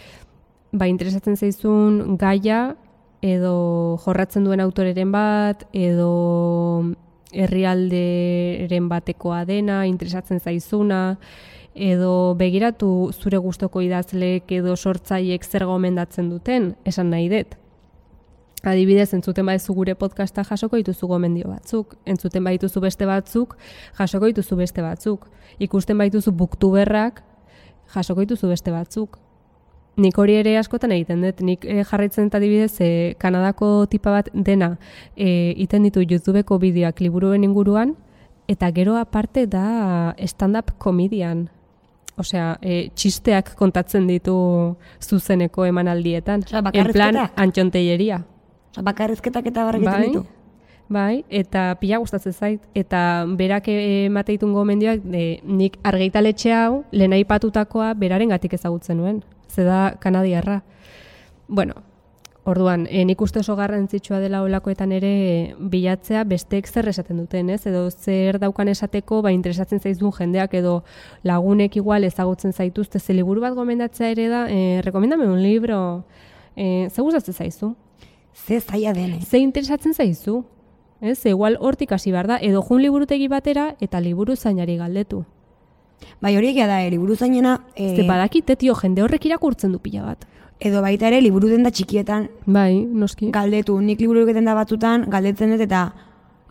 ba, 0.73 0.87
interesatzen 0.87 1.37
zaizun 1.37 2.17
gaia 2.21 2.77
edo 3.25 3.99
jorratzen 4.05 4.45
duen 4.45 4.61
autoreren 4.61 5.11
bat 5.13 5.65
edo 5.73 6.95
herrialderen 7.33 8.89
batekoa 8.89 9.45
dena, 9.49 9.83
interesatzen 9.87 10.41
zaizuna, 10.41 11.19
edo 11.79 12.35
begiratu 12.35 13.11
zure 13.15 13.39
gustoko 13.39 13.81
idazleek 13.85 14.51
edo 14.59 14.75
sortzaiek 14.77 15.45
zer 15.45 15.65
gomendatzen 15.69 16.29
duten, 16.31 16.75
esan 16.85 17.11
nahi 17.15 17.29
dut. 17.31 17.55
Adibidez, 18.67 19.13
entzuten 19.15 19.47
badizu 19.47 19.73
gure 19.75 19.95
podcasta 19.95 20.43
jasoko 20.43 20.81
dituzu 20.81 21.07
gomendio 21.07 21.47
batzuk, 21.53 21.95
entzuten 22.11 22.43
badituzu 22.43 22.81
beste 22.83 23.07
batzuk, 23.07 23.55
jasoko 23.99 24.27
dituzu 24.27 24.59
beste 24.59 24.83
batzuk, 24.83 25.29
ikusten 25.63 25.99
badituzu 25.99 26.33
buktuberrak, 26.35 27.23
jasoko 27.95 28.27
dituzu 28.27 28.51
beste 28.51 28.75
batzuk. 28.75 29.21
Nik 29.99 30.19
hori 30.19 30.35
ere 30.39 30.57
askotan 30.59 30.93
egiten 30.95 31.23
dut, 31.23 31.41
nik 31.43 31.65
e, 31.67 31.85
jarraitzen 31.87 32.29
eta 32.31 32.39
dibidez 32.43 32.81
e, 32.83 32.91
Kanadako 33.19 33.87
tipa 33.91 34.13
bat 34.15 34.29
dena 34.35 34.73
e, 35.17 35.55
iten 35.59 35.87
ditu 35.87 36.03
YouTubeko 36.03 36.59
bideoak 36.63 37.01
liburuen 37.03 37.47
inguruan, 37.47 37.95
eta 38.49 38.71
gero 38.75 38.97
aparte 38.99 39.47
da 39.47 40.15
stand-up 40.27 40.75
komedian. 40.79 41.49
Osea, 42.19 42.57
e, 42.61 42.89
txisteak 42.99 43.53
kontatzen 43.59 44.09
ditu 44.11 44.35
zuzeneko 45.03 45.65
emanaldietan. 45.69 46.43
Osea, 46.47 46.63
en 46.75 46.91
plan, 46.93 47.21
antxonteieria. 47.37 48.23
Osea, 48.73 48.85
bakarrizketak 48.91 49.47
eta 49.53 49.65
barrak 49.69 49.85
Bai, 49.87 50.01
ditu. 50.09 50.25
bai, 50.89 51.25
eta 51.31 51.77
pila 51.81 51.99
gustatzen 52.03 52.33
zait. 52.33 52.63
Eta 52.75 53.25
berak 53.39 53.69
emateitun 53.69 54.53
gomendioak, 54.53 55.05
de, 55.05 55.41
nik 55.45 55.79
argitaletxe 55.87 56.53
hau, 56.53 56.85
lehen 56.93 57.13
aipatutakoa 57.13 57.93
beraren 57.95 58.35
gatik 58.35 58.59
ezagutzen 58.59 58.99
nuen. 58.99 59.23
Ze 59.49 59.65
da 59.65 59.95
kanadiarra. 60.01 60.63
Bueno, 61.49 61.75
orduan, 62.49 62.87
e, 62.91 63.05
nik 63.05 63.21
uste 63.21 63.43
oso 63.43 63.55
garrantzitsua 63.59 64.19
dela 64.23 64.41
olakoetan 64.43 64.93
ere 64.97 65.55
bilatzea 65.59 66.25
besteek 66.29 66.69
zer 66.69 66.89
esaten 66.89 67.21
duten, 67.21 67.51
ez? 67.53 67.61
Edo 67.69 67.89
zer 67.91 68.39
daukan 68.41 68.71
esateko, 68.73 69.21
ba, 69.23 69.33
interesatzen 69.35 69.83
zaizun 69.85 70.15
jendeak 70.17 70.55
edo 70.57 70.83
lagunek 71.29 71.77
igual 71.77 72.09
ezagutzen 72.09 72.53
zaituzte, 72.53 73.01
ze 73.01 73.17
liburu 73.17 73.45
bat 73.45 73.57
gomendatzea 73.59 74.13
ere 74.15 74.29
da, 74.33 74.47
e, 74.49 74.81
rekomendame 74.87 75.29
un 75.29 75.43
libro, 75.43 76.05
e, 76.57 76.89
ze 76.91 77.03
gustatzen 77.03 77.35
zaizu? 77.35 77.75
Ze 78.33 78.61
zaila 78.61 78.95
dene. 78.97 79.21
Ze 79.21 79.39
interesatzen 79.39 79.95
zaizu? 79.95 80.45
Ez, 81.01 81.25
igual 81.27 81.59
hortik 81.61 81.93
hasi 81.93 82.11
behar 82.11 82.27
da, 82.27 82.39
edo 82.43 82.63
jun 82.63 82.83
liburutegi 82.83 83.29
batera 83.29 83.75
eta 83.81 84.01
liburu 84.01 84.37
zainari 84.37 84.79
galdetu. 84.81 85.25
Bai, 86.23 86.37
hori 86.37 86.51
egia 86.55 86.67
da, 86.67 86.81
eh, 86.83 86.91
liburu 86.91 87.17
zainena, 87.17 87.65
eh, 87.75 87.95
Ze 87.97 88.07
badakite, 88.07 88.57
tio, 88.57 88.75
jende 88.75 89.03
horrek 89.03 89.27
irakurtzen 89.27 89.73
du 89.73 89.79
pila 89.79 90.03
bat. 90.03 90.27
Edo 90.61 90.83
baita 90.83 91.09
ere 91.09 91.21
liburu 91.23 91.49
denda 91.49 91.71
txikietan 91.71 92.29
Bai, 92.47 92.85
noski. 92.85 93.31
galdetu. 93.31 93.81
Nik 93.81 94.01
liburu 94.01 94.27
denda 94.27 94.55
batzutan 94.55 95.07
galdetzen 95.11 95.51
dut 95.55 95.61
eta 95.61 95.93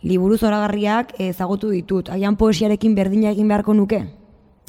liburu 0.02 0.38
zoragarriak 0.38 1.14
ezagutu 1.18 1.70
ditut. 1.70 2.08
Agian 2.08 2.36
poesiarekin 2.36 2.94
berdina 2.94 3.30
egin 3.30 3.48
beharko 3.48 3.74
nuke. 3.74 4.04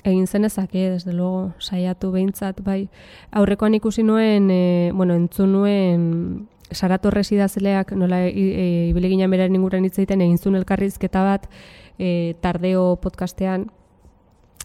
Egin 0.04 0.28
zenezake, 0.28 0.90
desde 0.92 1.14
luego, 1.14 1.54
saiatu 1.60 2.12
behintzat, 2.12 2.62
bai. 2.64 2.90
Aurrekoan 3.32 3.74
ikusi 3.76 4.04
nuen, 4.04 4.50
e, 4.50 4.92
bueno, 4.94 5.14
entzun 5.14 5.52
nuen 5.52 6.48
Sara 6.72 7.00
Torres 7.00 7.32
idazleak, 7.32 7.92
nola 7.98 8.28
e, 8.28 8.32
e, 8.32 8.94
ginen 8.94 9.32
beraren 9.32 9.56
inguruan 9.56 9.86
hitz 9.86 9.98
egiten, 9.98 10.22
egin 10.22 10.38
zuen 10.38 10.56
elkarrizketa 10.56 11.24
bat, 11.24 11.50
e, 11.98 12.36
tardeo 12.42 12.96
podcastean, 13.02 13.68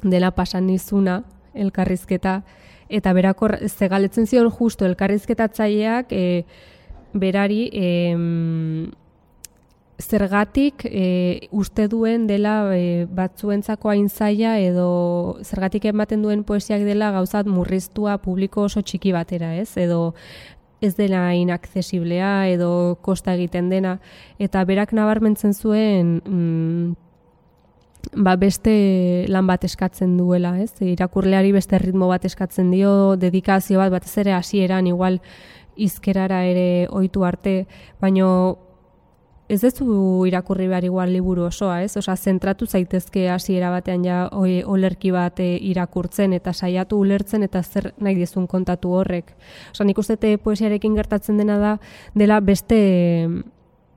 dela 0.03 0.31
pasan 0.31 0.66
nizuna, 0.66 1.25
elkarrizketa, 1.55 2.45
eta 2.89 3.12
berako 3.12 3.49
zegaletzen 3.68 4.26
zion 4.26 4.51
justo 4.51 4.87
elkarrizketatzaileak 4.87 6.12
e, 6.12 6.45
berari 7.14 7.68
em, 7.72 8.91
zergatik 9.99 10.85
e, 10.85 11.49
uste 11.53 11.87
duen 11.89 12.26
dela 12.26 12.74
e, 12.74 13.07
batzuentzako 13.07 13.93
hain 13.93 14.09
zaila 14.09 14.59
edo 14.59 15.39
zergatik 15.43 15.87
ematen 15.91 16.22
duen 16.22 16.43
poesiak 16.45 16.82
dela 16.82 17.12
gauzat 17.14 17.47
murriztua 17.47 18.18
publiko 18.18 18.66
oso 18.66 18.82
txiki 18.82 19.12
batera, 19.14 19.55
ez? 19.57 19.76
Edo 19.78 20.14
ez 20.85 20.95
dela 20.99 21.32
inaccesiblea 21.35 22.49
edo 22.53 22.99
kosta 23.03 23.35
egiten 23.39 23.70
dena 23.70 23.99
eta 24.43 24.64
berak 24.68 24.93
nabarmentzen 24.93 25.55
zuen 25.55 26.18
mm, 26.24 26.93
ba 28.12 28.36
beste 28.36 29.26
lan 29.28 29.46
bat 29.46 29.64
eskatzen 29.64 30.16
duela, 30.18 30.57
ez? 30.61 30.72
Irakurleari 30.80 31.52
beste 31.52 31.78
ritmo 31.78 32.09
bat 32.09 32.24
eskatzen 32.24 32.70
dio, 32.70 33.16
dedikazio 33.16 33.78
bat 33.78 33.92
batez 33.92 34.16
ere 34.24 34.34
hasieran 34.36 34.86
igual 34.86 35.20
izkerara 35.76 36.44
ere 36.46 36.86
ohitu 36.90 37.24
arte, 37.24 37.64
baino 38.00 38.59
ez 39.48 39.61
duzu 39.61 40.24
irakurri 40.26 40.66
behar 40.68 40.84
igual 40.84 41.12
liburu 41.12 41.44
osoa, 41.48 41.82
ez? 41.84 41.96
Osea, 42.00 42.16
zentratu 42.16 42.66
zaitezke 42.66 43.28
hasiera 43.30 43.70
batean 43.70 44.05
ja 44.05 44.28
oi, 44.32 44.62
olerki 44.64 45.12
bat 45.12 45.40
e, 45.40 45.50
irakurtzen 45.70 46.32
eta 46.32 46.52
saiatu 46.52 46.98
ulertzen 47.05 47.44
eta 47.44 47.62
zer 47.62 47.92
nahi 48.00 48.16
dizun 48.16 48.46
kontatu 48.46 48.94
horrek. 48.96 49.34
Osea, 49.72 49.86
nik 49.86 49.98
uste 50.00 50.16
te 50.16 50.36
poesiarekin 50.38 50.96
gertatzen 50.96 51.36
dena 51.40 51.59
da 51.59 51.76
dela 52.14 52.40
beste 52.40 52.80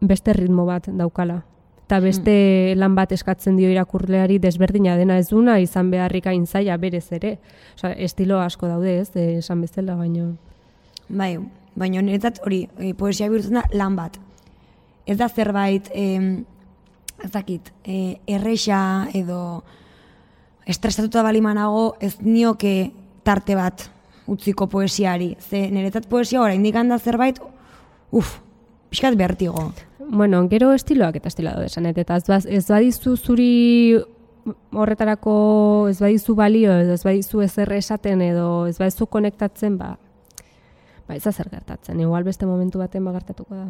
beste 0.01 0.33
ritmo 0.33 0.65
bat 0.65 0.91
daukala. 0.91 1.43
Eta 1.87 2.01
beste 2.03 2.33
lan 2.75 2.97
bat 2.97 3.13
eskatzen 3.15 3.55
dio 3.55 3.69
irakurleari 3.71 4.41
desberdina 4.43 4.97
dena 4.99 5.15
ez 5.21 5.29
duna 5.29 5.53
izan 5.63 5.87
beharrik 5.87 6.25
zaila 6.45 6.75
berez 6.75 7.05
ere. 7.15 7.37
Osea, 7.77 7.93
estilo 7.93 8.41
asko 8.41 8.67
daude, 8.67 8.99
ez? 8.99 9.15
E, 9.15 9.37
esan 9.37 9.61
bezala, 9.61 9.95
baino. 9.95 10.35
Bai, 11.07 11.37
baina 11.75 12.01
niretzat 12.01 12.41
hori, 12.43 12.67
e, 12.77 12.93
poesia 12.93 13.29
bihurtzen 13.29 13.53
da 13.53 13.63
lan 13.71 13.95
bat. 13.95 14.19
Ez 15.05 15.17
da 15.17 15.29
zerbait, 15.29 15.87
e, 15.95 16.43
ez 17.23 17.31
dakit, 17.31 17.71
e, 17.85 18.19
erresa 18.27 19.07
edo 19.15 19.63
estresatuta 20.67 21.23
balimanago 21.23 21.95
ez 22.01 22.17
nioke 22.19 22.91
tarte 23.23 23.55
bat 23.55 23.87
utziko 24.27 24.67
poesiari. 24.67 25.37
Ze 25.39 25.69
niretzat 25.71 26.11
poesia 26.11 26.41
oraindik 26.41 26.75
handa 26.75 26.99
zerbait, 26.99 27.39
uf, 28.11 28.41
pixkat 28.89 29.15
bertigo. 29.15 29.71
Bueno, 30.09 30.47
gero 30.47 30.71
estiloak 30.71 31.17
eta 31.19 31.27
estiloa 31.27 31.57
daude 31.57 31.67
esanet, 31.67 31.97
eta 31.99 32.15
ez, 32.15 32.65
badizu 32.69 33.17
zuri 33.17 33.97
horretarako 34.71 35.33
ez 35.91 35.97
badizu 35.99 36.35
balio 36.35 36.77
edo 36.79 36.93
ez 36.95 37.03
badizu 37.03 37.41
ezer 37.43 37.73
esaten 37.75 38.21
edo 38.23 38.67
ez 38.67 38.77
badizu 38.79 39.09
konektatzen, 39.11 39.75
ba, 39.77 39.97
ba 41.07 41.15
ez 41.15 41.23
zer 41.23 41.49
gertatzen. 41.51 41.99
Igual 41.99 42.23
beste 42.23 42.45
momentu 42.45 42.79
baten 42.79 43.03
ba 43.03 43.11
gertatuko 43.17 43.55
da. 43.55 43.67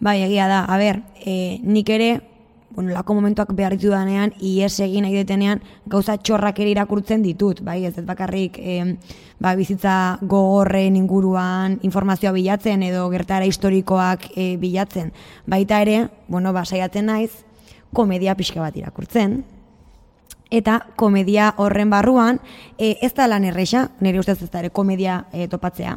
Bai, 0.00 0.22
egia 0.22 0.48
da. 0.48 0.64
A 0.64 0.78
ber, 0.78 1.02
e, 1.24 1.60
nik 1.62 1.88
ere 1.94 2.10
bueno, 2.70 2.90
lako 2.92 3.14
momentuak 3.14 3.52
behar 3.56 3.76
ditu 3.76 3.90
danean, 3.92 4.32
ies 4.40 4.74
egin 4.84 5.06
nahi 5.06 5.14
detenean, 5.16 5.62
gauza 5.86 6.16
txorrak 6.18 6.58
ere 6.60 6.72
irakurtzen 6.74 7.22
ditut, 7.24 7.62
bai, 7.64 7.84
ez 7.86 7.96
ez 7.96 8.04
bakarrik, 8.04 8.58
e, 8.58 8.96
ba, 9.40 9.54
bizitza 9.56 10.18
gogorren 10.20 10.96
inguruan 10.96 11.78
informazioa 11.86 12.32
bilatzen 12.36 12.82
edo 12.82 13.08
gertara 13.10 13.46
historikoak 13.48 14.30
e, 14.34 14.56
bilatzen. 14.60 15.12
Baita 15.46 15.80
ere, 15.82 16.08
bueno, 16.28 16.52
ba, 16.52 16.64
saiatzen 16.64 17.06
naiz, 17.06 17.30
komedia 17.94 18.34
pixka 18.36 18.60
bat 18.60 18.76
irakurtzen, 18.76 19.44
eta 20.50 20.80
komedia 20.96 21.52
horren 21.56 21.90
barruan, 21.90 22.40
e, 22.78 22.96
ez 23.02 23.14
da 23.14 23.26
lan 23.30 23.44
erresa, 23.44 23.90
nire 24.00 24.20
ustez 24.20 24.40
ez 24.42 24.50
da 24.50 24.60
ere 24.60 24.70
komedia 24.70 25.24
e, 25.32 25.48
topatzea. 25.48 25.96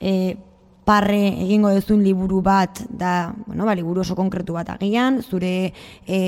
E, 0.00 0.36
parre 0.84 1.28
egingo 1.44 1.70
duzun 1.70 2.02
liburu 2.02 2.40
bat 2.42 2.80
da, 2.90 3.32
bueno, 3.46 3.64
ba, 3.64 3.74
liburu 3.74 4.00
oso 4.02 4.16
konkretu 4.18 4.52
bat 4.56 4.70
agian, 4.74 5.20
zure 5.22 5.72
e, 6.06 6.18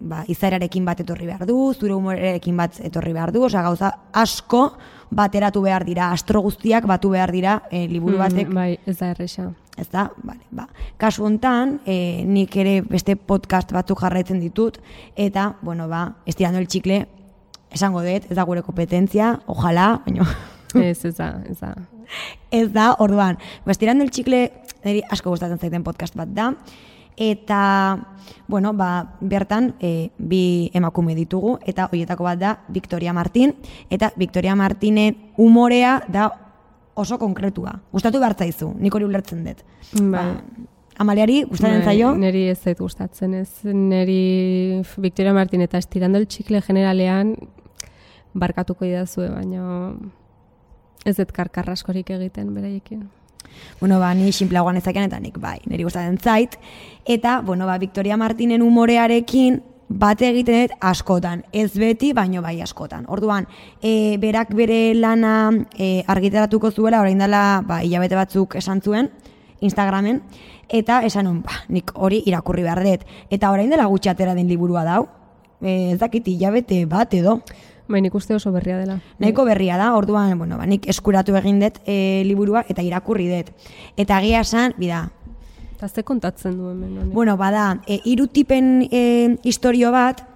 ba, 0.00 0.24
izaerarekin 0.28 0.84
bat 0.84 1.00
etorri 1.04 1.26
behar 1.28 1.46
du, 1.46 1.58
zure 1.78 1.94
humorerekin 1.94 2.56
bat 2.56 2.80
etorri 2.80 3.12
behar 3.12 3.30
du, 3.32 3.44
osea 3.46 3.62
gauza 3.62 3.92
asko 4.12 4.72
bateratu 5.10 5.62
behar 5.62 5.84
dira, 5.84 6.10
astro 6.14 6.40
guztiak 6.42 6.86
batu 6.86 7.10
behar 7.10 7.30
dira 7.34 7.62
e, 7.70 7.86
liburu 7.88 8.16
Mm, 8.16 8.20
batek. 8.24 8.52
bai, 8.54 8.78
ez 8.86 8.96
da 8.98 9.10
erresa. 9.10 9.52
Ez 9.78 9.88
da, 9.90 10.10
bale, 10.22 10.42
ba. 10.50 10.66
Kasu 10.98 11.24
hontan, 11.24 11.80
e, 11.86 12.24
nik 12.26 12.54
ere 12.56 12.80
beste 12.82 13.14
podcast 13.16 13.70
batzuk 13.72 14.00
jarraitzen 14.02 14.40
ditut, 14.40 14.78
eta, 15.16 15.54
bueno, 15.62 15.86
ba, 15.88 16.16
estirando 16.26 16.58
el 16.58 16.66
txikle, 16.68 17.06
esango 17.70 18.02
dut, 18.02 18.26
ez 18.30 18.36
da 18.36 18.42
gure 18.44 18.62
kompetentzia, 18.66 19.40
ojalá, 19.46 20.02
baina 20.04 20.26
ez, 20.74 21.04
ez 21.04 21.14
da, 21.16 21.42
ez 21.48 21.58
da. 21.60 21.74
Ez 22.50 22.68
da, 22.72 22.94
orduan, 22.98 23.38
ba, 23.64 23.72
estirando 23.72 24.04
el 24.04 24.10
txikle, 24.10 24.44
niri 24.84 25.02
asko 25.10 25.30
gustatzen 25.30 25.60
zaiten 25.60 25.84
podcast 25.86 26.16
bat 26.18 26.30
da, 26.34 26.50
eta, 27.20 27.62
bueno, 28.48 28.72
ba, 28.72 29.16
bertan, 29.20 29.74
e, 29.80 30.10
bi 30.18 30.70
emakume 30.74 31.14
ditugu, 31.14 31.58
eta 31.68 31.88
horietako 31.90 32.24
bat 32.24 32.40
da, 32.40 32.54
Victoria 32.68 33.12
Martin, 33.12 33.54
eta 33.90 34.12
Victoria 34.16 34.56
Martinen 34.56 35.32
umorea 35.36 36.00
da 36.08 36.30
oso 36.94 37.18
konkretua. 37.18 37.78
Gustatu 37.92 38.20
behar 38.20 38.36
zaizu, 38.38 38.72
nik 38.78 38.94
hori 38.94 39.06
ulertzen 39.08 39.44
dut. 39.44 39.64
Bai. 39.94 40.10
Ba, 40.10 40.68
Amaliari, 41.00 41.44
gustatzen 41.48 41.80
Bai, 41.80 41.94
zaio? 41.94 42.10
Neri 42.18 42.42
ez 42.50 42.58
zait 42.60 42.78
gustatzen, 42.78 43.34
ez. 43.38 43.64
Neri 43.64 44.82
Victoria 45.00 45.32
Martin 45.32 45.62
eta 45.64 45.80
estirando 45.80 46.20
el 46.20 46.26
txikle 46.28 46.60
generalean 46.60 47.36
barkatuko 48.36 48.84
idazue, 48.84 49.30
baina 49.32 49.94
ez 51.04 51.16
dut 51.16 51.32
karkarraskorik 51.32 52.10
egiten 52.10 52.52
beraiekin. 52.54 53.08
Bueno, 53.80 53.98
ba, 53.98 54.12
ni 54.14 54.32
sinplagoan 54.32 54.76
ezakean 54.76 55.08
eta 55.08 55.18
nik 55.20 55.38
bai, 55.40 55.58
niri 55.66 55.84
gustatzen 55.84 56.18
zait. 56.18 56.56
Eta, 57.04 57.40
bueno, 57.44 57.66
ba, 57.66 57.78
Victoria 57.78 58.16
Martinen 58.16 58.62
umorearekin 58.62 59.60
bate 59.88 60.28
egiten 60.30 60.68
dut 60.68 60.76
askotan. 60.86 61.42
Ez 61.52 61.72
beti, 61.78 62.12
baino 62.14 62.42
bai 62.42 62.60
askotan. 62.62 63.06
Orduan, 63.08 63.48
e, 63.82 64.16
berak 64.22 64.54
bere 64.54 64.94
lana 64.94 65.50
e, 65.76 66.04
argitaratuko 66.06 66.70
zuela, 66.70 67.00
orain 67.00 67.18
dela, 67.18 67.62
ba, 67.66 67.82
hilabete 67.82 68.18
batzuk 68.18 68.56
esan 68.60 68.80
zuen, 68.80 69.10
Instagramen, 69.60 70.22
eta 70.68 71.02
esan 71.04 71.26
nun, 71.28 71.40
ba, 71.44 71.64
nik 71.68 71.90
hori 71.94 72.22
irakurri 72.30 72.62
behar 72.64 72.84
dut. 72.84 73.02
Eta 73.30 73.50
orain 73.50 73.70
dela 73.70 73.88
gutxi 73.90 74.12
atera 74.12 74.36
den 74.38 74.48
liburua 74.48 74.84
dau, 74.86 75.02
e, 75.60 75.92
ez 75.92 75.98
dakit 75.98 76.28
hilabete 76.28 76.84
bat 76.86 77.14
edo. 77.14 77.40
Bai, 77.90 78.00
nik 78.04 78.14
uste 78.14 78.36
oso 78.36 78.52
berria 78.54 78.78
dela. 78.78 79.00
Nahiko 79.18 79.44
berria 79.44 79.76
da, 79.80 79.90
orduan, 79.98 80.36
bueno, 80.38 80.56
ba, 80.60 80.66
nik 80.70 80.86
eskuratu 80.88 81.34
egin 81.40 81.58
dut 81.58 81.80
e, 81.86 82.22
liburua 82.28 82.62
eta 82.70 82.84
irakurri 82.86 83.26
dut. 83.32 83.50
Eta 83.98 84.20
agia 84.20 84.44
esan, 84.46 84.76
bida, 84.78 85.08
Eta 85.74 85.88
ze 85.88 86.02
kontatzen 86.04 86.58
du 86.58 86.68
hemen 86.70 86.98
honek? 86.98 87.14
bueno, 87.14 87.36
bada, 87.40 87.80
e, 87.88 88.00
hiru 88.04 88.26
tipen 88.28 88.86
e, 88.92 89.38
historio 89.42 89.90
bat, 89.90 90.26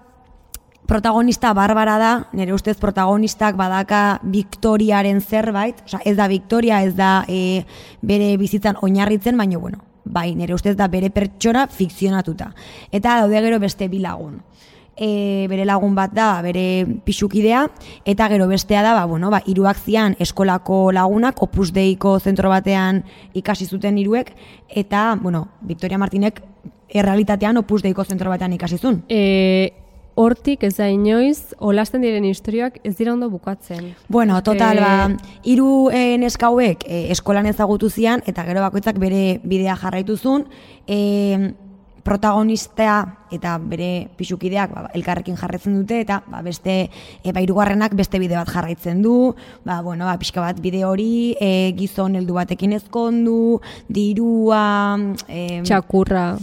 protagonista 0.87 1.53
barbara 1.53 1.99
da, 1.99 2.13
nire 2.33 2.55
ustez 2.55 2.77
protagonistak 2.81 3.57
badaka 3.57 4.21
Victoriaren 4.23 5.21
zerbait, 5.21 5.83
osea, 5.85 6.01
ez 6.05 6.17
da 6.17 6.29
Victoria, 6.29 6.83
ez 6.83 6.95
da 6.97 7.25
e, 7.29 7.65
bere 8.01 8.37
bizitzan 8.41 8.81
oinarritzen, 8.81 9.37
baina 9.37 9.59
bueno, 9.59 9.85
bai, 10.05 10.35
nire 10.35 10.55
ustez 10.55 10.77
da 10.77 10.89
bere 10.89 11.11
pertsona 11.11 11.67
fikzionatuta. 11.69 12.51
Eta 12.91 13.21
daude 13.21 13.41
gero 13.45 13.61
beste 13.61 13.89
bi 13.89 14.01
lagun. 14.01 14.41
E, 14.97 15.47
bere 15.51 15.65
lagun 15.67 15.97
bat 15.97 16.13
da 16.15 16.41
bere 16.43 16.87
pixukidea 17.05 17.65
eta 18.07 18.29
gero 18.31 18.47
bestea 18.47 18.83
da 18.87 18.93
ba, 18.95 19.07
bueno, 19.11 19.31
ba, 19.31 19.41
hiruak 19.45 19.81
zian 19.83 20.15
eskolako 20.23 20.93
lagunak 20.93 21.43
Opus 21.43 21.73
Deiko 21.75 22.21
zentro 22.21 22.49
batean 22.49 23.03
ikasi 23.35 23.67
zuten 23.67 23.99
hiruek 23.99 24.31
eta 24.69 25.19
bueno, 25.21 25.49
Victoria 25.63 25.99
Martinek 25.99 26.43
errealitatean 26.89 27.57
Opus 27.59 27.83
Deiko 27.83 28.05
zentro 28.05 28.31
batean 28.31 28.53
ikasi 28.55 28.79
zuen. 28.79 29.03
E, 29.09 29.73
hortik 30.15 30.63
ez 30.63 30.77
da 30.77 30.89
inoiz, 30.91 31.55
olasten 31.59 32.05
diren 32.05 32.25
historiak 32.29 32.79
ez 32.87 32.95
dira 32.99 33.13
ondo 33.13 33.29
bukatzen. 33.31 33.95
Bueno, 34.09 34.41
total, 34.43 34.79
Eh, 34.79 34.81
ba, 34.81 35.11
hiru 35.43 35.91
e, 35.91 36.17
neska 36.19 36.47
hauek 36.47 36.85
e, 36.87 37.11
eskolan 37.11 37.47
ezagutu 37.47 37.91
zian 37.91 38.23
eta 38.27 38.45
gero 38.45 38.61
bakoitzak 38.61 38.99
bere 38.99 39.41
bidea 39.43 39.77
jarraitu 39.77 40.17
zuen. 40.17 40.47
E, 40.87 41.55
protagonista 42.05 43.25
eta 43.35 43.57
bere 43.59 44.09
pixukideak 44.19 44.75
ba, 44.75 44.85
elkarrekin 44.95 45.39
jarraitzen 45.41 45.79
dute 45.81 46.03
eta 46.05 46.21
ba, 46.31 46.43
beste 46.45 46.75
e, 46.87 47.33
ba, 47.33 47.43
hirugarrenak 47.43 47.97
beste 47.97 48.21
bide 48.23 48.37
bat 48.39 48.51
jarraitzen 48.53 49.03
du. 49.03 49.35
Ba, 49.65 49.81
bueno, 49.83 50.07
ba, 50.07 50.19
pixka 50.21 50.45
bat 50.45 50.61
bide 50.63 50.85
hori 50.85 51.35
e, 51.41 51.73
gizon 51.79 52.15
heldu 52.21 52.37
batekin 52.37 52.77
ezkondu, 52.77 53.61
dirua, 53.89 54.99
e, 55.27 55.63
Txakurra. 55.65 56.35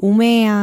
umea, 0.00 0.56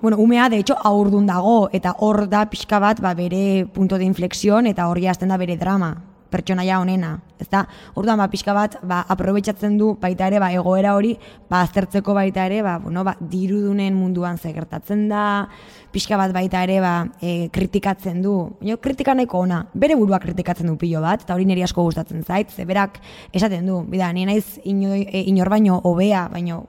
bueno, 0.00 0.16
umea 0.16 0.48
de 0.48 0.58
hecho 0.62 0.76
aurdun 0.82 1.26
dago 1.26 1.68
eta 1.72 1.96
hor 1.98 2.28
da 2.30 2.46
pixka 2.48 2.78
bat 2.78 3.02
ba, 3.02 3.14
bere 3.14 3.66
punto 3.74 3.98
de 3.98 4.04
inflexión 4.04 4.66
eta 4.66 4.88
hor 4.88 4.98
hasten 5.06 5.28
da 5.28 5.36
bere 5.36 5.56
drama 5.56 5.96
pertsonaia 6.30 6.78
honena, 6.80 7.20
ezta? 7.40 7.66
Orduan 7.94 8.18
ba 8.18 8.28
pixka 8.30 8.54
bat 8.56 8.78
ba 8.82 9.02
aprobetxatzen 9.08 9.76
du 9.78 9.94
baita 10.00 10.28
ere 10.30 10.40
ba 10.40 10.52
egoera 10.52 10.94
hori 10.94 11.16
ba 11.50 11.62
aztertzeko 11.62 12.14
baita 12.14 12.46
ere 12.46 12.62
ba 12.62 12.78
bueno, 12.78 13.04
ba 13.04 13.16
dirudunen 13.20 13.94
munduan 13.94 14.38
ze 14.38 14.52
gertatzen 14.52 15.08
da, 15.08 15.48
pixka 15.92 16.16
bat 16.16 16.32
baita 16.32 16.62
ere 16.64 16.80
ba 16.80 16.94
e, 17.20 17.48
kritikatzen 17.52 18.22
du. 18.22 18.34
Baina 18.60 18.76
kritika 18.76 19.14
nahiko 19.14 19.44
ona, 19.46 19.64
bere 19.74 19.96
burua 19.96 20.20
kritikatzen 20.20 20.66
du 20.66 20.76
pilo 20.76 21.00
bat 21.00 21.24
eta 21.24 21.34
hori 21.34 21.46
niri 21.46 21.62
asko 21.62 21.82
gustatzen 21.82 22.24
zait, 22.24 22.50
ze 22.50 22.64
berak 22.64 23.00
esaten 23.32 23.66
du, 23.66 23.82
bida, 23.88 24.12
ni 24.12 24.26
naiz 24.26 24.58
e, 24.64 25.24
inor 25.26 25.50
baino 25.50 25.80
hobea, 25.84 26.28
baino 26.32 26.64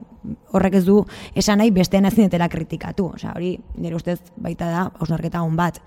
horrek 0.54 0.76
ez 0.78 0.84
du 0.86 1.00
esan 1.38 1.62
nahi 1.62 1.72
besteen 1.74 2.06
ezin 2.06 2.28
dutela 2.28 2.48
kritikatu. 2.52 3.08
Osea, 3.16 3.34
hori 3.36 3.52
nire 3.82 3.98
ustez 3.98 4.20
baita 4.42 4.70
da 4.70 4.84
hausnarketa 5.00 5.42
on 5.44 5.56
bat. 5.58 5.80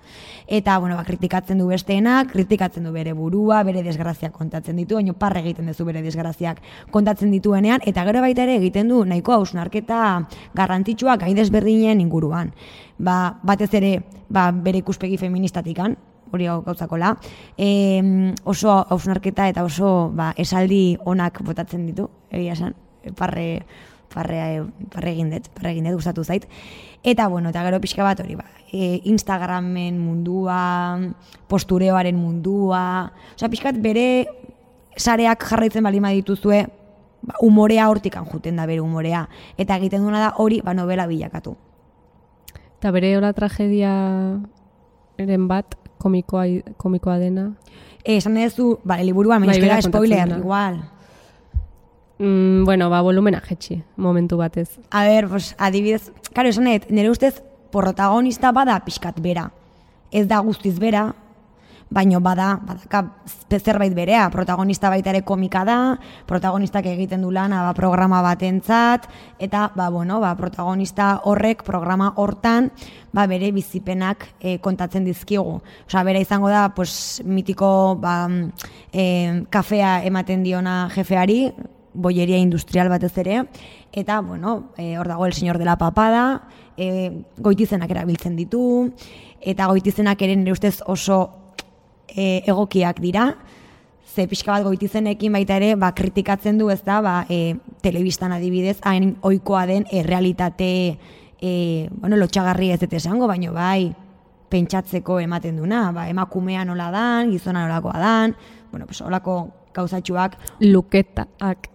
Eta, 0.47 0.77
bueno, 0.79 0.97
ba, 0.99 1.05
kritikatzen 1.07 1.61
du 1.61 1.69
besteenak, 1.71 2.31
kritikatzen 2.33 2.85
du 2.85 2.91
bere 2.95 3.13
burua, 3.15 3.63
bere 3.67 3.83
desgraziak 3.85 4.35
kontatzen 4.35 4.74
ditu, 4.77 4.95
baina 4.99 5.13
parre 5.13 5.41
egiten 5.43 5.69
duzu 5.71 5.85
bere 5.85 6.01
desgraziak 6.05 6.61
kontatzen 6.91 7.31
dituenean, 7.31 7.83
eta 7.85 8.05
gero 8.07 8.21
baita 8.21 8.43
ere 8.43 8.57
egiten 8.59 8.89
du 8.91 9.03
nahiko 9.05 9.35
hausnarketa 9.35 9.99
garrantzitsua 10.55 11.17
gai 11.21 11.33
desberdinen 11.37 12.01
inguruan. 12.01 12.53
Ba, 12.97 13.37
batez 13.43 13.73
ere, 13.73 13.95
ba, 14.29 14.51
bere 14.51 14.83
ikuspegi 14.83 15.17
feministatikan, 15.17 15.97
hori 16.31 16.47
gauzakola, 16.47 17.15
e, 17.57 17.67
oso 18.43 18.73
hausnarketa 18.89 19.47
eta 19.49 19.63
oso 19.63 20.11
ba, 20.13 20.33
esaldi 20.37 20.97
onak 21.05 21.41
botatzen 21.45 21.85
ditu, 21.87 22.09
egia 22.31 22.55
esan, 22.57 22.75
parre, 23.17 23.65
parre, 24.13 24.65
parre 24.93 25.13
egin 25.13 25.31
dut, 25.33 25.49
parre 25.55 25.73
egin 25.73 25.89
dut, 25.89 25.99
gustatu 25.99 26.23
zait. 26.23 26.47
Eta, 27.05 27.27
bueno, 27.29 27.51
eta 27.53 27.63
gero 27.67 27.79
pixka 27.83 28.03
bat 28.03 28.21
hori, 28.23 28.37
ba, 28.39 28.47
e, 28.71 29.01
Instagramen 29.11 29.99
mundua, 30.01 30.97
postureoaren 31.51 32.17
mundua, 32.17 33.11
osea, 33.35 33.51
pixkat 33.51 33.79
bere 33.81 34.07
sareak 34.95 35.43
jarraitzen 35.49 35.83
balima 35.83 36.09
dituzue, 36.15 36.65
ba, 37.21 37.35
umorea 37.41 37.89
hortikan 37.89 38.25
juten 38.25 38.55
da 38.55 38.65
bere 38.65 38.81
umorea. 38.81 39.27
Eta 39.57 39.77
egiten 39.77 40.03
duena 40.03 40.19
da 40.19 40.33
hori, 40.37 40.61
ba, 40.63 40.73
novela 40.73 41.07
bilakatu. 41.07 41.55
Eta 42.79 42.91
bere 42.91 43.15
hola 43.17 43.33
tragedia 43.33 43.93
eren 45.17 45.47
bat 45.47 45.77
komikoa, 45.97 46.45
komikoa 46.77 47.17
dena. 47.19 47.51
E, 48.03 48.17
esan 48.17 48.35
duzu, 48.37 48.79
bale, 48.83 49.03
liburuan, 49.07 49.45
Bai, 49.45 49.57
spoiler, 49.81 50.27
duena. 50.27 50.37
igual. 50.37 50.83
Mm, 52.19 52.63
bueno, 52.63 52.89
ba, 52.89 53.01
volumena 53.01 53.41
jetxi, 53.41 53.83
momentu 53.97 54.37
batez. 54.37 54.79
A 54.91 55.03
ber, 55.03 55.27
pues, 55.27 55.55
adibidez, 55.57 56.11
karo, 56.33 56.49
esan 56.49 56.63
nahi, 56.63 56.81
nire 56.89 57.09
ustez, 57.09 57.41
protagonista 57.71 58.51
bada 58.51 58.77
pixkat 58.85 59.19
bera. 59.19 59.51
Ez 60.11 60.27
da 60.27 60.39
guztiz 60.39 60.77
bera, 60.79 61.15
baino 61.89 62.19
bada, 62.19 62.59
badaka 62.65 63.13
ze- 63.49 63.59
zerbait 63.59 63.93
berea, 63.93 64.29
protagonista 64.29 64.89
baita 64.89 65.11
ere 65.11 65.21
komika 65.21 65.63
da, 65.65 65.99
protagonistak 66.25 66.85
egiten 66.85 67.21
du 67.21 67.31
lana 67.31 67.61
ba, 67.63 67.73
programa 67.73 68.21
batentzat, 68.21 69.07
eta 69.39 69.71
ba, 69.75 69.89
bueno, 69.89 70.19
ba, 70.19 70.35
protagonista 70.35 71.21
horrek 71.23 71.63
programa 71.63 72.13
hortan 72.15 72.71
ba, 73.13 73.27
bere 73.27 73.51
bizipenak 73.51 74.27
eh, 74.39 74.57
kontatzen 74.59 75.05
dizkigu. 75.05 75.61
Osea, 75.87 76.03
bera 76.03 76.19
izango 76.19 76.49
da, 76.49 76.73
pues, 76.75 77.21
mitiko 77.25 77.95
ba, 78.01 78.27
eh, 78.91 79.45
kafea 79.49 80.03
ematen 80.05 80.43
diona 80.43 80.89
jefeari, 80.89 81.53
boieria 81.95 82.37
industrial 82.37 82.89
batez 82.89 83.17
ere, 83.17 83.45
eta, 83.93 84.19
bueno, 84.19 84.73
e, 84.75 84.97
hor 84.97 85.07
dago 85.07 85.25
el 85.25 85.31
señor 85.33 85.57
de 85.57 85.63
la 85.63 85.77
papada, 85.77 86.49
e, 86.75 87.23
goitizenak 87.37 87.89
erabiltzen 87.89 88.35
ditu, 88.35 88.91
eta 89.39 89.67
goitizenak 89.71 90.21
ere 90.21 90.35
nire 90.35 90.51
ustez 90.51 90.81
oso 90.85 91.44
e, 92.07 92.43
egokiak 92.45 92.99
dira, 93.03 93.33
ze 94.15 94.27
pixka 94.31 94.53
bat 94.53 94.63
goitizenekin 94.63 95.33
baita 95.35 95.57
ere, 95.59 95.73
ba, 95.75 95.91
kritikatzen 95.95 96.57
du 96.57 96.69
ez 96.71 96.81
da, 96.85 97.01
ba, 97.03 97.15
e, 97.29 97.57
telebistan 97.83 98.31
adibidez, 98.35 98.77
hain 98.87 99.15
ohikoa 99.21 99.65
den 99.67 99.85
e, 99.91 100.03
realitate, 100.03 100.69
e, 101.41 101.51
bueno, 101.99 102.17
lotxagarri 102.21 102.71
ez 102.71 102.79
dut 102.85 102.95
esango, 102.95 103.27
baino 103.27 103.53
bai, 103.53 103.91
pentsatzeko 104.49 105.19
ematen 105.19 105.57
duna, 105.59 105.89
ba, 105.91 106.07
emakumea 106.09 106.63
nola 106.65 106.91
dan, 106.93 107.33
gizona 107.33 107.65
nolakoa 107.65 107.99
dan, 107.99 108.35
bueno, 108.71 108.87
pues, 108.87 109.01
olako 109.01 109.39
gauzatxuak, 109.75 110.37
Luketak. 110.63 111.69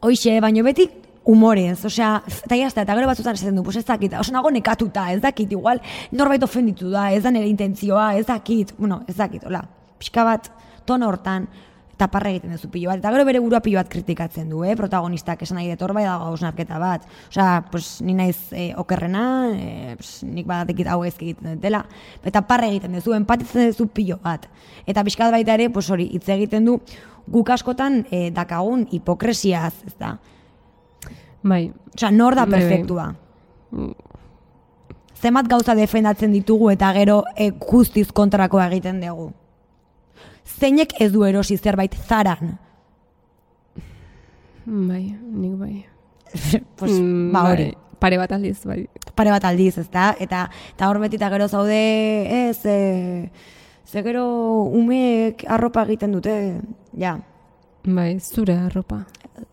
Hoixe, 0.00 0.38
baino 0.40 0.62
beti 0.64 0.88
humorez, 1.28 1.84
osea, 1.84 2.22
eta 2.24 2.56
jazta, 2.56 2.82
eta 2.86 2.94
gero 2.96 3.08
batzutan 3.10 3.36
esaten 3.36 3.56
du, 3.58 3.62
pues 3.66 3.76
ez 3.76 3.84
dakit, 3.84 4.14
oso 4.16 4.32
nago 4.32 4.48
nekatuta, 4.54 5.10
ez 5.12 5.20
dakit, 5.20 5.50
igual 5.52 5.82
norbait 6.16 6.42
ofenditu 6.42 6.88
da, 6.88 7.10
ez 7.12 7.20
da 7.22 7.32
nire 7.34 7.50
intentzioa, 7.50 8.14
ez 8.16 8.24
dakit, 8.26 8.72
bueno, 8.78 9.02
ez 9.06 9.16
dakit, 9.18 9.44
hola, 9.44 9.60
pixka 10.00 10.24
bat, 10.24 10.48
ton 10.88 11.04
hortan, 11.04 11.44
eta 11.98 12.06
parra 12.08 12.30
egiten 12.32 12.54
duzu 12.54 12.70
pilo 12.72 12.88
bat, 12.88 13.02
eta 13.02 13.12
gero 13.12 13.26
bere 13.28 13.42
burua 13.44 13.60
pilo 13.60 13.76
bat 13.76 13.90
kritikatzen 13.92 14.48
du, 14.48 14.62
eh, 14.64 14.72
protagonistak 14.78 15.42
esan 15.44 15.58
nahi 15.58 15.68
detor 15.68 15.92
bai 15.92 16.06
dago 16.06 16.30
hausnarketa 16.30 16.80
bat, 16.80 17.04
osea, 17.28 17.58
pues, 17.74 18.00
ni 18.00 18.16
naiz 18.16 18.38
eh, 18.52 18.70
okerrena, 18.80 19.26
eh, 19.52 19.98
pues, 20.00 20.22
nik 20.24 20.48
badatekit 20.48 20.88
hau 20.94 21.02
ezke 21.04 21.26
egiten 21.26 21.58
dutela, 21.58 21.82
eta 22.24 22.40
parra 22.48 22.70
egiten 22.72 22.96
duzu, 22.96 23.12
empatitzen 23.18 23.68
duzu 23.68 23.90
pilo 23.92 24.16
bat, 24.24 24.48
eta 24.86 25.04
pixka 25.04 25.28
bat 25.28 25.36
baita 25.36 25.60
ere, 25.60 25.68
pues 25.74 25.90
hori, 25.90 26.08
hitz 26.14 26.24
egiten 26.32 26.72
du, 26.72 26.80
guk 27.28 27.52
askotan 27.52 28.06
eh, 28.08 28.30
dakagun 28.32 28.88
hipokresiaz, 28.96 29.74
ez 29.84 29.96
da, 30.00 30.16
Bai, 31.42 31.72
Osea, 31.94 32.10
nor 32.10 32.34
da 32.34 32.44
Bai, 32.46 32.50
bai. 32.50 32.60
perfektua? 32.60 33.14
Zenbat 35.18 35.48
gauza 35.50 35.74
defendatzen 35.74 36.32
ditugu 36.32 36.70
eta 36.70 36.92
gero 36.94 37.22
e, 37.36 37.50
guztiz 37.50 38.08
kontrakoa 38.14 38.68
egiten 38.70 39.00
dugu. 39.02 39.32
Zeinek 40.58 40.94
ez 41.00 41.10
du 41.12 41.24
erosi 41.26 41.56
zerbait 41.58 41.94
zaran? 42.08 42.58
bai, 44.66 45.16
nik 45.32 45.54
bai. 45.58 45.86
pues, 46.76 46.92
Mm, 46.92 47.32
ba 47.32 47.42
hori, 47.50 47.64
bai, 47.72 47.76
Pare 47.98 48.18
bat 48.18 48.30
aldiz, 48.32 48.60
bai. 48.64 48.86
pare 49.16 49.30
bat 49.30 49.44
aldiz, 49.44 49.78
ez 49.78 49.88
da? 49.90 50.12
Eta, 50.20 50.44
eta 50.76 50.88
hor 50.88 51.00
beti 51.02 51.16
eta 51.16 51.30
gero 51.32 51.48
zaude, 51.48 51.78
ez, 52.48 52.60
e, 52.64 53.30
ze 53.84 54.02
gero 54.04 54.24
umeek 54.70 55.42
arropa 55.48 55.82
egiten 55.82 56.12
dute, 56.12 56.60
ja, 56.94 57.16
Bai, 57.84 58.18
zure 58.20 58.54
arropa. 58.58 59.04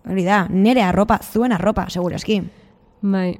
hori 0.09 0.23
da, 0.25 0.47
nere 0.49 0.81
arropa, 0.81 1.19
zuen 1.21 1.51
arropa, 1.51 1.89
segurazki. 1.89 2.41
Bai, 3.01 3.35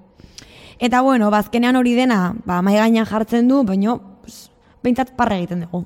Eta 0.79 1.01
bueno, 1.01 1.29
bazkenean 1.31 1.75
hori 1.75 1.95
dena, 1.95 2.35
ba, 2.45 2.61
mai 2.61 2.75
gainean 2.75 3.07
jartzen 3.07 3.47
du, 3.47 3.63
baino, 3.63 3.99
pues, 4.23 4.49
behintzat 4.83 5.15
parre 5.15 5.37
egiten 5.39 5.63
dugu. 5.63 5.85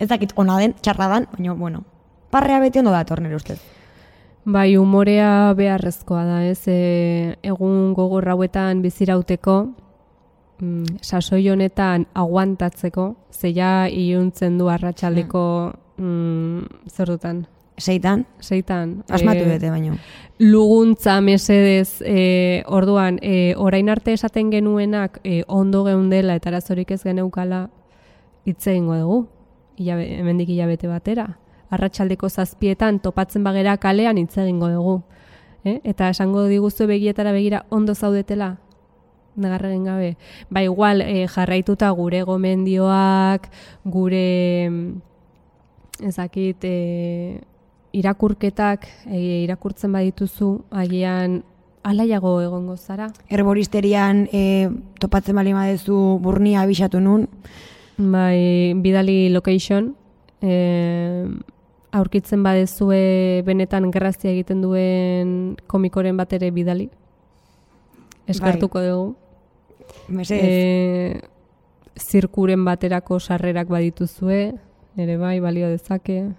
Ez 0.00 0.08
dakit 0.08 0.32
ona 0.36 0.58
den, 0.58 0.74
txarra 0.80 1.08
dan, 1.08 1.28
baino, 1.34 1.56
bueno, 1.56 1.84
parrea 2.30 2.60
beti 2.60 2.80
ondo 2.80 2.94
dator 2.94 3.20
nire 3.20 3.36
ustez. 3.36 3.60
Bai, 4.44 4.76
umorea 4.76 5.52
beharrezkoa 5.54 6.24
da, 6.26 6.40
ez? 6.48 6.64
E, 6.66 7.36
egun 7.46 7.92
gogor 7.94 8.26
hauetan 8.32 8.80
bizirauteko, 8.82 9.58
mm, 10.58 10.98
sasoi 11.04 11.44
honetan 11.52 12.08
aguantatzeko, 12.14 13.12
zeia 13.30 13.88
iluntzen 13.88 14.56
du 14.58 14.72
arratsaldeko 14.72 15.44
mm, 15.98 16.88
zer 16.88 17.12
dutan, 17.12 17.44
Seitan, 17.82 18.26
seitan. 18.38 19.02
asmatu 19.10 19.42
e, 19.42 19.54
dute 19.54 19.70
baino. 19.70 19.96
luguntza 20.38 21.20
mesedez 21.20 22.02
e, 22.06 22.62
orduan 22.66 23.18
e, 23.22 23.54
orain 23.58 23.88
arte 23.90 24.12
esaten 24.12 24.50
genuenak 24.50 25.18
e, 25.24 25.42
ondo 25.48 25.84
geundela 25.84 26.36
eta 26.38 26.52
arazorik 26.52 26.90
ez 26.94 27.02
geneukala 27.02 27.68
hitz 28.46 28.66
egingo 28.66 28.96
dugu 28.96 29.20
Ilabe, 29.82 30.04
hemendik 30.20 30.50
hilabete 30.52 30.86
batera 30.86 31.26
arratsaldeko 31.72 32.28
zazpietan 32.28 33.00
topatzen 33.00 33.44
bagera 33.44 33.76
kalean 33.80 34.18
hitz 34.20 34.36
egingo 34.38 34.68
dugu 34.70 34.96
eh? 35.64 35.80
eta 35.82 36.10
esango 36.12 36.46
diguzu 36.46 36.86
begietara 36.86 37.32
begira 37.32 37.64
ondo 37.70 37.94
zaudetela 37.94 38.56
negarregen 39.36 39.84
gabe 39.84 40.16
ba 40.50 40.62
igual 40.62 41.00
e, 41.00 41.26
jarraituta 41.26 41.90
gure 41.90 42.22
gomendioak 42.22 43.48
gure 43.84 44.68
mm, 44.70 45.00
ezakit 46.08 46.64
e, 46.64 47.40
irakurketak 47.92 48.86
e, 49.06 49.44
irakurtzen 49.44 49.92
badituzu 49.92 50.64
agian 50.70 51.42
alaiago 51.82 52.40
egongo 52.42 52.76
zara. 52.76 53.10
Herboristerian 53.28 54.26
e, 54.32 54.70
topatzen 55.00 55.36
bali 55.36 55.52
madezu 55.54 56.18
burnia 56.22 56.62
abisatu 56.62 57.00
nun, 57.00 57.28
Bai, 57.98 58.72
bidali 58.80 59.28
location, 59.28 59.92
e, 60.40 61.26
aurkitzen 61.92 62.42
badezue 62.42 63.42
benetan 63.46 63.90
grazia 63.92 64.32
egiten 64.32 64.62
duen 64.64 65.34
komikoren 65.68 66.16
bat 66.16 66.32
ere 66.32 66.50
bidali. 66.50 66.88
Eskartuko 68.26 68.80
dugu. 68.80 69.14
mesedez. 70.08 70.48
E, 70.48 71.20
zirkuren 72.00 72.64
baterako 72.64 73.20
sarrerak 73.20 73.68
badituzue, 73.68 74.54
ere 74.96 75.16
bai, 75.20 75.38
balio 75.40 75.68
dezake. 75.68 76.32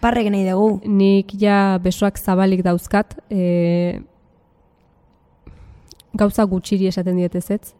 Parrek 0.00 0.28
nahi 0.30 0.44
dugu. 0.48 0.80
Nik 0.86 1.32
ja 1.40 1.78
besoak 1.82 2.18
zabalik 2.18 2.62
dauzkat, 2.62 3.16
e, 3.30 4.00
gauza 6.14 6.44
gutxiri 6.46 6.86
esaten 6.86 7.16
diet 7.18 7.34
ez. 7.34 7.74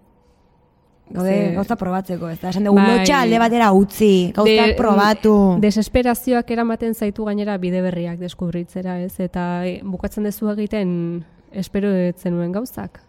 Gaude, 1.15 1.53
gauza 1.55 1.77
probatzeko, 1.77 2.31
ez 2.33 2.39
da? 2.41 2.49
Esan 2.49 2.65
dugu, 2.65 2.79
Bai. 2.81 2.99
lotxa 2.99 3.21
alde 3.21 3.39
batera 3.39 3.73
utzi, 3.77 4.33
gauzak 4.35 4.71
De- 4.73 4.77
probatu. 4.79 5.35
Desesperazioak 5.61 6.51
eramaten 6.51 6.95
zaitu 6.95 7.25
gainera 7.29 7.59
bide 7.59 7.83
berriak 7.85 8.19
deskubritzera, 8.19 8.99
ez? 9.05 9.21
Eta 9.21 9.67
e, 9.69 9.81
bukatzen 9.85 10.25
dezu 10.25 10.49
egiten 10.51 11.25
espero 11.53 11.91
zenuen 12.17 12.53
gauzak. 12.53 13.03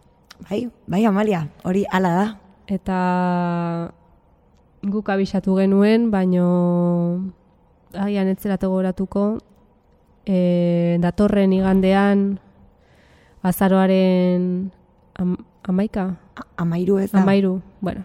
Bai, 0.50 0.68
bai, 0.86 1.04
Amalia, 1.08 1.48
hori 1.64 1.86
hala 1.90 2.12
da. 2.14 2.26
Eta 2.68 3.92
guk 4.82 5.08
abisatu 5.08 5.56
genuen, 5.56 6.10
baino 6.10 7.32
agian 7.94 8.28
ez 8.28 8.38
zera 8.40 8.56
tegoratuko, 8.58 9.38
e, 10.26 10.96
datorren 11.00 11.52
igandean 11.52 12.38
azaroaren 13.42 14.70
am, 15.14 15.36
amaika, 15.64 16.16
A- 16.36 16.46
Amairu 16.62 16.98
ez 16.98 17.10
da. 17.12 17.22
amairu, 17.22 17.62
bueno. 17.80 18.04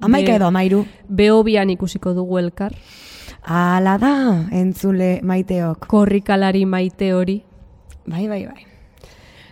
Amaika 0.00 0.32
Be- 0.32 0.36
edo 0.36 0.46
amairu. 0.46 0.86
Behobian 1.08 1.70
ikusiko 1.70 2.14
dugu 2.14 2.38
elkar, 2.38 2.74
Hala 3.42 3.98
da, 3.98 4.46
entzule 4.52 5.20
maiteok. 5.22 5.86
korrikalari 5.86 6.64
maite 6.66 7.12
hori. 7.12 7.42
Bai, 8.06 8.26
bai, 8.28 8.46
bai. 8.46 8.66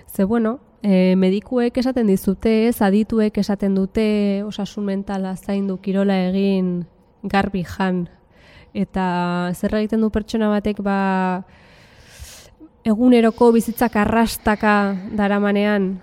Ze 0.07 0.25
bueno, 0.25 0.61
e, 0.83 1.15
medikuek 1.17 1.77
esaten 1.79 2.07
dizute, 2.07 2.69
ez 2.69 2.81
adituek 2.83 3.37
esaten 3.39 3.75
dute 3.75 4.43
osasun 4.47 4.85
mentala 4.85 5.37
zaindu 5.37 5.79
kirola 5.81 6.17
egin 6.29 6.87
garbi 7.23 7.65
jan. 7.65 8.09
Eta 8.73 9.51
zer 9.55 9.75
egiten 9.83 10.01
du 10.01 10.09
pertsona 10.11 10.49
batek 10.49 10.81
ba 10.83 11.45
eguneroko 12.85 13.53
bizitzak 13.53 13.97
arrastaka 14.01 14.97
daramanean 15.15 16.01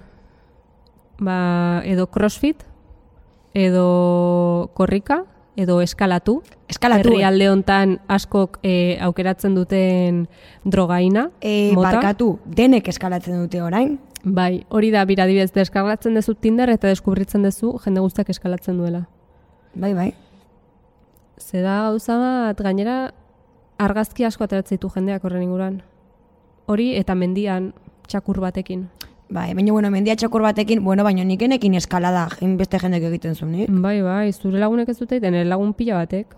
ba, 1.19 1.81
edo 1.85 2.07
crossfit, 2.07 2.63
edo 3.53 4.69
korrika, 4.73 5.23
edo 5.59 5.81
eskalatu. 5.81 6.39
Eskalatu. 6.71 7.09
Herrialde 7.09 7.49
hontan 7.51 7.97
askok 8.07 8.59
e, 8.63 8.97
aukeratzen 9.03 9.55
duten 9.57 10.23
drogaina. 10.63 11.29
E, 11.41 11.73
mota. 11.75 11.97
barkatu, 11.97 12.37
denek 12.45 12.87
eskalatzen 12.87 13.41
dute 13.43 13.61
orain. 13.63 13.97
Bai, 14.23 14.65
hori 14.69 14.91
da 14.91 15.05
bira 15.07 15.25
adibidez 15.27 15.51
deskargatzen 15.55 16.15
duzu 16.15 16.35
Tinder 16.35 16.71
eta 16.71 16.91
deskubritzen 16.91 17.43
duzu 17.47 17.77
jende 17.83 18.03
guztiak 18.03 18.31
eskalatzen 18.31 18.79
duela. 18.79 19.05
Bai, 19.75 19.93
bai. 19.93 20.09
Ze 21.39 21.61
da 21.63 21.81
gauza 21.87 22.17
bat 22.19 22.61
gainera 22.61 23.13
argazki 23.79 24.25
asko 24.27 24.43
ateratzen 24.43 24.77
ditu 24.77 24.89
jendeak 24.93 25.23
horren 25.23 25.43
inguruan. 25.43 25.81
Hori 26.67 26.91
eta 26.99 27.15
mendian 27.15 27.71
txakur 28.07 28.41
batekin. 28.43 28.89
Bai, 29.29 29.53
baina, 29.53 29.71
bueno, 29.71 29.91
mendia 29.93 30.15
txakur 30.17 30.41
batekin, 30.41 30.83
bueno, 30.83 31.03
baina 31.05 31.23
nik 31.23 31.43
enekin 31.45 31.75
eskalada, 31.77 32.25
beste 32.57 32.79
jendek 32.81 33.03
egiten 33.11 33.35
zuen, 33.35 33.51
nik. 33.53 33.69
Bai, 33.69 33.99
bai, 34.01 34.31
zure 34.33 34.57
lagunek 34.57 34.89
ez 34.89 34.97
dute 34.97 35.19
nire 35.21 35.45
lagun 35.45 35.75
pila 35.77 35.99
batek. 36.01 36.33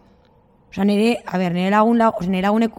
Osa, 0.71 0.83
nire, 0.83 1.21
a 1.25 1.39
ber, 1.39 1.55
nire 1.55 1.71
lagun, 1.71 1.97
lag, 1.97 2.19
osa, 2.19 2.29
nire 2.29 2.49
lagunek 2.49 2.75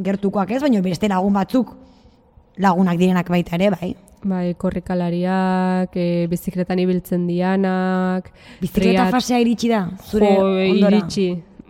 gertukoak 0.00 0.56
ez, 0.56 0.62
baina 0.64 0.80
beste 0.80 1.12
lagun 1.12 1.36
batzuk 1.36 1.74
lagunak 2.58 2.98
direnak 2.98 3.28
baita 3.28 3.56
ere, 3.56 3.70
bai. 3.70 3.94
Bai, 4.24 4.54
korrikalariak, 4.56 5.90
e, 5.96 6.26
bizikletan 6.30 6.78
ibiltzen 6.80 7.26
dianak, 7.28 8.30
Bizikleta 8.60 9.04
triat- 9.04 9.10
fasea 9.12 9.38
iritsi 9.42 9.68
da, 9.68 9.82
zure 10.08 10.30
jo, 10.34 10.46
ondora. 10.72 10.96
iritsi. 10.96 11.26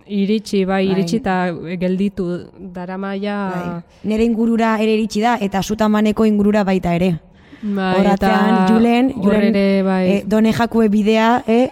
Iritsi, 0.07 0.65
bai, 0.69 0.85
Bai. 0.87 0.93
iritsi 0.95 1.17
eta 1.17 1.51
gelditu 1.81 2.27
daramaia... 2.75 3.37
Bai. 3.51 3.83
Nere 4.05 4.25
ingurura 4.25 4.77
ere 4.79 4.93
iritsi 4.95 5.21
da, 5.25 5.39
eta 5.41 5.63
sutamaneko 5.63 6.27
ingurura 6.29 6.63
baita 6.63 6.93
ere. 6.95 7.15
Bai, 7.63 7.95
Horratzean, 7.99 8.51
eta 8.55 8.67
Julen, 8.75 9.13
Julen 9.17 9.43
ere, 9.49 9.83
bai. 9.83 10.03
eh, 10.13 10.23
done 10.27 10.53
jakue 10.53 10.89
bidea, 10.93 11.43
eh, 11.49 11.71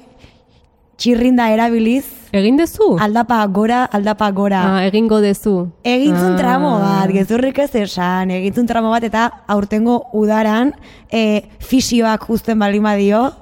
txirrinda 0.96 1.50
erabiliz, 1.52 2.06
Egin 2.33 2.57
dezu? 2.57 2.97
aldapa 2.99 3.45
gora, 3.53 3.85
aldapa 3.93 4.30
gora. 4.33 4.62
Ah, 4.78 4.87
egingo 4.87 5.20
dezu. 5.20 5.68
Egintzun 5.85 6.33
Ah. 6.33 6.39
tramo 6.39 6.78
bat, 6.80 7.11
gezurrik 7.12 7.59
ez 7.59 7.74
esan, 7.74 8.30
egintzun 8.30 8.66
tramo 8.66 8.89
bat 8.91 9.05
eta 9.05 9.26
aurtengo 9.47 10.07
udaran 10.14 10.72
e, 11.11 11.43
fisioak 11.61 12.24
justen 12.26 12.59
balin 12.59 12.83
badio, 12.83 13.35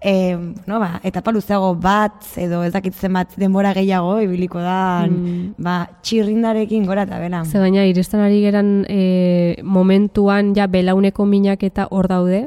e, 0.00 0.36
no, 0.66 0.78
ba, 0.78 1.00
etapa 1.02 1.32
luzeago 1.32 1.74
bat, 1.74 2.12
edo 2.36 2.62
ez 2.62 2.72
dakitzen 2.72 3.12
bat 3.12 3.34
denbora 3.36 3.72
gehiago, 3.74 4.20
ibiliko 4.22 4.60
da, 4.62 5.04
Mm. 5.10 5.54
ba, 5.58 5.88
txirrindarekin 6.02 6.86
gora 6.86 7.02
eta 7.02 7.18
bera. 7.18 7.44
Ze 7.44 7.58
gaina, 7.58 7.84
iristen 7.86 8.20
ari 8.20 8.40
geran 8.40 8.84
e, 8.88 9.56
momentuan 9.64 10.54
ja 10.54 10.68
belauneko 10.68 11.26
minak 11.26 11.64
eta 11.64 11.88
hor 11.90 12.06
daude. 12.06 12.46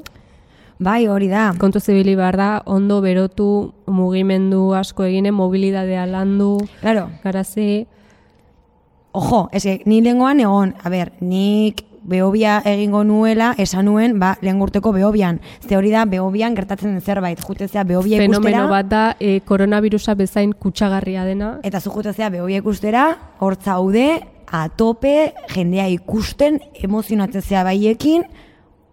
Bai, 0.82 1.06
hori 1.06 1.28
da. 1.30 1.52
Kontu 1.62 1.78
zibili 1.80 2.16
behar 2.18 2.36
da, 2.40 2.50
ondo 2.66 3.04
berotu 3.06 3.72
mugimendu 3.86 4.72
asko 4.74 5.06
egine, 5.06 5.30
mobilidadea 5.32 6.08
landu, 6.10 6.56
Claro, 6.80 7.12
garazi, 7.24 7.86
ojo, 9.12 9.44
eske, 9.54 9.84
ni 9.86 10.02
lengoan 10.02 10.42
egon, 10.42 10.74
a 10.82 10.90
ber, 10.90 11.14
nik 11.22 11.86
behobia 12.02 12.64
egingo 12.66 13.04
nuela, 13.06 13.52
esan 13.62 13.86
nuen, 13.86 14.18
ba, 14.20 14.34
lehen 14.42 14.58
urteko 14.62 14.90
behobian. 14.96 15.38
Ze 15.62 15.78
hori 15.78 15.94
da, 15.94 16.08
behobian 16.10 16.58
gertatzen 16.58 16.96
den 16.96 17.02
zerbait, 17.06 17.40
jutezea 17.46 17.84
behobia 17.84 18.18
ikustera. 18.18 18.42
fenomeno 18.42 18.68
bat 18.74 18.90
da 18.90 19.06
e, 19.20 19.40
koronavirusa 19.46 20.18
bezain 20.18 20.54
kutsagarria 20.58 21.30
dena. 21.30 21.60
Eta 21.62 21.80
zu 21.80 21.94
jutezea 21.94 22.34
behobia 22.34 22.66
ikustera, 22.66 23.12
hor 23.38 23.60
zaude, 23.62 24.24
atope, 24.50 25.34
jendea 25.54 25.86
ikusten, 25.94 26.58
emozionatzea 26.82 27.70
baiekin. 27.70 28.26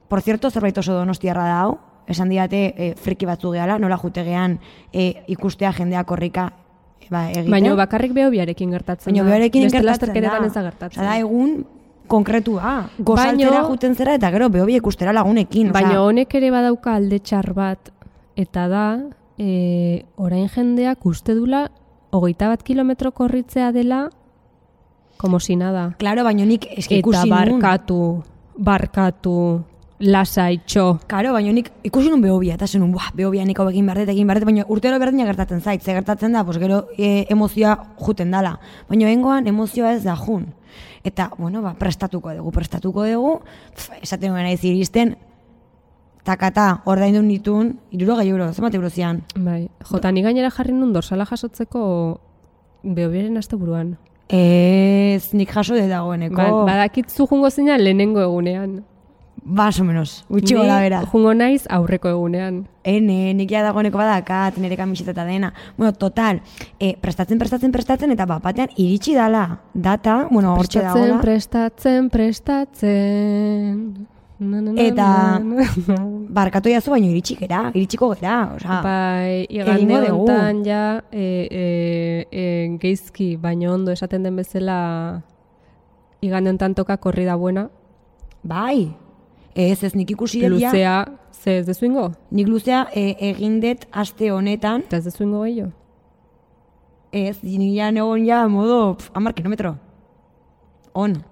Por 0.08 0.22
cierto, 0.22 0.50
zerbait 0.50 0.76
oso 0.78 0.94
donostiarra 0.94 1.44
da 1.44 1.60
hau. 1.62 1.78
Esan 2.08 2.30
diate 2.32 2.74
e, 2.76 2.94
friki 2.96 3.26
batzu 3.28 3.50
gehala, 3.52 3.78
nola 3.78 3.98
jutegean 4.00 4.58
e, 4.92 5.24
ikustea 5.28 5.72
jendea 5.76 6.04
korrika 6.08 6.46
e, 7.00 7.06
ba, 7.10 7.26
egiten. 7.30 7.50
Baina 7.52 7.74
bakarrik 7.76 8.14
behobiarekin 8.16 8.70
gertatzen 8.72 9.12
Baina 9.12 9.24
da. 9.24 9.28
behorekin 9.30 9.66
Beste 9.66 9.78
gertatzen 9.82 10.14
da. 10.24 10.38
ez 10.46 10.52
da 10.54 10.62
gertatzen. 10.62 11.04
Da 11.04 11.18
egun 11.18 11.66
konkretua. 12.08 12.88
Gozaltzera 12.98 13.50
Baino- 13.60 13.68
juten 13.68 13.94
zera 13.94 14.14
eta 14.16 14.30
gero 14.32 14.48
behobia 14.48 14.80
ikustera 14.80 15.12
lagunekin. 15.12 15.70
Baina 15.72 16.00
honek 16.02 16.34
ere 16.34 16.50
badauka 16.50 16.94
alde 16.96 17.18
txar 17.20 17.52
bat, 17.52 17.92
eta 18.36 18.68
da, 18.72 18.86
e, 19.36 20.04
orain 20.16 20.48
jendeak 20.48 21.04
uste 21.04 21.34
dula, 21.36 21.66
hogeita 22.10 22.48
bat 22.48 22.62
kilometro 22.64 23.12
korritzea 23.12 23.70
dela, 23.72 24.08
como 25.18 25.40
si 25.40 25.56
nada. 25.56 25.94
Claro, 25.98 26.24
baina 26.24 26.46
nik 26.46 26.64
eski 26.70 26.94
Eta 26.94 27.00
ikusi 27.04 27.28
barkatu, 27.28 28.22
barkatu, 28.56 29.64
lasaitxo. 29.98 31.00
Karo, 31.10 31.32
baina 31.34 31.52
nik 31.52 31.70
ikusi 31.86 32.10
nun 32.10 32.22
behobia, 32.22 32.54
eta 32.54 32.66
zenun, 32.66 32.92
buah, 32.94 33.10
behobia 33.18 33.44
nik 33.44 33.58
hau 33.58 33.68
egin 33.70 33.86
behar 33.86 34.02
dut, 34.02 34.12
egin 34.14 34.26
behar 34.28 34.40
dut, 34.40 34.48
baina 34.48 34.66
urtero 34.70 34.98
berdina 35.02 35.26
gertatzen 35.26 35.60
zait, 35.60 35.82
ze 35.82 35.92
gertatzen 35.92 36.32
da, 36.32 36.44
pues 36.44 36.58
gero 36.58 36.84
e, 36.96 37.26
emozioa 37.30 37.74
juten 37.98 38.30
dala. 38.30 38.58
Baina 38.88 39.10
hengoan 39.10 39.46
emozioa 39.50 39.94
ez 39.96 40.04
da 40.04 40.14
jun. 40.16 40.46
Eta, 41.04 41.30
bueno, 41.38 41.62
ba, 41.62 41.74
prestatuko 41.78 42.34
dugu, 42.34 42.52
prestatuko 42.52 43.06
dugu, 43.06 43.38
pf, 43.74 44.02
esaten 44.02 44.32
nuen 44.32 44.46
naiz 44.46 44.62
iristen, 44.62 45.16
takata, 46.28 46.82
ordaindu 46.86 47.22
nitun, 47.24 47.78
iruro 47.90 48.18
gai 48.20 48.28
euro, 48.28 48.52
zenbat 48.52 48.74
euro 48.78 48.90
zian. 48.90 49.22
Bai, 49.34 49.68
jota 49.90 50.12
ni 50.12 50.22
gainera 50.22 50.50
jarri 50.54 50.74
nun 50.76 50.92
dorsala 50.92 51.26
jasotzeko 51.26 51.82
behobiaren 52.84 53.40
asteburuan. 53.40 53.96
Ez, 54.28 55.32
nik 55.32 55.50
jaso 55.54 55.74
de 55.74 55.88
dagoeneko. 55.88 56.36
Ba, 56.36 56.64
badakit 56.68 57.10
zu 57.10 57.26
jungo 57.26 57.50
zina 57.50 57.78
lehenengo 57.80 58.20
egunean. 58.20 58.82
Más 59.48 59.80
o 59.80 59.84
menos, 59.84 60.26
gutxi 60.28 60.52
Ni 60.54 60.60
gola 60.60 60.78
bera. 60.80 61.00
jungo 61.06 61.32
naiz 61.32 61.64
aurreko 61.70 62.08
egunean. 62.10 62.66
Ene, 62.84 63.32
nik 63.34 63.48
ja 63.50 63.62
dagoeneko 63.64 63.96
badakat, 63.96 64.58
nire 64.60 64.76
kamiseta 64.76 65.10
eta 65.14 65.24
dena. 65.24 65.54
Bueno, 65.78 65.92
total, 65.94 66.42
e, 66.78 66.96
prestatzen, 67.00 67.38
prestatzen, 67.38 67.72
prestatzen, 67.72 68.10
eta 68.12 68.26
bat 68.26 68.42
batean 68.44 68.68
iritsi 68.76 69.14
dala 69.16 69.60
data, 69.72 70.26
bueno, 70.30 70.52
hortxe 70.54 70.80
Prestatzen, 70.80 71.02
dagoela. 71.02 71.20
prestatzen, 71.22 72.10
prestatzen. 72.10 74.06
Na, 74.38 74.60
Eta-. 74.76 75.40
Barkatu 76.38 76.68
jazu, 76.70 76.90
baino 76.92 77.08
iritsi 77.10 77.34
gera, 77.40 77.70
iritsiko 77.74 78.12
gera, 78.14 78.52
osea, 78.54 78.82
Bai, 78.84 79.46
igande 79.50 79.98
dugu. 80.06 80.20
hontan 80.28 80.60
ja 80.64 80.82
e, 81.10 81.24
e, 81.50 82.26
e, 82.30 82.44
geizki, 82.78 83.36
baino 83.36 83.72
ondo 83.74 83.90
esaten 83.96 84.22
den 84.22 84.36
bezala 84.36 85.22
igande 86.20 86.50
hontan 86.50 86.74
toka 86.74 86.96
korrida 86.98 87.34
buena, 87.34 87.68
bai, 88.44 88.94
ez, 89.58 89.82
ez 89.84 89.92
nik 89.98 90.10
ikusi 90.14 90.40
dut 90.44 90.60
ja, 90.62 90.70
luzea, 90.70 90.94
ze 91.34 91.58
ez 91.58 91.66
dezu 91.66 91.86
ingo? 91.88 92.12
nik 92.30 92.46
luzea 92.48 92.84
e, 92.94 93.16
egin 93.32 93.58
dut 93.60 93.86
aste 93.92 94.30
honetan, 94.32 94.84
Eta 94.86 95.00
ez 95.02 95.04
dezu 95.10 95.24
ingo 95.26 95.42
gehiago? 95.42 95.72
ez, 97.12 97.38
nik 97.42 97.74
ja 97.76 97.88
egon 97.90 98.24
ja, 98.26 98.44
modo, 98.48 98.94
pf, 98.98 99.10
amar 99.14 99.34
kilometro, 99.34 99.76
on, 100.94 101.22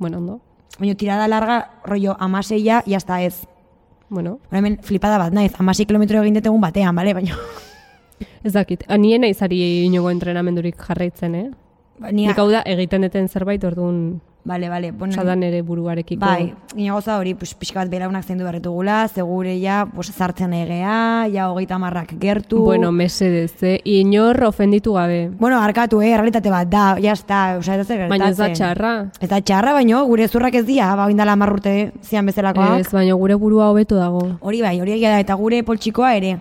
Bueno, 0.00 0.18
ondo. 0.18 0.40
baina 0.78 0.94
tirada 0.94 1.26
larga, 1.28 1.58
rollo, 1.84 2.16
amaseia, 2.18 2.82
jazta 2.86 3.20
ez. 3.22 3.46
Bueno, 4.08 4.38
Bueno, 4.48 4.58
hemen 4.58 4.78
flipada 4.82 5.18
bat 5.18 5.32
naiz, 5.32 5.52
amasei 5.58 5.84
kilometro 5.86 6.22
egin 6.22 6.34
dut 6.34 6.46
egun 6.46 6.60
batean, 6.60 6.94
bale, 6.96 7.12
baina... 7.14 7.36
ez 8.44 8.52
dakit. 8.52 8.84
Ah, 8.88 8.96
Nien 8.98 9.24
izari 9.24 9.60
inogo 9.84 10.10
entrenamendurik 10.10 10.76
jarraitzen, 10.80 11.34
eh? 11.34 11.50
Ba, 12.00 12.10
Ni, 12.10 12.26
Nik 12.26 12.38
hau 12.38 12.48
da, 12.50 12.62
egiten 12.66 13.02
deten 13.04 13.28
zerbait, 13.28 13.62
orduan, 13.64 14.20
Bale, 14.42 14.70
bale, 14.70 14.90
bueno, 14.92 15.12
sadan 15.12 15.42
ere 15.42 15.60
buruarekiko. 15.62 16.24
Bai, 16.24 16.54
gina 16.74 16.94
goza 16.94 17.18
hori, 17.18 17.34
pues, 17.34 17.52
pixka 17.54 17.80
bat 17.82 17.90
belaunak 17.92 18.24
zendu 18.24 18.44
barretugula, 18.44 19.06
segure 19.08 19.58
ja, 19.60 19.84
pues, 19.94 20.10
zartzen 20.10 20.54
egea, 20.56 21.28
ja 21.32 21.50
hogeita 21.50 21.78
marrak 21.78 22.14
gertu. 22.20 22.62
Bueno, 22.64 22.90
mesedez, 22.90 23.62
eh? 23.62 23.80
Inor 23.84 24.42
ofenditu 24.44 24.94
gabe. 24.94 25.30
bueno, 25.38 25.60
arkatu, 25.60 26.00
eh, 26.00 26.16
realitate 26.16 26.50
bat, 26.50 26.68
da, 26.68 26.96
ja, 27.00 27.12
está, 27.12 27.58
osea, 27.58 27.76
ez 27.80 27.86
da 27.88 27.94
gertatzen. 27.94 28.08
Baina 28.08 28.30
ez 28.30 28.36
da 28.36 28.52
txarra. 28.52 29.10
Ez 29.20 29.28
da 29.28 29.40
txarra, 29.40 29.72
baino, 29.74 30.04
gure 30.06 30.28
zurrak 30.28 30.54
ez 30.54 30.64
dira, 30.66 30.94
ba, 30.96 31.06
oindala 31.06 31.36
marrurte 31.36 31.92
zian 32.02 32.26
bezalakoak. 32.26 32.80
Ez, 32.80 32.92
baina 32.92 33.14
gure 33.14 33.34
burua 33.34 33.70
hobetu 33.70 33.96
dago. 33.96 34.38
Hori 34.40 34.62
bai, 34.62 34.80
hori 34.80 34.92
egia 34.92 35.10
da, 35.10 35.20
eta 35.20 35.34
gure 35.34 35.62
poltsikoa 35.62 36.14
ere. 36.16 36.38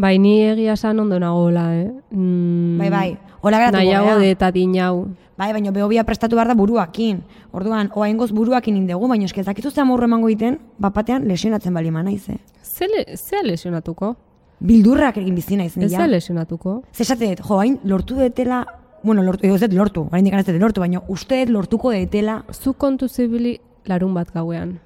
Bai, 0.00 0.18
ni 0.18 0.38
egia 0.48 0.72
esan 0.78 0.98
ondo 1.02 1.18
nagoela, 1.20 1.64
eh? 1.76 1.90
Mm, 2.10 2.78
Bai, 2.80 2.88
bai, 2.90 3.08
hola 3.42 3.58
geratu 3.60 3.76
Nahiago 3.76 4.06
gara. 4.06 4.18
de 4.22 4.30
eta 4.30 4.48
dinau. 4.54 5.08
Bai, 5.36 5.52
baina 5.52 5.70
behobia 5.76 6.04
prestatu 6.08 6.36
behar 6.38 6.48
da 6.48 6.54
buruakin. 6.56 7.20
Orduan, 7.52 7.90
oaingoz 7.94 8.30
buruakin 8.32 8.76
indegu, 8.80 9.08
baina 9.08 9.24
eske 9.28 9.40
ez 9.42 9.46
dakitu 9.46 9.70
ze 9.70 9.80
amorru 9.82 10.04
emango 10.08 10.28
egiten, 10.28 10.58
bapatean 10.78 11.28
lesionatzen 11.28 11.74
bali 11.74 11.90
ma 11.90 12.02
naiz, 12.02 12.28
eh. 12.30 12.38
Ze, 12.62 12.88
le, 12.88 13.04
ze 13.16 13.42
lesionatuko? 13.44 14.14
Bildurrak 14.60 15.16
egin 15.20 15.34
bizi 15.34 15.56
naiz 15.56 15.76
nila. 15.76 15.98
ze 15.98 16.08
lesionatuko? 16.08 16.82
Ze 16.92 17.02
esate 17.02 17.26
dut, 17.34 17.44
jo, 17.46 17.58
hain 17.60 17.78
lortu 17.84 18.14
detela, 18.16 18.64
bueno, 19.02 19.22
lortu, 19.22 19.46
ez 19.46 19.60
dut 19.60 19.72
lortu, 19.74 20.08
hain 20.12 20.24
dikan 20.24 20.40
ez 20.40 20.46
dut 20.46 20.60
lortu, 20.60 20.80
baina 20.80 21.02
uste 21.08 21.44
lortuko 21.46 21.90
detela, 21.90 22.44
Zu 22.52 22.72
kontu 22.72 23.08
zibili 23.08 23.58
larun 23.84 24.14
bat 24.14 24.32
gauean. 24.32 24.78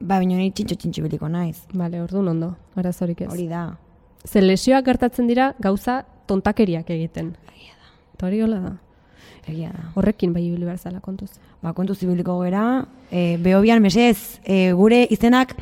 Ba, 0.00 0.18
baina 0.18 0.36
nahi 0.36 0.50
txintxo 0.50 0.76
txintxo 0.76 1.02
biliko 1.02 1.28
naiz. 1.28 1.62
Bale, 1.74 2.00
orduan 2.02 2.28
ondo, 2.28 2.54
arazorik 2.76 3.20
ez. 3.22 3.30
Hori 3.32 3.48
da. 3.48 3.76
Ze 4.26 4.40
lesioak 4.42 4.84
gertatzen 4.84 5.26
dira 5.30 5.54
gauza 5.60 6.04
tontakeriak 6.26 6.90
egiten. 6.90 7.34
Eta 8.14 8.26
hori 8.26 8.40
hola 8.42 8.58
da. 8.60 8.72
Egia 9.48 9.70
da. 9.72 9.84
Horrekin 9.94 10.32
bai 10.34 10.42
ibili 10.44 10.64
behar 10.66 10.78
zala 10.78 11.00
kontuz. 11.00 11.30
Ba, 11.62 11.72
kontu 11.72 11.94
zibiliko 11.94 12.34
gera, 12.42 12.84
e, 13.10 13.36
behobian 13.40 13.80
mesez, 13.82 14.40
e, 14.44 14.72
gure 14.72 15.06
izenak 15.10 15.54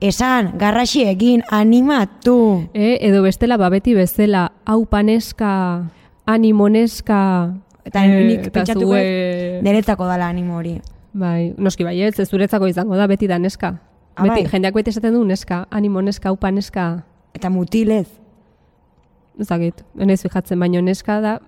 esan, 0.00 0.52
garraxi 0.58 1.04
egin, 1.08 1.42
animatu. 1.50 2.66
E, 2.74 2.98
edo 3.08 3.22
bestela 3.22 3.56
babeti 3.56 3.94
bezala, 3.94 4.50
hau 4.66 4.84
paneska, 4.84 5.88
animoneska, 6.26 7.54
Eta 7.86 8.02
e, 8.04 8.24
nik 8.26 8.50
pentsatuko 8.50 8.92
zue- 8.98 9.62
niretzako 9.62 10.06
dala 10.10 10.28
animo 10.28 10.56
hori. 10.58 10.74
Bai, 11.16 11.54
noski 11.56 11.84
bai, 11.86 11.96
ez, 12.04 12.14
zuretzako 12.28 12.68
izango 12.68 12.96
da 12.98 13.06
beti 13.08 13.26
da 13.30 13.38
neska. 13.40 13.72
Ah, 14.16 14.22
Beti, 14.26 14.42
bai. 14.42 14.50
jendeak 14.52 14.74
beti 14.76 14.90
esaten 14.92 15.14
du 15.16 15.24
neska, 15.24 15.62
animo 15.70 16.00
neska, 16.04 16.32
upa 16.32 16.50
neska, 16.50 17.02
Eta 17.36 17.50
mutilez. 17.50 18.08
ez 19.40 19.48
dakit, 19.48 19.82
enez 20.00 20.22
fijatzen, 20.22 20.58
baino 20.60 20.80
neska 20.80 21.20
da 21.20 21.38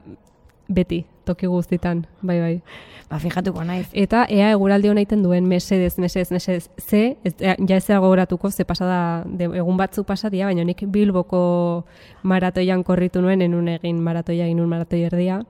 beti, 0.69 1.07
toki 1.25 1.47
guztitan, 1.49 2.07
bai, 2.21 2.41
bai. 2.41 2.63
Ba, 3.09 3.17
fijatuko 3.19 3.63
naiz. 3.65 3.87
Eta 3.97 4.27
ea 4.29 4.51
eguraldi 4.53 4.89
hona 4.91 5.01
egiten 5.01 5.23
duen 5.25 5.47
mesedez, 5.49 5.95
mesedez, 5.99 6.31
mesedez, 6.31 6.69
ze, 6.79 7.17
ez, 7.25 7.35
ja 7.41 7.77
ez 7.77 7.87
gogoratuko, 7.89 8.51
ze 8.51 8.65
pasada, 8.69 9.25
de, 9.25 9.45
egun 9.45 9.77
batzu 9.81 10.05
pasadia, 10.05 10.45
baina 10.47 10.65
nik 10.65 10.83
Bilboko 10.87 11.87
maratoian 12.23 12.83
korritu 12.85 13.23
nuen, 13.23 13.41
enun 13.43 13.69
egin 13.69 14.03
maratoia, 14.05 14.45
egin 14.45 14.61
un 14.61 14.69
maratoi 14.69 15.03
erdia, 15.09 15.41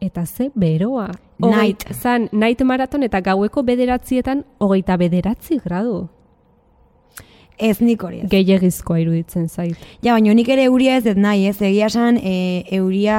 eta 0.00 0.26
ze 0.26 0.50
beroa. 0.54 1.10
Night. 1.38 1.84
Zan, 1.92 2.28
night 2.32 2.62
maraton 2.64 3.02
eta 3.02 3.20
gaueko 3.20 3.62
bederatzietan 3.62 4.44
hogeita 4.58 4.96
bederatzi 4.96 5.58
gradu. 5.64 6.08
Ez 7.58 7.80
nik 7.80 8.02
hori 8.04 8.20
ez. 8.20 8.28
gehiagizkoa 8.28 8.98
iruditzen 9.00 9.48
zait. 9.48 9.76
Ja, 10.04 10.12
baina 10.12 10.34
nik 10.36 10.48
ere 10.52 10.66
euria 10.68 10.98
ez 10.98 11.04
dut 11.06 11.16
nahi, 11.16 11.46
ez, 11.48 11.56
egia 11.64 11.86
esan, 11.88 12.18
e, 12.20 12.64
euria... 12.76 13.16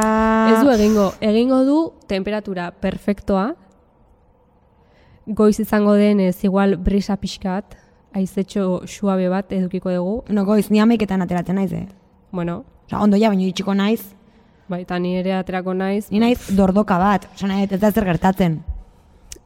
Ez 0.53 0.59
du 0.61 0.69
egingo, 0.75 1.07
egingo 1.25 1.63
du 1.65 1.77
temperatura 2.07 2.69
perfektoa, 2.71 3.47
goiz 5.25 5.57
izango 5.59 5.97
denez 5.97 6.35
igual 6.45 6.77
brisa 6.77 7.17
pixkat, 7.17 7.79
aizetxo 8.13 8.83
suabe 8.85 9.25
bat 9.29 9.51
edukiko 9.51 9.91
dugu, 9.91 10.23
No, 10.29 10.45
goiz, 10.45 10.69
ni 10.69 10.79
ameiketan 10.79 11.25
ateratzen 11.25 11.57
naiz, 11.57 11.73
eh? 11.73 11.87
bueno, 12.31 12.63
Osa, 12.87 13.01
ondo 13.01 13.17
ja, 13.17 13.27
baina 13.33 13.43
itxiko 13.43 13.73
naiz, 13.73 14.13
bai, 14.69 14.81
eta 14.81 14.99
ni 14.99 15.15
ere 15.17 15.33
aterako 15.33 15.73
naiz. 15.73 16.09
ni 16.11 16.19
naiz 16.19 16.49
dordoka 16.55 16.97
bat, 16.97 17.27
nahi, 17.41 17.67
ez 17.71 17.79
da 17.79 17.91
zer 17.91 18.05
gertatzen, 18.05 18.63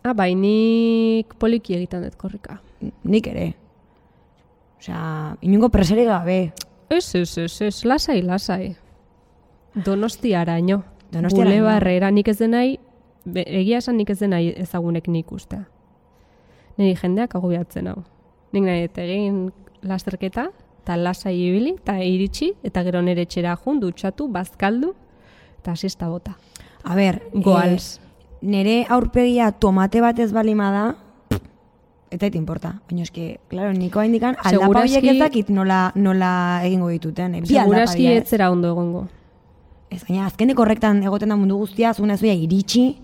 Ah, 0.03 0.13
bai, 0.17 0.33
nik 0.33 1.35
poliki 1.37 1.75
egiten 1.75 2.01
dut 2.01 2.15
korrika. 2.17 2.59
nik 3.03 3.27
ere. 3.27 3.53
Osea, 4.79 5.37
inungo 5.41 5.69
preseri 5.69 6.05
gabe. 6.05 6.53
Ez, 6.89 7.13
ez, 7.15 7.37
ez, 7.37 7.61
ez, 7.61 7.83
lasai, 7.85 8.21
lasai. 8.21 8.75
Donostiaraino. 9.75 10.83
Donostiaraino. 11.11 11.61
Bulebarrera, 11.61 12.09
nik 12.11 12.27
ez 12.27 12.37
denai, 12.39 12.79
be, 13.25 13.43
egia 13.45 13.77
esan 13.77 13.97
nik 13.97 14.09
ez 14.09 14.17
denai 14.19 14.47
ezagunek 14.57 15.07
nik 15.07 15.31
ustea. 15.31 15.67
Niri 16.77 16.95
jendeak 16.97 17.35
agobiatzen 17.35 17.87
hau. 17.87 18.01
Nik 18.51 18.63
nahi 18.63 18.87
dut 18.87 18.97
egin 18.97 19.39
lasterketa, 19.83 20.47
eta 20.81 20.97
lasai 20.97 21.35
ibili, 21.37 21.75
eta 21.77 21.99
iritsi, 22.03 22.53
eta 22.63 22.83
gero 22.83 23.01
nire 23.05 23.21
etxera 23.27 23.55
jun, 23.63 23.79
dutxatu, 23.79 24.27
bazkaldu, 24.33 24.95
eta 25.61 25.71
asista 25.77 26.09
bota. 26.09 26.37
A 26.83 26.95
ber, 26.95 27.21
Goals. 27.33 27.97
eh, 27.97 28.37
nere 28.41 28.85
aurpegia 28.89 29.51
tomate 29.51 30.01
bat 30.01 30.17
ez 30.19 30.31
balima 30.33 30.71
da, 30.73 30.85
eta 32.11 32.25
et 32.27 32.35
importa. 32.35 32.81
Baina 32.89 33.03
eske, 33.05 33.39
claro, 33.47 33.71
niko 33.73 34.01
haindikan, 34.01 34.35
aldapa 34.43 34.65
Seguraski- 34.65 34.97
horiek 34.97 35.13
ez 35.13 35.19
dakit 35.19 35.49
nola, 35.49 35.91
nola 35.95 36.61
egingo 36.65 36.89
dituten. 36.89 37.35
Eh? 37.35 37.43
Aldapa 37.45 37.63
Seguraski 37.63 38.01
dira, 38.07 38.17
ez 38.19 38.27
zera 38.27 38.51
ondo 38.51 38.67
egongo. 38.73 39.07
Ez, 39.91 40.03
baina 40.07 40.25
azkeneko 40.25 40.63
horrektan 40.63 41.03
egoten 41.03 41.29
da 41.29 41.35
mundu 41.35 41.57
guztia, 41.57 41.93
zuen 41.93 42.11
ez 42.11 42.19
zuia 42.19 42.33
iritsi, 42.33 42.97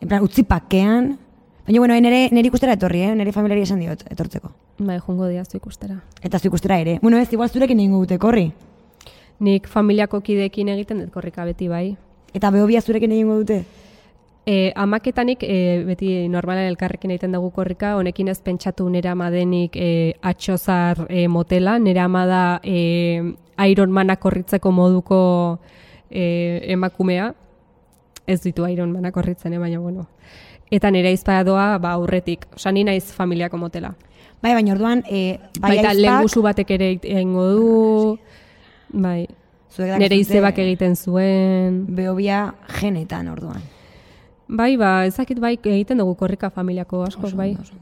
en 0.00 0.08
plan, 0.08 0.22
utzi 0.22 0.42
pakean. 0.44 1.16
Baina, 1.66 1.78
bueno, 1.80 1.94
nire, 1.94 2.28
nire 2.30 2.48
ikustera 2.48 2.74
etorri, 2.76 3.00
eh? 3.08 3.14
nire 3.16 3.32
familiari 3.32 3.62
esan 3.62 3.80
diot, 3.80 4.04
etortzeko. 4.10 4.50
Bai, 4.78 4.98
jongo 5.00 5.26
diaztu 5.30 5.56
ikustera. 5.56 5.96
Eta 6.20 6.38
zu 6.38 6.48
ikustera 6.48 6.78
ere. 6.78 6.98
Bueno, 7.00 7.16
ez, 7.18 7.32
igual 7.32 7.48
zurekin 7.48 7.80
egingo 7.80 8.00
dute 8.04 8.18
korri. 8.18 8.52
Nik 9.40 9.66
familiako 9.68 10.20
kideekin 10.20 10.68
egiten 10.68 11.00
dut 11.00 11.10
korrika 11.14 11.44
beti 11.44 11.68
bai. 11.68 11.96
Eta 12.34 12.50
behobia 12.50 12.80
zurekin 12.80 13.12
egingo 13.12 13.38
dute. 13.42 13.64
E, 14.46 14.72
amaketanik 14.76 15.42
e, 15.42 15.84
beti 15.86 16.28
normalen 16.28 16.68
elkarrekin 16.68 17.14
egiten 17.14 17.32
dugu 17.32 17.48
korrika, 17.50 17.94
honekin 17.96 18.28
ez 18.28 18.40
pentsatu 18.44 18.88
nire 18.92 19.08
ama 19.08 19.30
denik 19.32 19.76
e, 19.76 20.14
atxozar 20.20 21.06
e, 21.08 21.28
motela, 21.28 21.78
nire 21.78 22.02
ama 22.04 22.26
da 22.28 22.42
e, 22.62 23.22
Iron 23.70 23.92
Manak 23.92 24.20
korritzeko 24.20 24.70
moduko 24.70 25.20
e, 26.10 26.60
emakumea, 26.72 27.32
ez 28.26 28.40
ditu 28.42 28.66
Iron 28.68 28.92
Manak 28.92 29.14
korritzen, 29.14 29.52
eh, 29.52 29.58
baina 29.58 29.78
bueno. 29.78 30.08
Eta 30.70 30.90
nire 30.90 31.12
izpada 31.12 31.44
doa 31.44 31.78
ba, 31.78 31.92
aurretik, 31.92 32.46
osa 32.54 32.72
ni 32.72 32.84
naiz 32.84 33.12
familiako 33.12 33.56
motela. 33.56 33.94
Bai, 34.42 34.52
baina 34.54 34.74
orduan, 34.74 35.04
e, 35.08 35.38
bai 35.60 35.76
Baita 35.78 35.90
aizpak, 35.94 36.42
batek 36.42 36.70
ere 36.76 36.90
egingo 37.00 37.48
du, 37.48 38.18
bai, 38.92 39.26
dakizute 39.76 40.16
izebak 40.16 40.58
egiten 40.58 40.96
zuen, 40.96 41.84
Behobia 41.96 42.54
genetan 42.80 43.28
orduan. 43.28 43.62
bai, 44.48 44.76
ba, 44.76 45.04
ezakit 45.06 45.38
bai 45.40 45.54
egiten 45.62 45.98
dugu 45.98 46.14
korrika 46.14 46.50
familiako 46.50 47.02
askok, 47.06 47.24
Oso 47.24 47.36
bai, 47.36 47.56
oso 47.60 47.74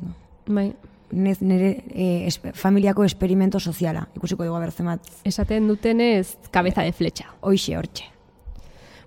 bai. 0.46 0.72
Nez, 1.12 1.42
nire 1.42 1.82
e, 1.92 2.26
espe- 2.26 2.54
familiako 2.56 3.04
esperimento 3.04 3.60
soziala. 3.60 4.06
Ikusiko 4.16 4.44
dugu 4.44 4.56
abertzen 4.56 4.86
bat. 4.86 5.00
Esaten 5.28 5.68
dutenez, 5.68 6.38
kabeza 6.50 6.80
de 6.82 6.92
fletxa. 6.92 7.26
Hoixe, 7.42 7.76
hortxe. 7.76 8.04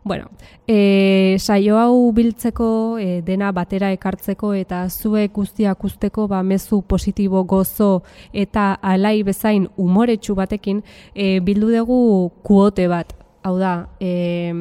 Bueno, 0.06 0.30
e, 0.68 1.36
saio 1.40 1.80
hau 1.80 2.12
biltzeko, 2.14 3.00
e, 3.02 3.24
dena 3.26 3.48
batera 3.52 3.88
ekartzeko 3.90 4.52
eta 4.54 4.84
zuek 4.86 5.32
guztiak 5.34 5.82
usteko 5.84 6.28
ba, 6.30 6.44
mezu 6.46 6.84
positibo 6.86 7.42
gozo 7.50 8.04
eta 8.32 8.76
alai 8.86 9.24
bezain 9.26 9.66
umoretsu 9.82 10.36
batekin 10.38 10.84
e, 11.16 11.40
bildu 11.42 11.72
dugu 11.74 11.98
kuote 12.46 12.86
bat. 12.88 13.16
Hau 13.42 13.58
da, 13.58 13.90
e, 13.98 14.54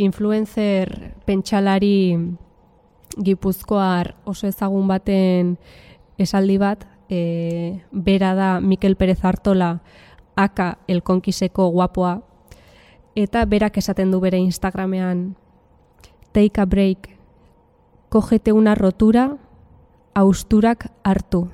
influencer 0.00 1.12
pentsalari 1.28 2.16
gipuzkoar 3.20 4.14
oso 4.24 4.48
ezagun 4.48 4.88
baten 4.88 5.58
esaldi 6.16 6.56
bat, 6.56 6.88
e, 7.12 7.76
bera 7.92 8.32
da 8.32 8.50
Mikel 8.60 8.96
Perez 8.96 9.20
Artola, 9.20 9.82
aka 10.34 10.78
elkonkiseko 10.88 11.68
guapoa, 11.76 12.22
eta 13.18 13.44
berak 13.50 13.76
esaten 13.80 14.12
du 14.14 14.20
bere 14.22 14.38
Instagramean 14.38 15.34
take 16.32 16.60
a 16.60 16.66
break, 16.66 17.08
kogete 18.08 18.52
una 18.52 18.76
rotura, 18.76 19.36
austurak 20.14 20.86
hartu. 21.02 21.48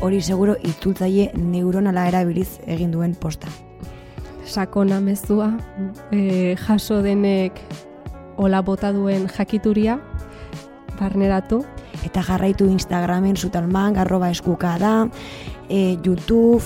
Hori 0.00 0.20
seguro 0.22 0.54
itzultzaile 0.62 1.32
neuronala 1.34 2.06
erabiliz 2.06 2.60
egin 2.66 2.92
duen 2.94 3.16
posta. 3.18 3.50
Sakona 4.46 5.00
mezua, 5.00 5.56
e, 6.12 6.54
jaso 6.62 7.00
denek 7.02 7.58
ola 8.36 8.62
bota 8.62 8.92
duen 8.92 9.26
jakituria, 9.26 9.98
barneratu, 11.00 11.64
Eta 12.04 12.22
jarraitu 12.22 12.68
Instagramen 12.70 13.36
zutalman, 13.36 13.96
arroba 13.98 14.28
eskuka 14.30 14.76
da, 14.78 15.08
e, 15.68 15.96
YouTube, 16.04 16.62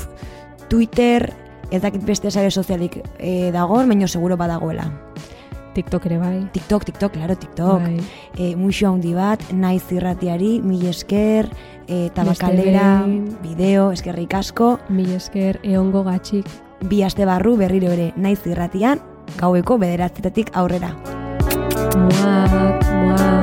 Twitter, 0.71 1.33
ez 1.71 1.83
dakit 1.83 2.05
beste 2.07 2.31
sare 2.31 2.51
sozialik 2.51 3.01
e, 3.19 3.51
dagoen, 3.51 3.91
baina 3.91 4.07
seguro 4.09 4.37
badagoela. 4.39 4.87
TikTok 5.75 6.07
ere 6.07 6.19
bai. 6.19 6.37
TikTok, 6.53 6.85
TikTok, 6.85 7.13
claro, 7.13 7.37
TikTok. 7.39 7.83
Bai. 7.83 7.99
E, 8.39 8.55
muxo 8.57 8.89
handi 8.89 9.13
bat, 9.15 9.43
naiz 9.53 9.85
irratiari, 9.91 10.59
mil 10.63 10.87
esker, 10.91 11.51
e, 11.87 12.09
tabakalera, 12.15 13.05
bideo, 13.43 13.91
eskerrik 13.93 14.35
asko, 14.39 14.79
Mil 14.89 15.11
esker 15.19 15.61
eongo 15.63 16.05
gatxik. 16.07 16.47
bi 16.89 17.03
aste 17.03 17.27
barru 17.29 17.59
berriro 17.59 17.91
ere 17.93 18.13
naiz 18.17 18.41
irratian, 18.47 19.03
gaueko 19.37 19.77
bederatzetatik 19.79 20.51
aurrera. 20.55 20.95
Muak. 21.99 23.40